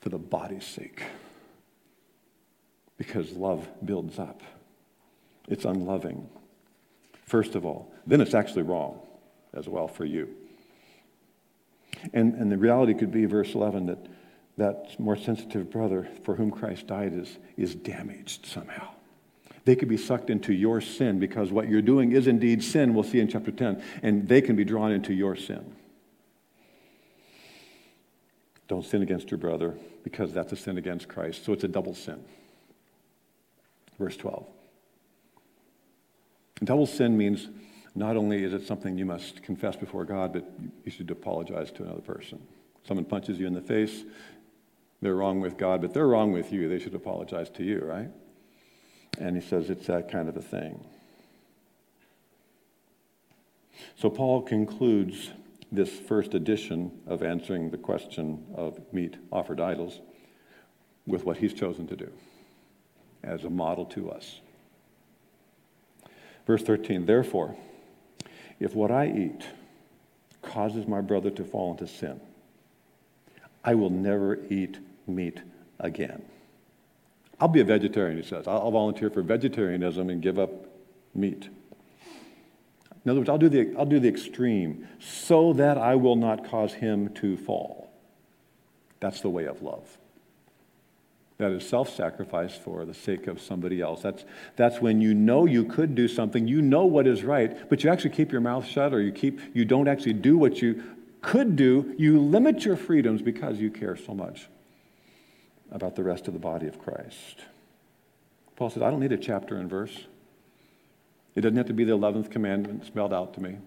for 0.01 0.09
the 0.09 0.19
body's 0.19 0.65
sake. 0.65 1.03
Because 2.97 3.33
love 3.33 3.69
builds 3.85 4.19
up, 4.19 4.41
it's 5.49 5.67
unloving, 5.67 6.31
first 7.27 7.57
of 7.57 7.67
all. 7.67 7.93
Then 8.07 8.23
it's 8.23 8.33
actually 8.33 8.63
wrong 8.63 9.01
as 9.53 9.69
well 9.69 9.87
for 9.87 10.07
you. 10.07 10.35
And, 12.13 12.35
and 12.35 12.51
the 12.51 12.59
reality 12.59 12.95
could 12.95 13.11
be, 13.11 13.25
verse 13.25 13.55
11, 13.55 13.87
that 13.87 14.07
that 14.57 14.99
more 14.99 15.17
sensitive 15.17 15.71
brother 15.71 16.09
for 16.25 16.37
whom 16.37 16.51
Christ 16.51 16.87
died 16.87 17.13
is, 17.13 17.39
is 17.57 17.75
damaged 17.75 18.47
somehow. 18.47 18.89
They 19.65 19.77
could 19.77 19.89
be 19.89 19.97
sucked 19.97 20.31
into 20.31 20.53
your 20.53 20.81
sin 20.81 21.19
because 21.19 21.51
what 21.51 21.69
you're 21.69 21.83
doing 21.83 22.13
is 22.13 22.27
indeed 22.27 22.63
sin, 22.63 22.95
we'll 22.95 23.05
see 23.05 23.21
in 23.21 23.29
chapter 23.29 23.51
10, 23.51 23.83
and 24.03 24.29
they 24.29 24.41
can 24.41 24.57
be 24.57 24.65
drawn 24.65 24.93
into 24.93 25.13
your 25.13 25.37
sin. 25.37 25.75
Don't 28.69 28.85
sin 28.85 29.03
against 29.03 29.31
your 29.31 29.39
brother 29.39 29.75
because 30.03 30.33
that's 30.33 30.53
a 30.53 30.57
sin 30.57 30.79
against 30.79 31.09
Christ. 31.09 31.45
So 31.45 31.53
it's 31.53 31.65
a 31.65 31.69
double 31.69 31.95
sin. 31.95 32.25
Verse 33.99 34.17
12. 34.17 34.47
Double 36.65 36.87
sin 36.87 37.17
means 37.17 37.49
not 37.97 38.17
only 38.17 38.45
is 38.45 38.53
it 38.53 38.67
something 38.67 38.99
you 38.99 39.07
must 39.07 39.43
confess 39.43 39.75
before 39.75 40.05
God, 40.05 40.33
but 40.33 40.45
you 40.85 40.91
should 40.91 41.11
apologize 41.11 41.73
to 41.73 41.83
another 41.83 42.03
person. 42.03 42.41
Someone 42.87 43.07
punches 43.07 43.39
you 43.39 43.47
in 43.47 43.55
the 43.55 43.63
face, 43.63 44.05
they're 45.01 45.15
wrong 45.15 45.41
with 45.41 45.57
God, 45.57 45.81
but 45.81 45.93
they're 45.93 46.07
wrong 46.07 46.33
with 46.33 46.53
you. 46.53 46.69
They 46.69 46.79
should 46.79 46.95
apologize 46.95 47.51
to 47.51 47.65
you, 47.65 47.81
right? 47.81 48.11
And 49.19 49.35
he 49.35 49.47
says 49.47 49.71
it's 49.71 49.87
that 49.87 50.11
kind 50.11 50.29
of 50.29 50.37
a 50.37 50.43
thing. 50.43 50.85
So 53.97 54.11
Paul 54.11 54.43
concludes 54.43 55.31
this 55.73 55.91
first 55.91 56.35
edition 56.35 56.93
of 57.07 57.23
answering 57.23 57.71
the 57.71 57.79
question 57.79 58.45
of 58.55 58.81
meat 58.93 59.17
offered 59.33 59.61
idols 59.61 60.01
with 61.07 61.25
what 61.25 61.39
he's 61.39 61.53
chosen 61.53 61.87
to 61.89 61.97
do 61.97 62.11
as 63.23 63.45
a 63.45 63.51
model 63.51 63.85
to 63.87 64.11
us. 64.11 64.41
Verse 66.47 66.63
13, 66.63 67.07
therefore, 67.07 67.57
if 68.61 68.75
what 68.75 68.91
I 68.91 69.07
eat 69.09 69.45
causes 70.43 70.87
my 70.87 71.01
brother 71.01 71.31
to 71.31 71.45
fall 71.45 71.73
into 71.73 71.87
sin, 71.87 72.21
I 73.65 73.75
will 73.75 73.91
never 73.91 74.39
eat 74.49 74.79
meat 75.07 75.41
again. 75.81 76.23
I'll 77.41 77.49
be 77.49 77.61
a 77.61 77.65
vegetarian, 77.65 78.17
he 78.17 78.27
says. 78.27 78.47
I'll 78.47 78.71
volunteer 78.71 79.11
for 79.11 79.23
vegetarianism 79.23 80.09
and 80.09 80.23
give 80.23 80.39
up 80.39 80.51
meat. 81.15 81.49
In 83.05 83.11
other 83.11 83.21
words, 83.21 83.29
I'll 83.29 83.39
do 83.39 83.49
the, 83.49 83.75
I'll 83.79 83.87
do 83.87 84.01
the 84.01 84.09
extreme 84.09 84.89
so 84.99 85.53
that 85.55 85.79
I 85.79 85.95
will 85.97 86.17
not 86.17 86.49
cause 86.49 86.73
him 86.73 87.13
to 87.15 87.37
fall. 87.37 87.91
That's 89.01 89.21
the 89.21 89.31
way 89.31 89.45
of 89.45 89.63
love 89.63 89.99
that 91.39 91.53
is 91.53 91.69
self 91.69 91.95
sacrifice 91.95 92.57
for 92.57 92.85
the 92.85 92.95
sake 92.95 93.27
of 93.27 93.41
somebody 93.41 93.81
else. 93.81 94.03
That's, 94.03 94.25
that's 94.57 94.81
when 94.81 95.01
you 95.01 95.15
know 95.15 95.45
you 95.45 95.65
could 95.65 95.95
do 95.95 96.09
something, 96.09 96.49
you 96.49 96.63
know 96.63 96.87
what 96.87 97.07
is 97.07 97.25
right, 97.25 97.69
but 97.69 97.85
you 97.85 97.91
actually 97.91 98.11
keep 98.11 98.33
your 98.33 98.41
mouth 98.41 98.67
shut 98.67 98.95
or 98.95 99.03
you, 99.03 99.13
keep, 99.13 99.41
you 99.55 99.65
don't 99.65 99.89
actually 99.89 100.15
do 100.15 100.39
what 100.39 100.63
you 100.63 100.83
could 101.21 101.57
do. 101.57 101.95
You 101.99 102.21
limit 102.21 102.65
your 102.65 102.77
freedoms 102.77 103.21
because 103.21 103.59
you 103.59 103.71
care 103.71 103.97
so 103.97 104.15
much 104.15 104.49
about 105.71 105.97
the 105.97 106.03
rest 106.03 106.27
of 106.27 106.33
the 106.33 106.41
body 106.41 106.67
of 106.67 106.79
Christ. 106.79 107.41
Paul 108.55 108.71
says, 108.71 108.83
I 108.83 108.91
don't 108.91 109.01
need 109.01 109.13
a 109.13 109.19
chapter 109.19 109.57
and 109.57 109.69
verse. 109.69 110.07
It 111.35 111.43
doesn't 111.43 111.57
have 111.57 111.67
to 111.67 111.75
be 111.75 111.85
the 111.85 111.93
11th 111.93 112.31
commandment 112.31 112.87
spelled 112.87 113.13
out 113.13 113.35
to 113.35 113.43
me. 113.43 113.59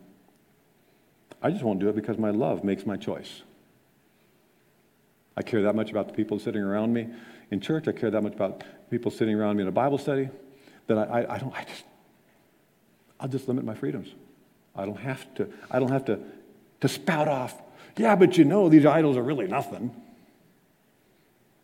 I 1.41 1.51
just 1.51 1.63
won't 1.63 1.80
do 1.80 1.88
it 1.88 1.95
because 1.95 2.17
my 2.17 2.32
love 2.32 2.63
makes 2.63 2.86
my 2.86 2.97
choice. 2.97 3.43
I 5.38 5.43
care 5.43 5.61
that 5.61 5.76
much 5.76 5.91
about 5.91 6.07
the 6.07 6.13
people 6.13 6.39
sitting 6.39 6.61
around 6.61 6.93
me 6.93 7.07
in 7.52 7.60
church. 7.60 7.88
I 7.88 7.91
care 7.91 8.12
that 8.12 8.22
much 8.22 8.34
about 8.34 8.64
people 8.89 9.12
sitting 9.12 9.36
around 9.36 9.58
me 9.58 9.64
in 9.64 9.68
a 9.68 9.72
Bible 9.72 9.97
study 9.97 10.30
that 10.88 10.97
I, 10.97 11.22
I, 11.22 11.36
I 11.36 11.38
don't, 11.38 11.54
I 11.56 11.64
just, 11.64 11.84
I'll 13.20 13.30
just 13.30 13.47
limit 13.47 13.64
my 13.64 13.76
freedoms. 13.76 14.10
I 14.76 14.86
don't 14.86 15.00
have 15.00 15.34
to, 15.36 15.52
I 15.70 15.80
don't 15.80 15.91
have 15.91 16.06
to, 16.06 16.20
to 16.82 16.88
spout 16.88 17.28
off, 17.28 17.62
yeah, 17.97 18.16
but 18.16 18.38
you 18.38 18.45
know, 18.45 18.70
these 18.70 18.86
idols 18.86 19.18
are 19.18 19.24
really 19.24 19.47
nothing. 19.47 19.93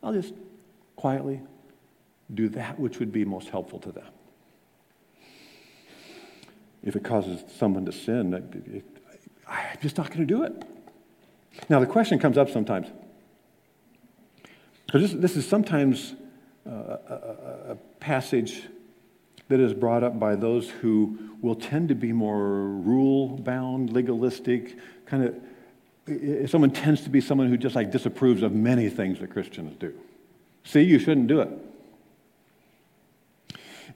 I'll 0.03 0.13
just 0.13 0.33
quietly 0.95 1.41
do 2.33 2.49
that 2.49 2.79
which 2.79 2.99
would 2.99 3.11
be 3.11 3.23
most 3.23 3.49
helpful 3.49 3.79
to 3.79 3.91
them. 3.91 4.07
If 6.83 6.95
it 6.95 7.03
causes 7.03 7.43
someone 7.57 7.85
to 7.85 7.91
sin, 7.91 8.33
it, 8.33 8.43
it, 8.75 8.85
I'm 9.47 9.77
just 9.81 9.97
not 9.97 10.07
going 10.07 10.19
to 10.19 10.25
do 10.25 10.43
it. 10.43 10.63
Now, 11.69 11.79
the 11.79 11.85
question 11.85 12.19
comes 12.19 12.37
up 12.37 12.49
sometimes. 12.49 12.87
Because 14.95 15.11
this, 15.11 15.21
this 15.21 15.35
is 15.35 15.45
sometimes 15.45 16.15
uh, 16.65 16.69
a, 16.71 17.71
a 17.71 17.75
passage 17.99 18.61
that 19.49 19.59
is 19.59 19.73
brought 19.73 20.05
up 20.05 20.17
by 20.21 20.37
those 20.37 20.69
who 20.69 21.19
will 21.41 21.55
tend 21.55 21.89
to 21.89 21.95
be 21.95 22.13
more 22.13 22.69
rule 22.69 23.27
bound, 23.27 23.91
legalistic, 23.91 24.77
kind 25.05 25.35
of. 26.07 26.49
Someone 26.49 26.71
tends 26.71 27.01
to 27.01 27.09
be 27.09 27.19
someone 27.19 27.49
who 27.49 27.57
just 27.57 27.75
like 27.75 27.91
disapproves 27.91 28.41
of 28.41 28.53
many 28.53 28.87
things 28.87 29.19
that 29.19 29.31
Christians 29.31 29.75
do. 29.77 29.93
See, 30.63 30.83
you 30.83 30.97
shouldn't 30.97 31.27
do 31.27 31.41
it. 31.41 31.49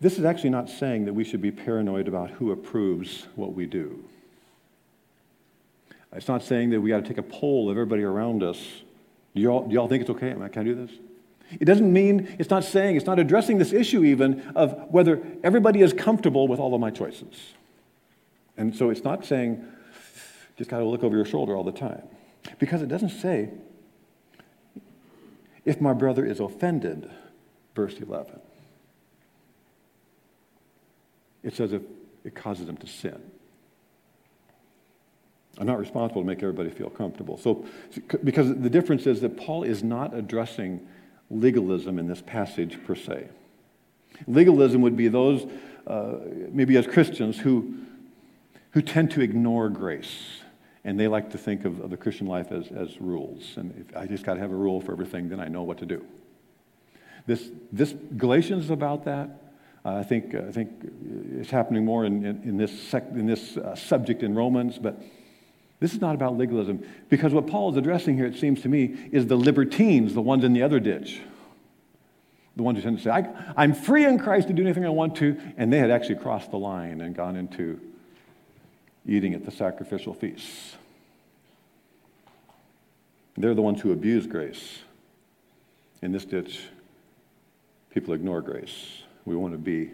This 0.02 0.20
is 0.20 0.26
actually 0.26 0.50
not 0.50 0.70
saying 0.70 1.06
that 1.06 1.14
we 1.14 1.24
should 1.24 1.42
be 1.42 1.52
paranoid 1.52 2.10
about 2.10 2.30
who 2.30 2.52
approves 2.52 3.26
what 3.38 3.54
we 3.54 3.68
do. 3.68 4.04
It's 6.12 6.28
not 6.28 6.44
saying 6.44 6.72
that 6.72 6.82
we 6.82 6.90
got 6.90 7.04
to 7.04 7.08
take 7.08 7.20
a 7.20 7.24
poll 7.24 7.70
of 7.70 7.78
everybody 7.78 8.04
around 8.04 8.44
us. 8.44 8.82
Do 9.36 9.42
y'all, 9.42 9.68
do 9.68 9.74
y'all 9.74 9.88
think 9.88 10.02
it's 10.02 10.10
okay? 10.10 10.34
Can 10.34 10.62
I 10.62 10.64
do 10.64 10.76
this? 10.76 10.92
It 11.60 11.66
doesn't 11.66 11.92
mean, 11.92 12.36
it's 12.40 12.50
not 12.50 12.64
saying, 12.64 12.96
it's 12.96 13.06
not 13.06 13.18
addressing 13.18 13.58
this 13.58 13.74
issue 13.74 14.04
even 14.04 14.42
of 14.56 14.90
whether 14.90 15.22
everybody 15.44 15.82
is 15.82 15.94
comfortable 15.94 16.48
with 16.48 16.60
all 16.60 16.76
of 16.76 16.82
my 16.82 16.92
choices. 16.92 17.54
And 18.58 18.76
so 18.76 18.90
it's 18.90 19.04
not 19.04 19.26
saying, 19.26 19.66
just 20.58 20.70
got 20.70 20.80
to 20.80 20.86
look 20.86 21.04
over 21.04 21.16
your 21.16 21.26
shoulder 21.26 21.56
all 21.56 21.64
the 21.64 21.72
time. 21.72 22.04
Because 22.60 22.82
it 22.82 22.88
doesn't 22.88 23.10
say, 23.10 23.50
if 25.66 25.82
my 25.82 25.94
brother 25.94 26.26
is 26.26 26.40
offended, 26.40 27.10
verse 27.76 27.98
11. 27.98 28.40
It 31.44 31.56
says 31.56 31.74
if 31.74 31.82
it 32.24 32.36
causes 32.36 32.68
him 32.68 32.78
to 32.78 32.88
sin. 32.88 33.32
I'm 35.60 35.66
not 35.66 35.78
responsible 35.78 36.22
to 36.22 36.28
make 36.28 36.42
everybody 36.42 36.70
feel 36.70 36.90
comfortable. 36.90 37.38
So, 37.38 37.66
because 38.24 38.48
the 38.56 38.70
difference 38.70 39.06
is 39.06 39.20
that 39.22 39.36
Paul 39.36 39.64
is 39.64 39.84
not 39.84 40.14
addressing 40.14 40.88
legalism 41.30 42.00
in 42.00 42.08
this 42.08 42.22
passage 42.22 42.80
per 42.86 42.96
se. 42.96 43.28
Legalism 44.26 44.82
would 44.82 44.96
be 44.96 45.10
those, 45.10 45.46
uh, 45.86 46.16
maybe 46.50 46.78
as 46.78 46.88
Christians, 46.88 47.38
who, 47.38 47.76
who 48.72 48.82
tend 48.82 49.12
to 49.12 49.22
ignore 49.22 49.70
grace. 49.70 50.42
And 50.86 50.98
they 50.98 51.10
like 51.10 51.32
to 51.32 51.38
think 51.38 51.66
of, 51.66 51.82
of 51.82 51.90
the 51.90 51.98
Christian 51.98 52.26
life 52.26 52.52
as, 52.54 52.68
as 52.72 53.00
rules. 53.02 53.58
And 53.58 53.86
if 53.88 53.96
I 53.96 54.06
just 54.06 54.24
got 54.24 54.36
to 54.36 54.40
have 54.40 54.52
a 54.52 54.56
rule 54.56 54.80
for 54.80 54.94
everything, 54.94 55.28
then 55.28 55.42
I 55.42 55.50
know 55.50 55.64
what 55.64 55.78
to 55.80 55.86
do. 55.86 56.06
This, 57.28 57.50
this 57.72 57.94
Galatians 58.18 58.66
is 58.66 58.70
about 58.70 59.04
that. 59.06 59.30
Uh, 59.86 59.96
I, 59.96 60.04
think, 60.04 60.36
I 60.36 60.52
think 60.52 60.72
it's 61.38 61.52
happening 61.52 61.86
more 61.86 62.06
in, 62.06 62.26
in, 62.26 62.42
in 62.44 62.58
this, 62.58 62.78
sec, 62.90 63.10
in 63.12 63.26
this 63.26 63.58
uh, 63.58 63.76
subject 63.76 64.24
in 64.24 64.36
Romans, 64.36 64.80
but 64.80 65.02
this 65.80 65.94
is 65.94 66.02
not 66.02 66.16
about 66.16 66.38
legalism. 66.38 66.86
Because 67.08 67.34
what 67.34 67.48
Paul 67.48 67.72
is 67.72 67.78
addressing 67.78 68.18
here, 68.18 68.26
it 68.26 68.36
seems 68.36 68.62
to 68.62 68.70
me, 68.70 68.98
is 69.12 69.28
the 69.28 69.38
libertines, 69.38 70.14
the 70.14 70.22
ones 70.22 70.44
in 70.44 70.54
the 70.54 70.64
other 70.64 70.80
ditch. 70.80 71.22
The 72.56 72.64
ones 72.64 72.78
who 72.78 72.84
tend 72.84 72.98
to 72.98 73.04
say, 73.04 73.12
I, 73.12 73.64
am 73.64 73.74
free 73.74 74.06
in 74.06 74.20
Christ 74.20 74.48
to 74.48 74.54
do 74.54 74.62
anything 74.62 74.86
I 74.86 74.90
want 74.90 75.16
to, 75.18 75.40
and 75.56 75.72
they 75.72 75.78
had 75.78 75.92
actually 75.92 76.16
crossed 76.16 76.52
the 76.52 76.58
line 76.58 77.00
and 77.00 77.16
gone 77.16 77.38
into 77.38 77.80
eating 79.08 79.34
at 79.34 79.46
the 79.46 79.52
sacrificial 79.52 80.14
feasts. 80.14 80.76
They're 83.38 83.56
the 83.56 83.62
ones 83.62 83.80
who 83.80 83.94
abuse 83.94 84.28
grace. 84.28 84.80
In 86.02 86.12
this 86.12 86.26
ditch, 86.26 86.60
people 87.94 88.14
ignore 88.14 88.42
grace. 88.42 89.04
We 89.24 89.38
want 89.38 89.54
to 89.54 89.58
be 89.58 89.92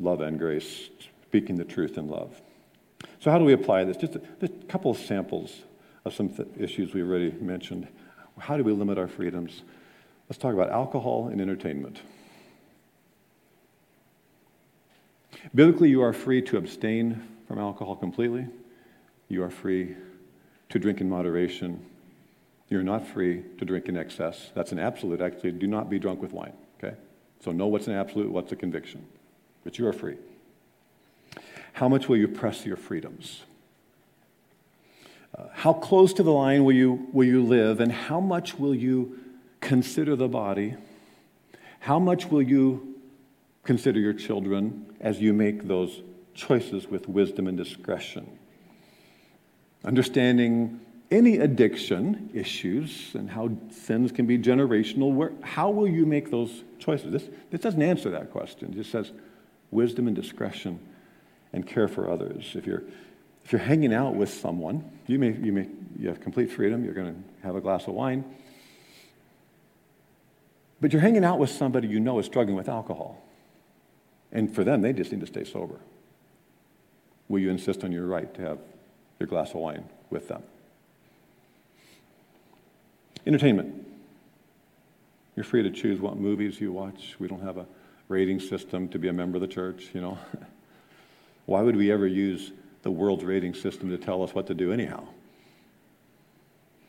love 0.00 0.22
and 0.22 0.38
grace, 0.38 0.88
speaking 1.24 1.56
the 1.56 1.64
truth 1.64 1.98
in 1.98 2.08
love. 2.08 2.40
So, 3.26 3.32
how 3.32 3.38
do 3.38 3.44
we 3.44 3.54
apply 3.54 3.82
this? 3.82 3.96
Just 3.96 4.14
a, 4.14 4.20
just 4.40 4.52
a 4.52 4.66
couple 4.68 4.88
of 4.88 4.98
samples 4.98 5.52
of 6.04 6.14
some 6.14 6.28
th- 6.28 6.46
issues 6.56 6.94
we 6.94 7.02
already 7.02 7.32
mentioned. 7.40 7.88
How 8.38 8.56
do 8.56 8.62
we 8.62 8.70
limit 8.72 8.98
our 8.98 9.08
freedoms? 9.08 9.64
Let's 10.28 10.38
talk 10.38 10.54
about 10.54 10.70
alcohol 10.70 11.26
and 11.26 11.40
entertainment. 11.40 12.02
Biblically, 15.52 15.88
you 15.88 16.02
are 16.02 16.12
free 16.12 16.40
to 16.42 16.56
abstain 16.56 17.20
from 17.48 17.58
alcohol 17.58 17.96
completely. 17.96 18.46
You 19.28 19.42
are 19.42 19.50
free 19.50 19.96
to 20.68 20.78
drink 20.78 21.00
in 21.00 21.10
moderation. 21.10 21.84
You're 22.68 22.84
not 22.84 23.04
free 23.04 23.42
to 23.58 23.64
drink 23.64 23.88
in 23.88 23.96
excess. 23.96 24.52
That's 24.54 24.70
an 24.70 24.78
absolute. 24.78 25.20
Actually, 25.20 25.50
do 25.50 25.66
not 25.66 25.90
be 25.90 25.98
drunk 25.98 26.22
with 26.22 26.30
wine. 26.30 26.52
Okay? 26.78 26.94
So 27.40 27.50
know 27.50 27.66
what's 27.66 27.88
an 27.88 27.94
absolute, 27.94 28.30
what's 28.30 28.52
a 28.52 28.56
conviction. 28.56 29.04
But 29.64 29.80
you 29.80 29.88
are 29.88 29.92
free. 29.92 30.16
How 31.76 31.90
much 31.90 32.08
will 32.08 32.16
you 32.16 32.26
press 32.26 32.64
your 32.64 32.78
freedoms? 32.78 33.42
Uh, 35.36 35.42
how 35.52 35.74
close 35.74 36.14
to 36.14 36.22
the 36.22 36.30
line 36.30 36.64
will 36.64 36.72
you, 36.72 37.06
will 37.12 37.26
you 37.26 37.44
live, 37.44 37.80
and 37.80 37.92
how 37.92 38.18
much 38.18 38.58
will 38.58 38.74
you 38.74 39.18
consider 39.60 40.16
the 40.16 40.26
body? 40.26 40.74
How 41.80 41.98
much 41.98 42.30
will 42.30 42.40
you 42.40 42.94
consider 43.62 44.00
your 44.00 44.14
children 44.14 44.86
as 45.00 45.20
you 45.20 45.34
make 45.34 45.68
those 45.68 46.00
choices 46.32 46.86
with 46.88 47.10
wisdom 47.10 47.46
and 47.46 47.58
discretion? 47.58 48.38
Understanding 49.84 50.80
any 51.10 51.36
addiction 51.36 52.30
issues 52.32 53.14
and 53.14 53.28
how 53.28 53.50
sins 53.70 54.12
can 54.12 54.24
be 54.24 54.38
generational, 54.38 55.12
where, 55.12 55.32
how 55.42 55.68
will 55.68 55.88
you 55.88 56.06
make 56.06 56.30
those 56.30 56.64
choices? 56.78 57.12
This, 57.12 57.28
this 57.50 57.60
doesn't 57.60 57.82
answer 57.82 58.08
that 58.12 58.30
question. 58.30 58.72
It 58.72 58.76
just 58.76 58.90
says 58.90 59.12
wisdom 59.70 60.06
and 60.06 60.16
discretion 60.16 60.80
and 61.56 61.66
care 61.66 61.88
for 61.88 62.08
others. 62.08 62.52
If 62.54 62.66
you're, 62.66 62.82
if 63.42 63.50
you're 63.50 63.62
hanging 63.62 63.94
out 63.94 64.14
with 64.14 64.28
someone, 64.28 64.84
you, 65.06 65.18
may, 65.18 65.32
you, 65.32 65.52
may, 65.52 65.66
you 65.98 66.08
have 66.08 66.20
complete 66.20 66.52
freedom, 66.52 66.84
you're 66.84 66.92
going 66.92 67.14
to 67.14 67.46
have 67.46 67.56
a 67.56 67.62
glass 67.62 67.88
of 67.88 67.94
wine. 67.94 68.24
But 70.82 70.92
you're 70.92 71.00
hanging 71.00 71.24
out 71.24 71.38
with 71.38 71.48
somebody 71.48 71.88
you 71.88 71.98
know 71.98 72.18
is 72.18 72.26
struggling 72.26 72.56
with 72.56 72.68
alcohol. 72.68 73.22
And 74.30 74.54
for 74.54 74.64
them, 74.64 74.82
they 74.82 74.92
just 74.92 75.10
need 75.10 75.22
to 75.22 75.26
stay 75.26 75.44
sober. 75.44 75.80
Will 77.28 77.38
you 77.38 77.50
insist 77.50 77.82
on 77.84 77.90
your 77.90 78.06
right 78.06 78.32
to 78.34 78.42
have 78.42 78.58
your 79.18 79.26
glass 79.26 79.50
of 79.50 79.56
wine 79.56 79.88
with 80.10 80.28
them? 80.28 80.42
Entertainment. 83.26 83.86
You're 85.34 85.44
free 85.44 85.62
to 85.62 85.70
choose 85.70 86.00
what 86.00 86.18
movies 86.18 86.60
you 86.60 86.70
watch. 86.70 87.16
We 87.18 87.28
don't 87.28 87.42
have 87.42 87.56
a 87.56 87.66
rating 88.08 88.40
system 88.40 88.88
to 88.90 88.98
be 88.98 89.08
a 89.08 89.12
member 89.12 89.36
of 89.36 89.40
the 89.40 89.48
church, 89.48 89.88
you 89.94 90.02
know. 90.02 90.18
Why 91.46 91.62
would 91.62 91.76
we 91.76 91.90
ever 91.90 92.06
use 92.06 92.52
the 92.82 92.90
world's 92.90 93.24
rating 93.24 93.54
system 93.54 93.88
to 93.90 93.98
tell 93.98 94.22
us 94.22 94.34
what 94.34 94.48
to 94.48 94.54
do 94.54 94.72
anyhow? 94.72 95.04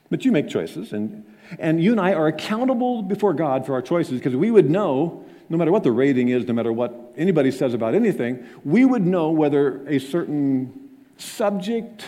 But 0.10 0.26
you 0.26 0.32
make 0.32 0.48
choices, 0.50 0.94
and, 0.94 1.26
and 1.60 1.84
you 1.84 1.92
and 1.92 2.02
I 2.02 2.14
are 2.14 2.28
accountable 2.28 3.02
before 3.02 3.34
God 3.34 3.66
for 3.66 3.74
our 3.74 3.82
choices 3.82 4.20
because 4.20 4.36
we 4.36 4.52
would 4.52 4.70
know, 4.70 5.26
no 5.50 5.58
matter 5.58 5.72
what 5.72 5.84
the 5.84 5.92
rating 5.92 6.30
is, 6.30 6.48
no 6.48 6.54
matter 6.54 6.72
what 6.72 7.14
anybody 7.18 7.52
says 7.52 7.74
about 7.74 7.94
anything, 7.94 8.46
we 8.64 8.86
would 8.86 9.06
know 9.06 9.32
whether 9.32 9.86
a 9.88 10.00
certain 10.00 10.90
subject, 11.18 12.06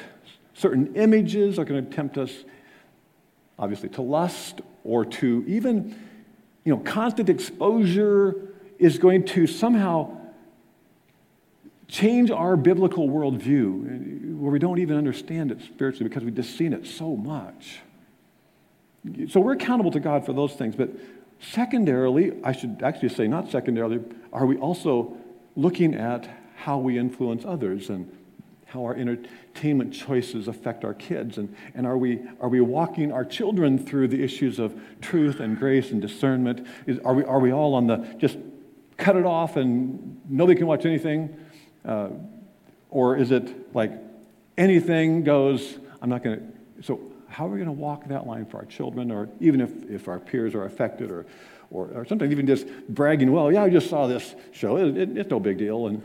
certain 0.53 0.95
images 0.95 1.59
are 1.59 1.65
going 1.65 1.85
to 1.85 1.91
tempt 1.91 2.17
us, 2.17 2.31
obviously, 3.57 3.89
to 3.89 4.01
lust 4.01 4.61
or 4.83 5.03
to 5.03 5.43
even, 5.45 5.89
you 6.63 6.73
know, 6.73 6.79
constant 6.79 7.29
exposure 7.29 8.35
is 8.77 8.97
going 8.97 9.25
to 9.25 9.45
somehow 9.45 10.18
change 11.89 12.29
our 12.29 12.55
biblical 12.55 13.09
worldview 13.09 14.37
where 14.37 14.51
we 14.51 14.59
don't 14.59 14.79
even 14.79 14.95
understand 14.95 15.51
it 15.51 15.59
spiritually 15.61 16.07
because 16.07 16.23
we've 16.23 16.35
just 16.35 16.55
seen 16.55 16.71
it 16.71 16.85
so 16.85 17.15
much. 17.17 17.79
So 19.27 19.39
we're 19.39 19.53
accountable 19.53 19.91
to 19.91 19.99
God 19.99 20.25
for 20.25 20.33
those 20.33 20.53
things. 20.53 20.75
But 20.75 20.91
secondarily, 21.41 22.33
I 22.43 22.51
should 22.51 22.81
actually 22.83 23.09
say 23.09 23.27
not 23.27 23.49
secondarily, 23.49 23.99
are 24.31 24.45
we 24.45 24.57
also 24.57 25.17
looking 25.55 25.95
at 25.95 26.29
how 26.55 26.77
we 26.77 26.97
influence 26.97 27.43
others 27.43 27.89
and 27.89 28.15
how 28.67 28.83
our 28.83 28.95
entertainment 28.95 29.91
choices 29.91 30.47
affect 30.47 30.85
our 30.85 30.93
kids? 30.93 31.39
And, 31.39 31.55
and 31.73 31.87
are, 31.87 31.97
we, 31.97 32.21
are 32.39 32.49
we 32.49 32.61
walking 32.61 33.11
our 33.11 33.25
children 33.25 33.83
through 33.83 34.09
the 34.09 34.23
issues 34.23 34.59
of 34.59 34.79
truth 35.01 35.39
and 35.39 35.57
grace 35.57 35.91
and 35.91 36.01
discernment? 36.01 36.67
Is, 36.85 36.99
are, 36.99 37.15
we, 37.15 37.23
are 37.23 37.39
we 37.39 37.51
all 37.51 37.73
on 37.73 37.87
the 37.87 37.97
just 38.19 38.37
cut 38.97 39.15
it 39.15 39.25
off 39.25 39.55
and 39.55 40.21
nobody 40.29 40.57
can 40.57 40.67
watch 40.67 40.85
anything? 40.85 41.35
Uh, 41.85 42.09
or 42.89 43.17
is 43.17 43.31
it 43.31 43.73
like 43.75 43.91
anything 44.57 45.23
goes, 45.23 45.77
I'm 46.01 46.09
not 46.09 46.23
going 46.23 46.37
to. 46.39 46.83
So, 46.83 46.99
how 47.29 47.45
are 47.45 47.49
we 47.49 47.57
going 47.57 47.67
to 47.67 47.71
walk 47.71 48.07
that 48.07 48.25
line 48.25 48.45
for 48.45 48.57
our 48.57 48.65
children, 48.65 49.11
or 49.11 49.29
even 49.39 49.61
if, 49.61 49.89
if 49.89 50.07
our 50.07 50.19
peers 50.19 50.55
are 50.55 50.65
affected, 50.65 51.11
or, 51.11 51.25
or, 51.69 51.87
or 51.93 52.05
sometimes 52.05 52.31
even 52.31 52.47
just 52.47 52.67
bragging, 52.89 53.31
well, 53.31 53.51
yeah, 53.51 53.63
I 53.63 53.69
just 53.69 53.89
saw 53.89 54.07
this 54.07 54.35
show. 54.51 54.77
It, 54.77 54.97
it, 54.97 55.17
it's 55.17 55.29
no 55.29 55.39
big 55.39 55.57
deal. 55.57 55.87
And 55.87 56.01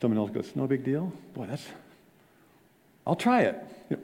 someone 0.00 0.18
else 0.18 0.30
goes, 0.30 0.50
no 0.56 0.66
big 0.66 0.84
deal? 0.84 1.12
Boy, 1.34 1.46
that's, 1.46 1.66
I'll 3.06 3.16
try 3.16 3.42
it. 3.42 3.64
You 3.90 3.98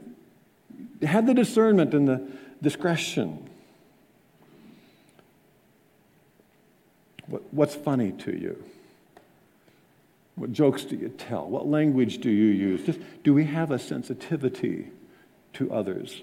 know, 1.01 1.09
have 1.09 1.26
the 1.26 1.34
discernment 1.34 1.94
and 1.94 2.07
the 2.07 2.26
discretion. 2.62 3.49
What, 7.26 7.42
what's 7.53 7.74
funny 7.74 8.12
to 8.12 8.30
you? 8.30 8.64
What 10.39 10.53
jokes 10.53 10.84
do 10.84 10.95
you 10.95 11.09
tell? 11.09 11.49
What 11.49 11.66
language 11.66 12.18
do 12.18 12.30
you 12.30 12.47
use? 12.47 12.86
Just, 12.86 13.01
do 13.24 13.34
we 13.34 13.45
have 13.47 13.72
a 13.72 13.78
sensitivity 13.78 14.89
to 15.55 15.72
others 15.72 16.22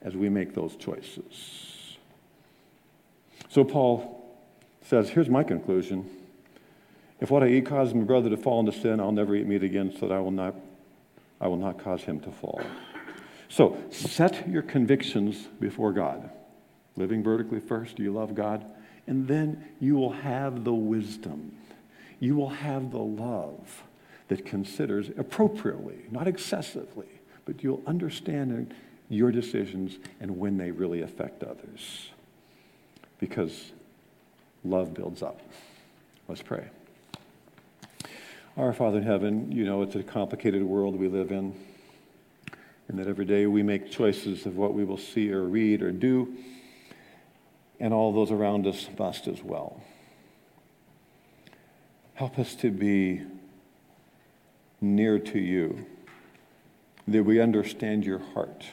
as 0.00 0.16
we 0.16 0.30
make 0.30 0.54
those 0.54 0.74
choices? 0.76 1.98
So 3.50 3.62
Paul 3.62 4.18
says, 4.80 5.10
here's 5.10 5.28
my 5.28 5.44
conclusion. 5.44 6.08
If 7.20 7.30
what 7.30 7.42
I 7.42 7.48
eat 7.48 7.66
causes 7.66 7.94
my 7.94 8.04
brother 8.04 8.30
to 8.30 8.38
fall 8.38 8.60
into 8.60 8.72
sin, 8.72 8.98
I'll 8.98 9.12
never 9.12 9.36
eat 9.36 9.46
meat 9.46 9.62
again 9.62 9.94
so 10.00 10.08
that 10.08 10.14
I 10.14 10.20
will 10.20 10.30
not, 10.30 10.54
I 11.38 11.46
will 11.48 11.58
not 11.58 11.78
cause 11.78 12.02
him 12.02 12.20
to 12.20 12.32
fall. 12.32 12.62
So 13.50 13.76
set 13.90 14.48
your 14.48 14.62
convictions 14.62 15.36
before 15.60 15.92
God. 15.92 16.30
Living 16.96 17.22
vertically 17.22 17.60
first, 17.60 17.96
do 17.96 18.02
you 18.02 18.12
love 18.12 18.34
God? 18.34 18.64
And 19.06 19.28
then 19.28 19.62
you 19.78 19.96
will 19.96 20.12
have 20.12 20.64
the 20.64 20.72
wisdom. 20.72 21.58
You 22.22 22.36
will 22.36 22.50
have 22.50 22.92
the 22.92 22.98
love 22.98 23.82
that 24.28 24.46
considers 24.46 25.10
appropriately, 25.18 26.04
not 26.12 26.28
excessively, 26.28 27.08
but 27.44 27.64
you'll 27.64 27.82
understand 27.84 28.72
your 29.08 29.32
decisions 29.32 29.98
and 30.20 30.38
when 30.38 30.56
they 30.56 30.70
really 30.70 31.02
affect 31.02 31.42
others. 31.42 32.10
Because 33.18 33.72
love 34.62 34.94
builds 34.94 35.20
up. 35.20 35.40
Let's 36.28 36.42
pray. 36.42 36.68
Our 38.56 38.72
Father 38.72 38.98
in 38.98 39.04
heaven, 39.04 39.50
you 39.50 39.64
know 39.64 39.82
it's 39.82 39.96
a 39.96 40.04
complicated 40.04 40.62
world 40.62 40.94
we 40.94 41.08
live 41.08 41.32
in, 41.32 41.52
and 42.86 43.00
that 43.00 43.08
every 43.08 43.24
day 43.24 43.46
we 43.46 43.64
make 43.64 43.90
choices 43.90 44.46
of 44.46 44.56
what 44.56 44.74
we 44.74 44.84
will 44.84 44.96
see 44.96 45.32
or 45.32 45.42
read 45.42 45.82
or 45.82 45.90
do 45.90 46.36
and 47.80 47.92
all 47.92 48.12
those 48.12 48.30
around 48.30 48.64
us 48.68 48.88
must 48.96 49.26
as 49.26 49.42
well. 49.42 49.82
Help 52.22 52.38
us 52.38 52.54
to 52.54 52.70
be 52.70 53.20
near 54.80 55.18
to 55.18 55.40
you, 55.40 55.86
that 57.08 57.24
we 57.24 57.40
understand 57.40 58.04
your 58.04 58.20
heart. 58.20 58.64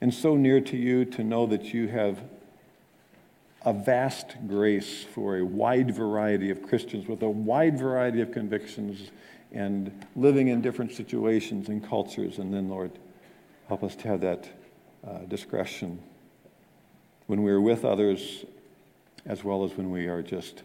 And 0.00 0.12
so 0.12 0.34
near 0.34 0.60
to 0.62 0.76
you 0.76 1.04
to 1.04 1.22
know 1.22 1.46
that 1.46 1.72
you 1.72 1.86
have 1.86 2.18
a 3.64 3.72
vast 3.72 4.34
grace 4.48 5.04
for 5.04 5.38
a 5.38 5.44
wide 5.44 5.94
variety 5.94 6.50
of 6.50 6.60
Christians 6.60 7.06
with 7.06 7.22
a 7.22 7.30
wide 7.30 7.78
variety 7.78 8.20
of 8.20 8.32
convictions 8.32 9.12
and 9.52 10.04
living 10.16 10.48
in 10.48 10.60
different 10.60 10.90
situations 10.90 11.68
and 11.68 11.88
cultures. 11.88 12.38
And 12.38 12.52
then, 12.52 12.68
Lord, 12.68 12.90
help 13.68 13.84
us 13.84 13.94
to 13.94 14.08
have 14.08 14.22
that 14.22 14.48
uh, 15.06 15.18
discretion 15.28 16.02
when 17.28 17.44
we 17.44 17.52
are 17.52 17.60
with 17.60 17.84
others 17.84 18.44
as 19.24 19.44
well 19.44 19.62
as 19.62 19.70
when 19.76 19.92
we 19.92 20.08
are 20.08 20.20
just 20.20 20.64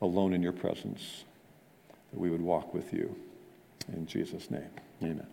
alone 0.00 0.34
in 0.34 0.42
your 0.42 0.52
presence, 0.52 1.24
that 2.12 2.18
we 2.18 2.30
would 2.30 2.42
walk 2.42 2.74
with 2.74 2.92
you. 2.92 3.14
In 3.92 4.06
Jesus' 4.06 4.50
name, 4.50 4.70
amen. 5.02 5.26